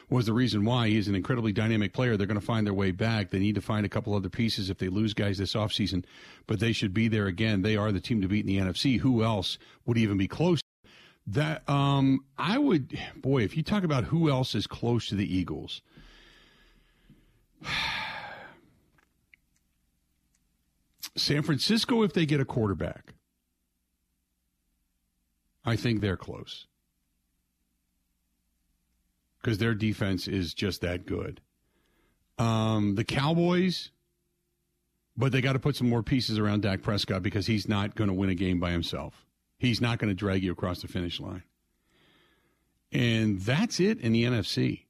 was 0.10 0.26
the 0.26 0.34
reason 0.34 0.66
why. 0.66 0.88
He's 0.88 1.08
an 1.08 1.16
incredibly 1.16 1.52
dynamic 1.52 1.94
player. 1.94 2.16
They're 2.16 2.28
going 2.28 2.40
to 2.40 2.46
find 2.46 2.66
their 2.66 2.74
way 2.74 2.92
back. 2.92 3.32
They 3.32 3.40
need 3.40 3.56
to 3.56 3.62
find 3.62 3.86
a 3.86 3.90
couple 3.90 4.14
other 4.14 4.30
pieces 4.30 4.70
if 4.70 4.78
they 4.78 4.88
lose 4.88 5.14
guys 5.14 5.38
this 5.38 5.54
offseason, 5.54 6.04
but 6.48 6.60
they 6.60 6.72
should 6.72 6.94
be 6.94 7.08
there 7.08 7.26
again. 7.28 7.64
They 7.64 7.76
are 7.76 7.92
the 7.92 8.00
team 8.00 8.22
to 8.22 8.28
beat 8.28 8.48
in 8.48 8.48
the 8.48 8.58
NFC. 8.58 9.00
Who 9.00 9.24
else 9.24 9.58
would 9.86 9.98
even 9.98 10.18
be 10.18 10.28
close? 10.28 10.62
That 11.28 11.68
um, 11.68 12.24
I 12.38 12.60
would, 12.60 13.00
boy, 13.16 13.42
if 13.42 13.58
you 13.58 13.64
talk 13.64 13.84
about 13.84 14.06
who 14.06 14.30
else 14.30 14.54
is 14.54 14.68
close 14.68 15.08
to 15.08 15.16
the 15.16 15.36
Eagles, 15.36 15.82
San 21.18 21.42
Francisco, 21.42 22.04
if 22.04 22.14
they 22.14 22.28
get 22.28 22.40
a 22.40 22.46
quarterback, 22.46 23.16
I 25.66 25.76
think 25.76 26.02
they're 26.02 26.18
close 26.18 26.68
because 29.46 29.60
their 29.60 29.76
defense 29.76 30.28
is 30.28 30.56
just 30.56 30.82
that 30.82 31.06
good. 31.06 31.40
Um, 32.40 32.96
the 32.96 33.04
Cowboys, 33.04 33.92
but 35.16 35.32
they 35.32 35.40
got 35.40 35.54
to 35.54 35.60
put 35.60 35.76
some 35.76 35.88
more 35.88 36.02
pieces 36.02 36.40
around 36.40 36.64
Dak 36.64 36.82
Prescott 36.82 37.22
because 37.22 37.46
he's 37.46 37.68
not 37.68 37.94
going 37.96 38.08
to 38.08 38.14
win 38.14 38.32
a 38.32 38.36
game 38.36 38.60
by 38.60 38.72
himself. 38.72 39.26
He's 39.66 39.82
not 39.82 39.98
going 39.98 40.10
to 40.10 40.16
drag 40.16 40.44
you 40.44 40.52
across 40.52 40.82
the 40.82 40.88
finish 40.88 41.20
line. 41.20 41.44
And 42.92 43.42
that's 43.42 43.80
it 43.80 44.00
in 44.00 44.12
the 44.12 44.24
NFC. 44.24 44.84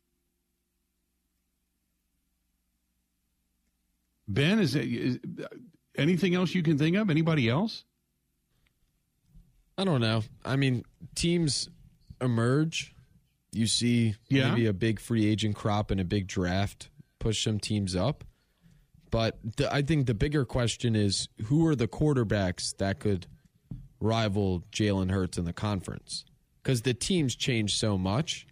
Ben, 4.28 4.60
is, 4.60 4.76
is 4.76 5.20
anything 5.98 6.36
else 6.36 6.54
you 6.54 6.62
can 6.62 6.78
think 6.78 6.98
of? 6.98 7.10
Anybody 7.10 7.48
else? 7.48 7.86
I 9.78 9.84
don't 9.84 10.02
know. 10.02 10.24
I 10.44 10.56
mean, 10.56 10.84
teams 11.16 11.70
emerge. 12.20 12.94
You 13.52 13.68
see 13.68 14.16
yeah. 14.28 14.50
maybe 14.50 14.66
a 14.66 14.74
big 14.74 15.00
free 15.00 15.26
agent 15.26 15.56
crop 15.56 15.90
and 15.90 16.02
a 16.02 16.06
big 16.06 16.28
draft 16.28 16.90
push 17.20 17.44
some 17.44 17.60
teams 17.60 17.96
up. 17.96 18.24
But 19.10 19.38
the, 19.56 19.74
I 19.74 19.82
think 19.82 20.08
the 20.08 20.14
bigger 20.14 20.44
question 20.44 20.96
is 20.96 21.30
who 21.46 21.66
are 21.66 21.76
the 21.76 21.88
quarterbacks 21.88 22.76
that 22.78 23.00
could 23.00 23.28
rival 24.06 24.64
Jalen 24.72 25.12
Hurts 25.12 25.38
in 25.38 25.46
the 25.46 25.54
conference 25.54 26.26
because 26.62 26.84
the 26.84 26.94
teams 26.94 27.36
change 27.36 27.76
so 27.76 27.98
much. 27.98 28.48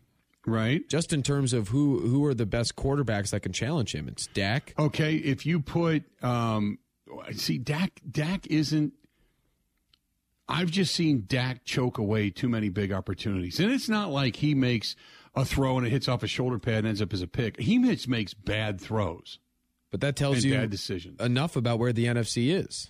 Right. 0.46 0.88
Just 0.90 1.14
in 1.14 1.24
terms 1.24 1.54
of 1.54 1.70
who 1.70 2.00
who 2.02 2.26
are 2.26 2.34
the 2.34 2.46
best 2.46 2.76
quarterbacks 2.76 3.30
that 3.30 3.42
can 3.42 3.54
challenge 3.54 3.96
him. 3.96 4.10
It's 4.10 4.28
Dak. 4.28 4.74
Okay, 4.78 5.16
if 5.16 5.46
you 5.46 5.62
put 5.62 6.04
um 6.22 6.80
see 7.32 7.58
Dak 7.58 8.02
Dak 8.10 8.48
isn't 8.48 8.94
I've 10.50 10.70
just 10.70 10.94
seen 10.94 11.24
Dak 11.28 11.64
choke 11.64 11.98
away 11.98 12.30
too 12.30 12.50
many 12.50 12.70
big 12.70 12.92
opportunities. 12.92 13.60
And 13.60 13.72
it's 13.72 13.88
not 13.88 14.12
like 14.12 14.36
he 14.36 14.54
makes 14.54 14.96
a 15.36 15.46
throw 15.46 15.78
and 15.78 15.88
it 15.88 15.90
hits 15.90 16.08
off 16.08 16.24
a 16.24 16.28
shoulder 16.28 16.60
pad 16.60 16.80
and 16.80 16.88
ends 16.88 17.02
up 17.02 17.14
as 17.14 17.22
a 17.22 17.28
pick. 17.28 17.60
He 17.60 17.78
makes, 17.78 18.08
makes 18.08 18.34
bad 18.34 18.80
throws. 18.80 19.40
But 19.90 20.02
that 20.02 20.16
tells 20.16 20.44
you 20.44 20.54
bad 20.54 20.70
decisions. 20.70 21.22
enough 21.22 21.56
about 21.56 21.80
where 21.80 21.94
the 21.94 22.06
NFC 22.06 22.52
is 22.52 22.90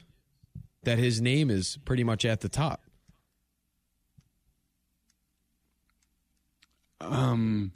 that 0.84 0.98
his 1.00 1.22
name 1.22 1.50
is 1.50 1.78
pretty 1.86 2.04
much 2.04 2.26
at 2.26 2.42
the 2.42 2.50
top. 2.50 2.82
Um, 7.02 7.74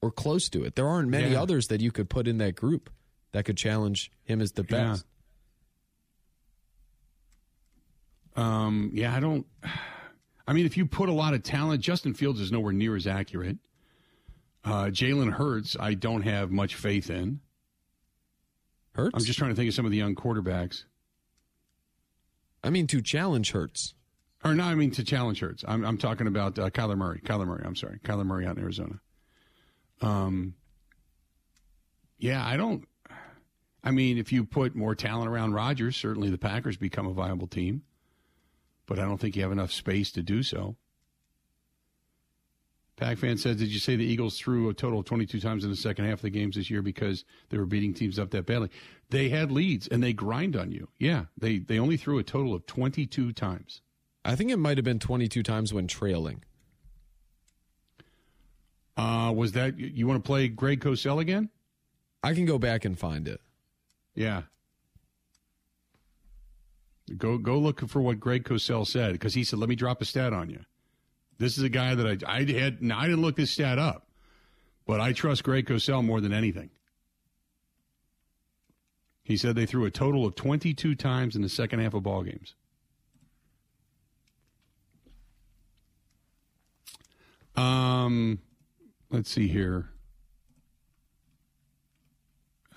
or 0.00 0.10
close 0.10 0.48
to 0.50 0.64
it. 0.64 0.76
There 0.76 0.86
aren't 0.86 1.08
many 1.08 1.32
yeah. 1.32 1.42
others 1.42 1.68
that 1.68 1.80
you 1.80 1.90
could 1.90 2.08
put 2.08 2.28
in 2.28 2.38
that 2.38 2.54
group 2.54 2.90
that 3.32 3.44
could 3.44 3.56
challenge 3.56 4.10
him 4.24 4.40
as 4.40 4.52
the 4.52 4.64
best. 4.64 5.04
Yeah. 8.36 8.42
Um, 8.64 8.90
yeah, 8.94 9.14
I 9.14 9.20
don't. 9.20 9.46
I 10.46 10.54
mean, 10.54 10.66
if 10.66 10.76
you 10.76 10.86
put 10.86 11.08
a 11.08 11.12
lot 11.12 11.34
of 11.34 11.44
talent, 11.44 11.82
Justin 11.82 12.14
Fields 12.14 12.40
is 12.40 12.50
nowhere 12.50 12.72
near 12.72 12.96
as 12.96 13.06
accurate. 13.06 13.58
Uh, 14.64 14.86
Jalen 14.86 15.32
Hurts, 15.32 15.76
I 15.78 15.94
don't 15.94 16.22
have 16.22 16.50
much 16.50 16.74
faith 16.74 17.10
in. 17.10 17.40
Hurts? 18.94 19.12
I'm 19.14 19.24
just 19.24 19.38
trying 19.38 19.50
to 19.50 19.56
think 19.56 19.68
of 19.68 19.74
some 19.74 19.84
of 19.84 19.92
the 19.92 19.98
young 19.98 20.16
quarterbacks. 20.16 20.84
I 22.62 22.70
mean, 22.70 22.86
to 22.88 23.02
challenge 23.02 23.52
Hurts. 23.52 23.94
Or 24.44 24.54
no, 24.54 24.64
I 24.64 24.74
mean 24.74 24.90
to 24.92 25.04
challenge 25.04 25.40
Hurts. 25.40 25.64
I'm, 25.66 25.84
I'm 25.84 25.98
talking 25.98 26.26
about 26.26 26.58
uh, 26.58 26.70
Kyler 26.70 26.96
Murray. 26.96 27.20
Kyler 27.24 27.46
Murray. 27.46 27.62
I'm 27.64 27.76
sorry, 27.76 27.98
Kyler 28.04 28.26
Murray 28.26 28.46
out 28.46 28.56
in 28.56 28.62
Arizona. 28.62 29.00
Um. 30.00 30.54
Yeah, 32.18 32.44
I 32.44 32.56
don't. 32.56 32.86
I 33.84 33.90
mean, 33.90 34.16
if 34.16 34.32
you 34.32 34.44
put 34.44 34.76
more 34.76 34.94
talent 34.94 35.28
around 35.28 35.54
Rodgers, 35.54 35.96
certainly 35.96 36.30
the 36.30 36.38
Packers 36.38 36.76
become 36.76 37.06
a 37.06 37.12
viable 37.12 37.48
team. 37.48 37.82
But 38.86 38.98
I 38.98 39.02
don't 39.02 39.18
think 39.18 39.34
you 39.34 39.42
have 39.42 39.52
enough 39.52 39.72
space 39.72 40.12
to 40.12 40.22
do 40.22 40.42
so. 40.42 40.76
Pac 42.96 43.18
fan 43.18 43.38
says, 43.38 43.56
Did 43.56 43.68
you 43.68 43.78
say 43.78 43.96
the 43.96 44.04
Eagles 44.04 44.38
threw 44.38 44.68
a 44.68 44.74
total 44.74 45.00
of 45.00 45.06
22 45.06 45.40
times 45.40 45.64
in 45.64 45.70
the 45.70 45.76
second 45.76 46.04
half 46.04 46.18
of 46.18 46.22
the 46.22 46.30
games 46.30 46.56
this 46.56 46.70
year 46.70 46.82
because 46.82 47.24
they 47.48 47.58
were 47.58 47.66
beating 47.66 47.94
teams 47.94 48.18
up 48.18 48.30
that 48.30 48.46
badly? 48.46 48.70
They 49.10 49.28
had 49.28 49.50
leads 49.50 49.88
and 49.88 50.02
they 50.02 50.12
grind 50.12 50.56
on 50.56 50.72
you. 50.72 50.88
Yeah, 50.98 51.24
they, 51.36 51.58
they 51.58 51.78
only 51.78 51.96
threw 51.96 52.18
a 52.18 52.22
total 52.22 52.54
of 52.54 52.66
22 52.66 53.32
times. 53.32 53.80
I 54.24 54.36
think 54.36 54.50
it 54.50 54.58
might 54.58 54.78
have 54.78 54.84
been 54.84 54.98
22 54.98 55.42
times 55.42 55.72
when 55.72 55.86
trailing. 55.86 56.44
Uh, 58.96 59.32
was 59.34 59.52
that, 59.52 59.78
you 59.78 60.06
want 60.06 60.22
to 60.22 60.26
play 60.26 60.48
Greg 60.48 60.80
Cosell 60.80 61.20
again? 61.20 61.48
I 62.22 62.34
can 62.34 62.44
go 62.44 62.58
back 62.58 62.84
and 62.84 62.98
find 62.98 63.26
it. 63.26 63.40
Yeah. 64.14 64.42
Go 67.16 67.36
go 67.36 67.58
look 67.58 67.86
for 67.88 68.00
what 68.00 68.20
Greg 68.20 68.44
Cosell 68.44 68.86
said 68.86 69.12
because 69.12 69.34
he 69.34 69.44
said, 69.44 69.58
"Let 69.58 69.68
me 69.68 69.74
drop 69.74 70.00
a 70.00 70.04
stat 70.04 70.32
on 70.32 70.48
you." 70.50 70.60
This 71.42 71.58
is 71.58 71.64
a 71.64 71.68
guy 71.68 71.96
that 71.96 72.06
I 72.06 72.36
I 72.38 72.44
had 72.44 72.78
I 72.94 73.08
didn't 73.08 73.20
look 73.20 73.34
this 73.34 73.50
stat 73.50 73.76
up, 73.76 74.06
but 74.86 75.00
I 75.00 75.12
trust 75.12 75.42
Greg 75.42 75.66
Cosell 75.66 76.04
more 76.04 76.20
than 76.20 76.32
anything. 76.32 76.70
He 79.24 79.36
said 79.36 79.56
they 79.56 79.66
threw 79.66 79.84
a 79.84 79.90
total 79.90 80.24
of 80.24 80.36
22 80.36 80.94
times 80.94 81.34
in 81.34 81.42
the 81.42 81.48
second 81.48 81.80
half 81.80 81.94
of 81.94 82.04
ball 82.04 82.22
games. 82.22 82.54
Um, 87.56 88.38
let's 89.10 89.28
see 89.30 89.48
here. 89.48 89.90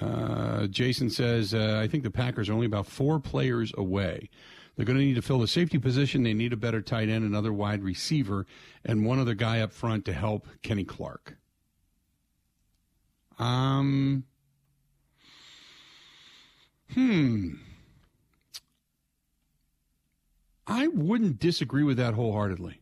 Uh, 0.02 0.66
Jason 0.68 1.12
says, 1.12 1.54
uh, 1.54 1.80
I 1.84 1.88
think 1.88 2.04
the 2.04 2.10
Packers 2.10 2.50
are 2.50 2.54
only 2.54 2.66
about 2.66 2.88
four 2.88 3.20
players 3.20 3.74
away. 3.78 4.30
They're 4.76 4.86
going 4.86 4.98
to 4.98 5.06
need 5.06 5.16
to 5.16 5.22
fill 5.22 5.40
the 5.40 5.48
safety 5.48 5.78
position. 5.78 6.24
They 6.24 6.34
need 6.34 6.54
a 6.54 6.58
better 6.58 6.82
tight 6.82 7.08
end, 7.08 7.24
another 7.24 7.54
wide 7.54 7.82
receiver, 7.82 8.46
and 8.84 9.06
one 9.06 9.20
other 9.20 9.34
guy 9.34 9.62
up 9.62 9.72
front 9.72 10.06
to 10.06 10.14
help 10.14 10.48
Kenny 10.62 10.84
Clark. 10.84 11.38
Um, 13.40 14.26
hmm. 16.94 17.54
I 20.68 20.88
wouldn't 20.88 21.40
disagree 21.40 21.84
with 21.84 21.98
that 21.98 22.16
wholeheartedly. 22.16 22.82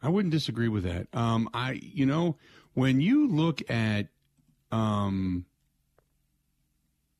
I 0.00 0.08
wouldn't 0.08 0.32
disagree 0.32 0.68
with 0.68 0.82
that. 0.84 1.06
Um, 1.12 1.48
I, 1.54 1.78
you 1.80 2.06
know, 2.06 2.36
when 2.74 3.00
you 3.00 3.28
look 3.28 3.68
at 3.70 4.08
um, 4.72 5.44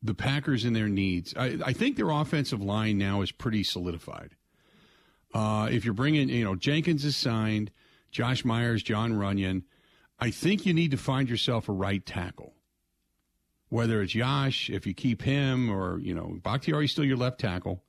the 0.03 0.14
Packers 0.14 0.64
and 0.64 0.74
their 0.74 0.88
needs, 0.88 1.34
I, 1.36 1.59
I, 1.64 1.72
think 1.72 1.96
their 1.96 2.11
offensive 2.11 2.61
line 2.61 2.98
now 2.98 3.22
is 3.22 3.30
pretty 3.30 3.62
solidified. 3.62 4.34
Uh, 5.32 5.68
if 5.70 5.84
you're 5.84 5.94
bringing, 5.94 6.28
you 6.28 6.44
know, 6.44 6.57
Jenkins 6.57 7.05
is 7.05 7.16
signed, 7.16 7.70
Josh 8.11 8.44
Myers, 8.44 8.82
Jon 8.82 9.12
Runyan, 9.12 9.62
I 10.18 10.30
think 10.30 10.66
you 10.66 10.74
need 10.74 10.90
to 10.90 10.96
find 10.96 11.28
yourself 11.28 11.68
a 11.68 11.72
right 11.72 12.05
tackle. 12.05 12.55
Whether 13.68 14.03
it's 14.03 14.12
Josh, 14.12 14.68
if 14.68 14.86
you 14.86 14.92
keep 14.92 15.22
him, 15.22 15.70
or, 15.70 15.98
you 15.98 16.14
know, 16.14 16.38
Bakhtiari's 16.42 16.92
still 16.92 17.05
your 17.05 17.16
left 17.16 17.40
tackle. 17.40 17.82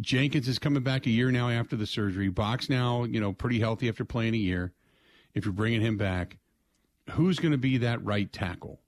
Jenkins 0.00 0.46
is 0.46 0.58
coming 0.58 0.82
back 0.82 1.06
a 1.06 1.10
year 1.10 1.30
now 1.32 1.48
after 1.48 1.74
the 1.74 1.86
surgery. 1.86 2.28
Box 2.28 2.68
now, 2.68 3.04
you 3.04 3.20
know, 3.20 3.32
pretty 3.32 3.58
healthy 3.58 3.88
after 3.88 4.04
playing 4.04 4.34
a 4.34 4.38
year. 4.38 4.72
If 5.34 5.44
you're 5.44 5.54
bringing 5.54 5.80
him 5.80 5.96
back, 5.96 6.38
who's 7.10 7.38
going 7.38 7.52
to 7.52 7.58
be 7.58 7.78
that 7.78 8.04
right 8.04 8.32
tackle? 8.32 8.80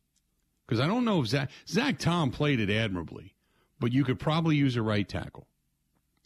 Because 0.73 0.83
I 0.83 0.87
don't 0.87 1.05
know 1.05 1.21
if 1.21 1.27
Zach, 1.27 1.51
Zach 1.69 1.99
Tom 1.99 2.31
played 2.31 2.59
it 2.59 2.71
admirably, 2.71 3.35
but 3.79 3.93
you 3.93 4.05
could 4.05 4.19
probably 4.19 4.57
use 4.57 4.75
a 4.75 4.81
right 4.81 5.07
tackle. 5.07 5.47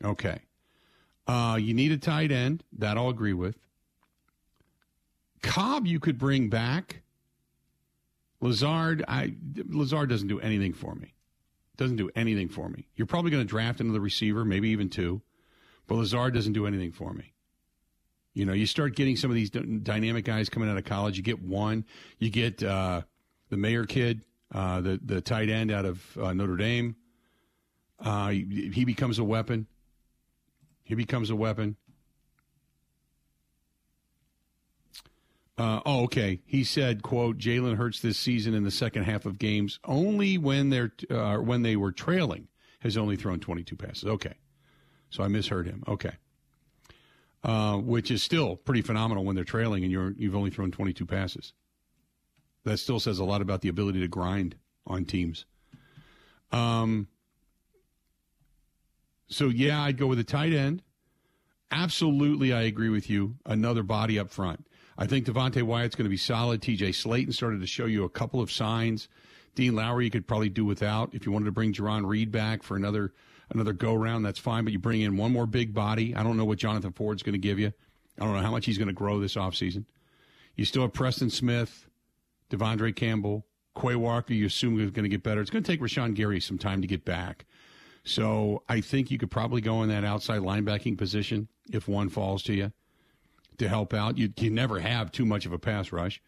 Okay. 0.05 0.39
Uh, 1.27 1.59
you 1.61 1.75
need 1.75 1.91
a 1.91 1.97
tight 1.97 2.31
end. 2.31 2.63
That 2.79 2.97
I'll 2.97 3.09
agree 3.09 3.33
with. 3.33 3.57
Cobb, 5.43 5.89
you 5.89 5.99
could 5.99 6.17
bring 6.17 6.49
back. 6.49 7.03
Lazard, 8.41 9.05
I 9.09 9.35
Lazard 9.69 10.11
doesn't 10.11 10.29
do 10.29 10.39
anything 10.39 10.75
for 10.75 10.95
me. 10.95 11.15
Doesn't 11.77 11.97
do 11.97 12.09
anything 12.15 12.49
for 12.49 12.69
me. 12.69 12.87
You're 12.95 13.09
probably 13.09 13.33
going 13.33 13.43
to 13.43 13.49
draft 13.49 13.81
another 13.81 13.99
receiver, 13.99 14.45
maybe 14.45 14.69
even 14.69 14.89
two, 14.89 15.23
but 15.89 15.97
Lazard 15.97 16.35
doesn't 16.35 16.53
do 16.53 16.67
anything 16.67 16.93
for 16.93 17.13
me. 17.13 17.33
You 18.33 18.45
know, 18.45 18.53
you 18.53 18.67
start 18.67 18.95
getting 18.95 19.17
some 19.17 19.29
of 19.29 19.35
these 19.35 19.51
d- 19.51 19.81
dynamic 19.83 20.25
guys 20.25 20.49
coming 20.49 20.71
out 20.71 20.77
of 20.77 20.85
college. 20.85 21.17
You 21.17 21.25
get 21.25 21.43
one, 21.43 21.85
you 22.21 22.31
get 22.31 22.63
uh, 22.63 23.03
the 23.51 23.57
Mayer 23.57 23.87
kid, 23.87 24.21
uh, 24.53 24.81
the 24.81 25.01
the 25.05 25.21
tight 25.21 25.49
end 25.49 25.71
out 25.71 25.85
of 25.85 26.19
uh, 26.19 26.33
Notre 26.33 26.57
Dame. 26.57 26.97
Uh, 27.99 28.29
he, 28.29 28.71
he 28.73 28.85
becomes 28.85 29.19
a 29.19 29.25
weapon. 29.25 29.67
He 30.85 30.95
becomes 30.95 31.31
a 31.31 31.37
weapon. 31.37 31.77
Uh, 35.59 35.81
oh, 35.87 36.05
okay. 36.05 36.41
He 36.45 36.65
said, 36.65 37.03
"quote 37.03 37.39
Jalen 37.39 37.77
Hurts 37.77 38.01
this 38.01 38.19
season 38.19 38.55
in 38.55 38.65
the 38.65 38.71
second 38.71 39.05
half 39.05 39.25
of 39.25 39.39
games 39.39 39.81
only 39.85 40.37
when 40.39 40.71
they're 40.71 40.93
uh, 41.11 41.37
when 41.37 41.63
they 41.63 41.77
were 41.77 41.93
trailing 41.93 42.49
has 42.81 42.97
only 42.97 43.17
thrown 43.17 43.41
22 43.41 43.75
passes." 43.75 44.05
Okay, 44.05 44.35
so 45.09 45.25
I 45.25 45.29
misheard 45.29 45.67
him. 45.67 45.83
Okay, 45.89 46.13
uh, 47.43 47.79
which 47.79 48.11
is 48.11 48.23
still 48.23 48.57
pretty 48.57 48.83
phenomenal 48.83 49.25
when 49.25 49.35
they're 49.35 49.45
trailing 49.45 49.83
and 49.83 49.91
you're 49.91 50.13
you've 50.19 50.37
only 50.37 50.51
thrown 50.51 50.71
22 50.71 51.07
passes. 51.07 51.55
That 52.67 52.79
still 52.79 52.99
says 52.99 53.21
a 53.21 53.25
lot 53.25 53.41
about 53.41 53.61
the 53.61 53.69
ability 53.69 54.01
to 54.01 54.09
grind 54.09 54.57
on 54.87 55.05
teams. 55.05 55.47
Um. 56.53 57.09
So 59.29 59.47
yeah, 59.47 59.83
I'd 59.83 59.99
go 59.99 60.09
with 60.09 60.19
a 60.19 60.25
tight 60.25 60.53
end. 60.53 60.83
Absolutely, 61.71 62.53
I 62.53 62.62
agree 62.62 62.89
with 62.89 63.09
you. 63.09 63.37
Another 63.47 63.83
body 63.83 64.19
up 64.19 64.31
front. 64.31 64.67
I 64.99 65.07
think 65.07 65.27
Devonte 65.27 65.62
Wyatt's 65.62 65.95
going 65.95 66.07
to 66.07 66.11
be 66.11 66.17
solid. 66.17 66.61
TJ 66.61 66.91
Slaton 66.91 67.33
started 67.33 67.61
to 67.61 67.67
show 67.67 67.87
you 67.87 68.05
a 68.05 68.09
couple 68.09 68.41
of 68.41 68.51
signs. 68.51 69.09
Dean 69.55 69.75
Lowry 69.75 70.05
you 70.05 70.11
could 70.11 70.27
probably 70.27 70.49
do 70.49 70.64
without. 70.64 71.14
If 71.14 71.25
you 71.25 71.33
wanted 71.33 71.47
to 71.47 71.53
bring 71.53 71.73
Jarran 71.73 72.07
Reed 72.07 72.33
back 72.33 72.62
for 72.62 72.77
another 72.77 73.12
another 73.51 73.73
go 73.73 73.95
round, 73.95 74.25
that's 74.25 74.39
fine. 74.41 74.64
But 74.64 74.73
you 74.73 74.81
bring 74.81 75.03
in 75.03 75.17
one 75.17 75.33
more 75.33 75.47
big 75.47 75.73
body. 75.73 76.17
I 76.17 76.25
don't 76.25 76.37
know 76.37 76.45
what 76.45 76.59
Jonathan 76.59 76.93
Ford's 76.93 77.23
going 77.23 77.35
to 77.35 77.39
give 77.39 77.59
you. 77.61 77.73
I 78.19 78.25
don't 78.25 78.35
know 78.35 78.43
how 78.43 78.51
much 78.51 78.67
he's 78.67 78.79
going 78.79 78.89
to 78.89 78.95
grow 78.95 79.21
this 79.21 79.37
offseason. 79.37 79.85
You 80.57 80.64
still 80.64 80.83
have 80.83 80.93
Preston 80.93 81.31
Smith, 81.31 81.87
De'Vondre 82.51 82.95
Campbell, 82.95 83.47
Quay 83.81 83.97
Walker. 83.97 84.35
You 84.35 84.47
assume 84.47 84.81
is 84.81 84.91
going 84.91 85.05
to 85.05 85.09
get 85.09 85.23
better. 85.23 85.41
It's 85.41 85.51
going 85.51 85.65
to 85.65 85.71
take 85.71 85.81
Rashan 85.81 86.15
Gary 86.15 86.41
some 86.41 86.59
time 86.59 86.81
to 86.81 86.87
get 86.87 87.05
back. 87.05 87.45
So 88.05 88.63
I 88.69 88.81
think 88.81 89.11
you 89.11 89.19
could 89.19 89.31
probably 89.31 89.61
go 89.61 89.83
in 89.83 89.89
that 89.89 90.05
outside 90.05 90.41
linebacking 90.41 90.97
position 90.97 91.49
if 91.73 91.89
one 91.89 92.09
falls 92.09 92.43
to 92.45 92.55
you 92.55 92.73
to 93.59 93.69
help 93.69 93.93
out. 93.93 94.17
You 94.17 94.29
can 94.29 94.55
never 94.55 94.79
have 94.79 95.11
too 95.11 95.27
much 95.27 95.45
of 95.45 95.53
a 95.53 95.59
pass 95.59 95.91
rush. 95.93 96.23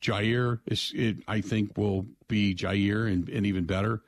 Jaire 0.00 0.60
is, 0.66 0.92
it, 0.94 1.18
I 1.28 1.40
think, 1.40 1.78
will 1.78 2.06
be 2.26 2.54
Jaire 2.54 3.10
and, 3.10 3.28
and 3.28 3.46
even 3.46 3.64
better. 3.64 4.02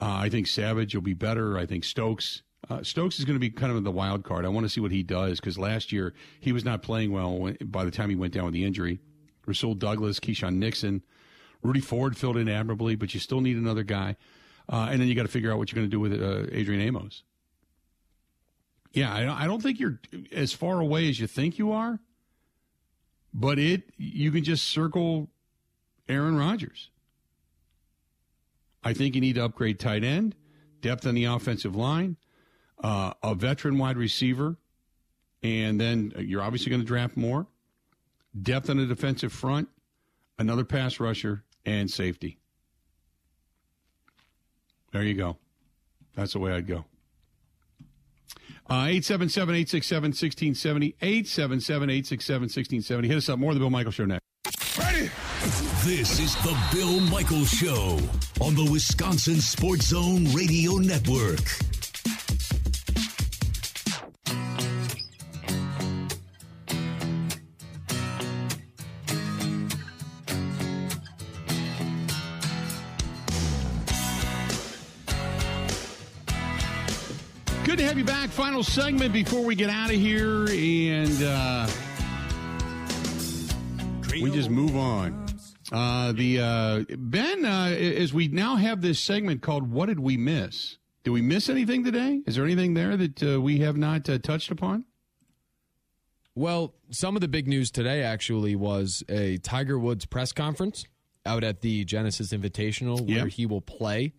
Uh, 0.00 0.16
I 0.22 0.28
think 0.30 0.46
Savage 0.46 0.94
will 0.94 1.02
be 1.02 1.14
better. 1.14 1.58
I 1.58 1.66
think 1.66 1.84
Stokes. 1.84 2.42
Uh, 2.70 2.82
Stokes 2.82 3.18
is 3.18 3.26
going 3.26 3.36
to 3.36 3.40
be 3.40 3.50
kind 3.50 3.70
of 3.70 3.84
the 3.84 3.90
wild 3.90 4.24
card. 4.24 4.46
I 4.46 4.48
want 4.48 4.64
to 4.64 4.70
see 4.70 4.80
what 4.80 4.90
he 4.90 5.02
does 5.02 5.38
because 5.38 5.58
last 5.58 5.92
year 5.92 6.14
he 6.40 6.52
was 6.52 6.64
not 6.64 6.82
playing 6.82 7.12
well 7.12 7.36
when, 7.36 7.58
by 7.60 7.84
the 7.84 7.90
time 7.90 8.08
he 8.08 8.16
went 8.16 8.32
down 8.32 8.46
with 8.46 8.54
the 8.54 8.64
injury. 8.64 9.00
Rasul 9.46 9.74
Douglas, 9.74 10.20
Keisean 10.20 10.56
Nixon, 10.56 11.02
Rudy 11.62 11.80
Ford 11.80 12.16
filled 12.16 12.36
in 12.36 12.48
admirably, 12.48 12.94
but 12.94 13.14
you 13.14 13.20
still 13.20 13.40
need 13.40 13.56
another 13.56 13.82
guy. 13.82 14.16
Uh, 14.68 14.88
and 14.90 15.00
then 15.00 15.08
you 15.08 15.14
got 15.14 15.22
to 15.22 15.28
figure 15.28 15.52
out 15.52 15.58
what 15.58 15.70
you're 15.70 15.76
going 15.76 15.90
to 15.90 15.90
do 15.90 16.00
with 16.00 16.12
uh, 16.12 16.46
Adrian 16.52 16.80
Amos. 16.80 17.22
Yeah, 18.92 19.12
I, 19.12 19.44
I 19.44 19.46
don't 19.46 19.62
think 19.62 19.80
you're 19.80 19.98
as 20.32 20.52
far 20.52 20.80
away 20.80 21.08
as 21.08 21.18
you 21.18 21.26
think 21.26 21.58
you 21.58 21.72
are, 21.72 21.98
but 23.32 23.58
it 23.58 23.90
you 23.96 24.30
can 24.30 24.44
just 24.44 24.64
circle 24.64 25.30
Aaron 26.08 26.36
Rodgers. 26.36 26.90
I 28.84 28.92
think 28.92 29.14
you 29.14 29.20
need 29.20 29.34
to 29.34 29.44
upgrade 29.44 29.80
tight 29.80 30.04
end, 30.04 30.36
depth 30.80 31.06
on 31.06 31.14
the 31.14 31.24
offensive 31.24 31.74
line, 31.74 32.16
uh, 32.82 33.14
a 33.22 33.34
veteran 33.34 33.78
wide 33.78 33.96
receiver, 33.96 34.56
and 35.42 35.80
then 35.80 36.12
you're 36.18 36.42
obviously 36.42 36.70
going 36.70 36.82
to 36.82 36.86
draft 36.86 37.16
more. 37.16 37.46
Depth 38.40 38.68
on 38.68 38.78
the 38.78 38.86
defensive 38.86 39.32
front, 39.32 39.68
another 40.38 40.64
pass 40.64 40.98
rusher, 40.98 41.44
and 41.64 41.90
safety. 41.90 42.38
There 44.92 45.02
you 45.02 45.14
go. 45.14 45.36
That's 46.14 46.32
the 46.32 46.38
way 46.38 46.52
I'd 46.52 46.66
go. 46.66 46.84
Uh, 48.70 48.88
877 48.88 49.54
867 49.54 50.08
1670. 50.10 50.96
877 51.02 51.90
867 51.90 52.42
1670. 52.42 53.08
Hit 53.08 53.16
us 53.16 53.28
up. 53.28 53.38
More 53.38 53.50
of 53.50 53.56
the 53.56 53.60
Bill 53.60 53.70
Michael 53.70 53.92
Show 53.92 54.06
next. 54.06 54.22
Ready? 54.78 55.10
This 55.84 56.18
is 56.18 56.34
the 56.36 56.56
Bill 56.72 57.00
Michael 57.00 57.44
Show 57.44 57.98
on 58.40 58.54
the 58.54 58.66
Wisconsin 58.70 59.40
Sports 59.40 59.88
Zone 59.88 60.24
Radio 60.32 60.76
Network. 60.76 61.83
Final 78.54 78.62
segment 78.62 79.12
before 79.12 79.44
we 79.44 79.56
get 79.56 79.68
out 79.68 79.90
of 79.90 79.96
here, 79.96 80.46
and 80.48 81.22
uh, 81.24 81.68
we 84.12 84.30
just 84.30 84.48
move 84.48 84.76
on. 84.76 85.26
Uh, 85.72 86.12
the 86.12 86.38
uh, 86.38 86.84
Ben, 86.96 87.44
uh, 87.44 87.74
as 87.74 88.14
we 88.14 88.28
now 88.28 88.54
have 88.54 88.80
this 88.80 89.00
segment 89.00 89.42
called 89.42 89.72
"What 89.72 89.86
Did 89.86 89.98
We 89.98 90.16
Miss?" 90.16 90.78
Did 91.02 91.10
we 91.10 91.20
miss 91.20 91.48
anything 91.48 91.82
today? 91.82 92.22
Is 92.28 92.36
there 92.36 92.44
anything 92.44 92.74
there 92.74 92.96
that 92.96 93.22
uh, 93.24 93.40
we 93.40 93.58
have 93.58 93.76
not 93.76 94.08
uh, 94.08 94.18
touched 94.18 94.52
upon? 94.52 94.84
Well, 96.36 96.74
some 96.90 97.16
of 97.16 97.22
the 97.22 97.28
big 97.28 97.48
news 97.48 97.72
today 97.72 98.04
actually 98.04 98.54
was 98.54 99.02
a 99.08 99.38
Tiger 99.38 99.80
Woods 99.80 100.06
press 100.06 100.30
conference 100.30 100.84
out 101.26 101.42
at 101.42 101.60
the 101.62 101.84
Genesis 101.84 102.32
Invitational 102.32 103.00
where 103.00 103.24
Yep. 103.24 103.28
he 103.30 103.46
will 103.46 103.62
play. 103.62 104.12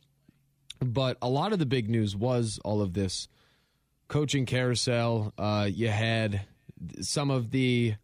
But 0.82 1.18
a 1.22 1.30
lot 1.30 1.54
of 1.54 1.60
the 1.60 1.66
big 1.66 1.90
news 1.90 2.18
was 2.18 2.60
all 2.66 2.82
of 2.82 2.96
this 2.96 3.30
coaching 4.08 4.46
carousel. 4.46 5.34
Uh, 5.38 5.70
you 5.72 5.90
had 5.90 6.42
some 7.02 7.32
of 7.32 7.52
the 7.52 7.96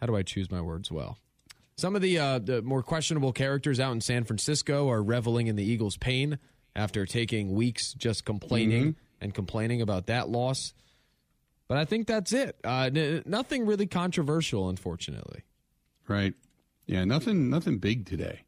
how 0.00 0.06
do 0.06 0.16
I 0.16 0.22
choose 0.22 0.50
my 0.50 0.60
words 0.60 0.90
well? 0.90 1.16
Some 1.76 1.94
of 1.94 2.02
the, 2.02 2.18
uh, 2.18 2.38
the 2.40 2.60
more 2.60 2.82
questionable 2.82 3.32
characters 3.32 3.78
out 3.78 3.92
in 3.92 4.00
San 4.00 4.24
Francisco 4.24 4.90
are 4.90 5.02
reveling 5.02 5.46
in 5.46 5.54
the 5.56 5.62
Eagles' 5.64 5.96
pain 5.96 6.38
after 6.74 7.06
taking 7.06 7.52
weeks 7.52 7.92
just 7.92 8.24
complaining 8.24 8.96
and 9.20 9.32
complaining 9.32 9.80
about 9.80 10.06
that 10.06 10.28
loss. 10.28 10.74
But 11.68 11.78
I 11.78 11.84
think 11.84 12.08
that's 12.08 12.32
it. 12.32 12.56
Uh, 12.64 12.90
n- 12.94 13.22
nothing 13.26 13.64
really 13.64 13.86
controversial, 13.86 14.68
unfortunately. 14.68 15.42
Right. 16.08 16.34
Yeah, 16.86 17.04
nothing 17.04 17.48
nothing 17.48 17.78
big 17.78 18.04
today. 18.04 18.40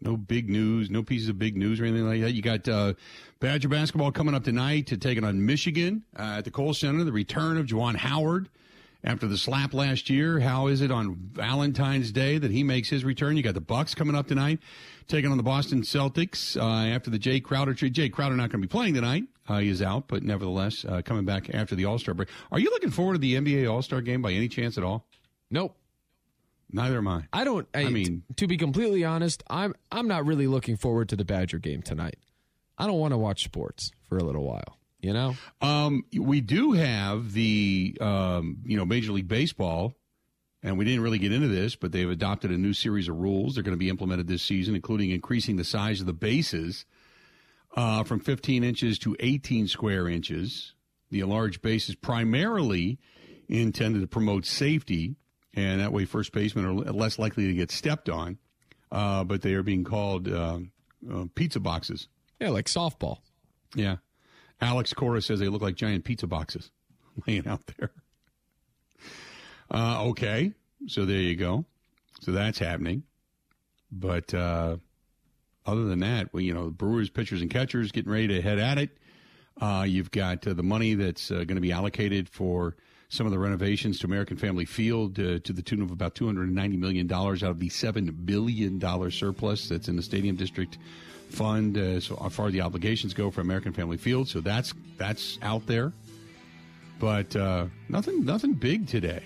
No 0.00 0.16
big 0.16 0.50
news, 0.50 0.90
no 0.90 1.02
pieces 1.02 1.28
of 1.28 1.38
big 1.38 1.56
news 1.56 1.80
or 1.80 1.84
anything 1.84 2.06
like 2.06 2.20
that. 2.20 2.32
You 2.32 2.42
got 2.42 2.68
uh, 2.68 2.94
Badger 3.40 3.68
basketball 3.68 4.12
coming 4.12 4.34
up 4.34 4.44
tonight 4.44 4.88
to 4.88 4.96
take 4.96 5.16
it 5.16 5.24
on 5.24 5.46
Michigan 5.46 6.02
uh, 6.18 6.36
at 6.38 6.44
the 6.44 6.50
Kohl 6.50 6.74
Center. 6.74 7.04
The 7.04 7.12
return 7.12 7.56
of 7.56 7.66
Juwan 7.66 7.96
Howard 7.96 8.48
after 9.04 9.26
the 9.26 9.38
slap 9.38 9.72
last 9.72 10.10
year. 10.10 10.40
How 10.40 10.66
is 10.66 10.80
it 10.80 10.90
on 10.90 11.14
Valentine's 11.32 12.10
Day 12.10 12.38
that 12.38 12.50
he 12.50 12.62
makes 12.62 12.88
his 12.88 13.04
return? 13.04 13.36
You 13.36 13.42
got 13.42 13.54
the 13.54 13.60
Bucks 13.60 13.94
coming 13.94 14.16
up 14.16 14.26
tonight, 14.26 14.60
taking 15.06 15.30
on 15.30 15.36
the 15.36 15.42
Boston 15.42 15.82
Celtics 15.82 16.56
uh, 16.56 16.88
after 16.88 17.10
the 17.10 17.18
Jae 17.18 17.42
Crowder 17.42 17.74
trade. 17.74 17.94
Jae 17.94 18.10
Crowder 18.10 18.34
not 18.34 18.50
going 18.50 18.62
to 18.62 18.66
be 18.66 18.72
playing 18.72 18.94
tonight. 18.94 19.24
Uh, 19.46 19.58
he 19.58 19.68
is 19.68 19.82
out, 19.82 20.08
but 20.08 20.22
nevertheless 20.22 20.84
uh, 20.86 21.02
coming 21.02 21.24
back 21.24 21.54
after 21.54 21.74
the 21.74 21.84
All 21.84 21.98
Star 21.98 22.14
break. 22.14 22.28
Are 22.50 22.58
you 22.58 22.70
looking 22.70 22.90
forward 22.90 23.14
to 23.14 23.18
the 23.18 23.34
NBA 23.34 23.70
All 23.70 23.82
Star 23.82 24.00
game 24.00 24.22
by 24.22 24.32
any 24.32 24.48
chance 24.48 24.76
at 24.78 24.84
all? 24.84 25.06
Nope. 25.50 25.76
Neither 26.74 26.98
am 26.98 27.06
I. 27.08 27.24
I 27.32 27.44
don't. 27.44 27.68
I, 27.72 27.82
I 27.84 27.88
mean- 27.88 28.24
t- 28.28 28.34
to 28.36 28.46
be 28.48 28.56
completely 28.56 29.04
honest, 29.04 29.42
I'm 29.48 29.74
I'm 29.92 30.08
not 30.08 30.26
really 30.26 30.48
looking 30.48 30.76
forward 30.76 31.08
to 31.10 31.16
the 31.16 31.24
Badger 31.24 31.58
game 31.58 31.82
tonight. 31.82 32.16
I 32.76 32.86
don't 32.88 32.98
want 32.98 33.12
to 33.12 33.18
watch 33.18 33.44
sports 33.44 33.92
for 34.08 34.18
a 34.18 34.24
little 34.24 34.42
while. 34.44 34.78
You 35.00 35.12
know, 35.12 35.36
Um, 35.60 36.04
we 36.18 36.40
do 36.40 36.72
have 36.72 37.32
the 37.32 37.96
um, 38.00 38.58
you 38.66 38.76
know 38.76 38.84
Major 38.84 39.12
League 39.12 39.28
Baseball, 39.28 39.94
and 40.64 40.76
we 40.76 40.84
didn't 40.84 41.02
really 41.02 41.18
get 41.18 41.30
into 41.30 41.46
this, 41.46 41.76
but 41.76 41.92
they've 41.92 42.10
adopted 42.10 42.50
a 42.50 42.56
new 42.58 42.72
series 42.72 43.08
of 43.08 43.16
rules. 43.18 43.54
They're 43.54 43.62
going 43.62 43.76
to 43.76 43.78
be 43.78 43.88
implemented 43.90 44.26
this 44.26 44.42
season, 44.42 44.74
including 44.74 45.10
increasing 45.10 45.54
the 45.56 45.62
size 45.64 46.00
of 46.00 46.06
the 46.06 46.12
bases 46.12 46.86
uh, 47.76 48.02
from 48.02 48.18
15 48.18 48.64
inches 48.64 48.98
to 49.00 49.14
18 49.20 49.68
square 49.68 50.08
inches. 50.08 50.72
The 51.10 51.20
enlarged 51.20 51.62
base 51.62 51.88
is 51.88 51.94
primarily 51.94 52.98
intended 53.48 54.00
to 54.00 54.06
promote 54.08 54.46
safety, 54.46 55.16
and 55.54 55.80
that 55.80 55.92
way 55.92 56.04
first 56.04 56.32
basemen 56.32 56.64
are 56.64 56.72
less 56.72 57.18
likely 57.18 57.46
to 57.46 57.54
get 57.54 57.70
stepped 57.70 58.08
on. 58.08 58.38
Uh, 58.90 59.24
but 59.24 59.42
they 59.42 59.54
are 59.54 59.62
being 59.62 59.84
called 59.84 60.28
uh, 60.28 60.58
uh, 61.12 61.24
pizza 61.34 61.58
boxes. 61.60 62.08
yeah, 62.40 62.50
like 62.50 62.66
softball. 62.66 63.18
Yeah. 63.74 63.96
Alex 64.60 64.92
Cora 64.92 65.20
says 65.20 65.40
they 65.40 65.48
look 65.48 65.62
like 65.62 65.74
giant 65.74 66.04
pizza 66.04 66.26
boxes 66.26 66.70
laying 67.26 67.46
out 67.46 67.62
there. 67.78 67.90
Uh, 69.70 70.04
okay. 70.06 70.52
So 70.86 71.04
there 71.04 71.16
you 71.16 71.36
go. 71.36 71.64
So 72.20 72.32
that's 72.32 72.58
happening. 72.58 73.02
But 73.90 74.32
uh, 74.32 74.76
other 75.66 75.84
than 75.84 76.00
that, 76.00 76.32
well, 76.32 76.42
you 76.42 76.54
know, 76.54 76.66
the 76.66 76.72
Brewers, 76.72 77.10
pitchers, 77.10 77.42
and 77.42 77.50
catchers 77.50 77.92
getting 77.92 78.12
ready 78.12 78.28
to 78.28 78.42
head 78.42 78.58
at 78.58 78.78
it. 78.78 78.90
Uh, 79.60 79.84
you've 79.86 80.10
got 80.10 80.46
uh, 80.46 80.52
the 80.52 80.62
money 80.62 80.94
that's 80.94 81.30
uh, 81.30 81.36
going 81.36 81.54
to 81.54 81.60
be 81.60 81.72
allocated 81.72 82.28
for 82.28 82.76
some 83.14 83.26
of 83.26 83.32
the 83.32 83.38
renovations 83.38 84.00
to 84.00 84.06
American 84.06 84.36
Family 84.36 84.64
Field 84.64 85.20
uh, 85.20 85.38
to 85.38 85.52
the 85.52 85.62
tune 85.62 85.80
of 85.80 85.92
about 85.92 86.16
$290 86.16 86.78
million 86.78 87.10
out 87.12 87.42
of 87.44 87.60
the 87.60 87.68
$7 87.68 88.26
billion 88.26 88.80
surplus 89.10 89.68
that's 89.68 89.86
in 89.88 89.94
the 89.94 90.02
Stadium 90.02 90.34
District 90.34 90.78
Fund 91.30 91.78
uh, 91.78 92.00
so 92.00 92.16
far 92.28 92.50
the 92.50 92.60
obligations 92.60 93.14
go 93.14 93.30
for 93.30 93.40
American 93.40 93.72
Family 93.72 93.96
Field. 93.96 94.28
So 94.28 94.40
that's 94.40 94.74
that's 94.98 95.38
out 95.42 95.66
there. 95.66 95.92
But 96.98 97.34
uh, 97.34 97.66
nothing 97.88 98.24
nothing 98.24 98.52
big 98.52 98.86
today. 98.86 99.22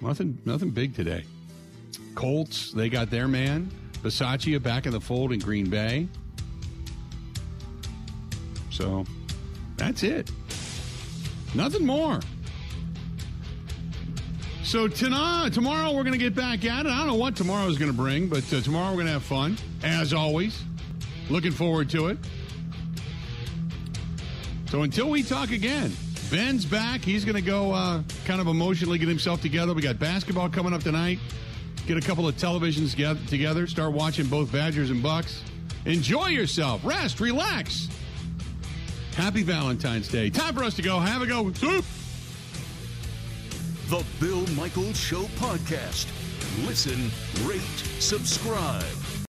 Nothing 0.00 0.38
nothing 0.44 0.70
big 0.70 0.94
today. 0.94 1.24
Colts, 2.14 2.72
they 2.72 2.88
got 2.88 3.10
their 3.10 3.28
man. 3.28 3.70
Bisaccia 4.02 4.62
back 4.62 4.86
in 4.86 4.92
the 4.92 5.00
fold 5.00 5.32
in 5.32 5.40
Green 5.40 5.68
Bay. 5.68 6.08
So 8.70 9.04
that's 9.76 10.02
it. 10.02 10.30
Nothing 11.56 11.86
more. 11.86 12.20
So 14.62 14.88
tonight, 14.88 15.54
tomorrow 15.54 15.92
we're 15.92 16.02
going 16.02 16.12
to 16.12 16.18
get 16.18 16.34
back 16.34 16.64
at 16.66 16.84
it. 16.84 16.90
I 16.90 16.98
don't 16.98 17.06
know 17.06 17.14
what 17.14 17.34
tomorrow 17.34 17.66
is 17.68 17.78
going 17.78 17.90
to 17.90 17.96
bring, 17.96 18.28
but 18.28 18.52
uh, 18.52 18.60
tomorrow 18.60 18.90
we're 18.90 18.96
going 19.04 19.06
to 19.06 19.12
have 19.12 19.22
fun, 19.22 19.56
as 19.82 20.12
always. 20.12 20.62
Looking 21.30 21.52
forward 21.52 21.88
to 21.90 22.08
it. 22.08 22.18
So 24.68 24.82
until 24.82 25.08
we 25.08 25.22
talk 25.22 25.50
again, 25.50 25.92
Ben's 26.30 26.66
back. 26.66 27.00
He's 27.00 27.24
going 27.24 27.36
to 27.36 27.42
go 27.42 27.72
uh, 27.72 28.02
kind 28.26 28.40
of 28.40 28.48
emotionally 28.48 28.98
get 28.98 29.08
himself 29.08 29.40
together. 29.40 29.72
We 29.72 29.80
got 29.80 29.98
basketball 29.98 30.50
coming 30.50 30.74
up 30.74 30.82
tonight. 30.82 31.20
Get 31.86 31.96
a 31.96 32.00
couple 32.00 32.28
of 32.28 32.36
televisions 32.36 32.90
together- 32.90 33.20
together. 33.28 33.66
Start 33.66 33.92
watching 33.92 34.26
both 34.26 34.52
Badgers 34.52 34.90
and 34.90 35.02
Bucks. 35.02 35.42
Enjoy 35.86 36.26
yourself. 36.26 36.84
Rest. 36.84 37.20
Relax. 37.20 37.88
Happy 39.16 39.42
Valentine's 39.42 40.08
Day. 40.08 40.28
Time 40.28 40.54
for 40.54 40.62
us 40.62 40.74
to 40.74 40.82
go. 40.82 40.98
Have 40.98 41.22
a 41.22 41.26
go. 41.26 41.48
The 41.48 41.82
Bill 44.20 44.46
Michaels 44.48 45.00
Show 45.00 45.22
podcast. 45.38 46.06
Listen, 46.66 47.10
rate, 47.48 47.62
subscribe. 47.98 48.84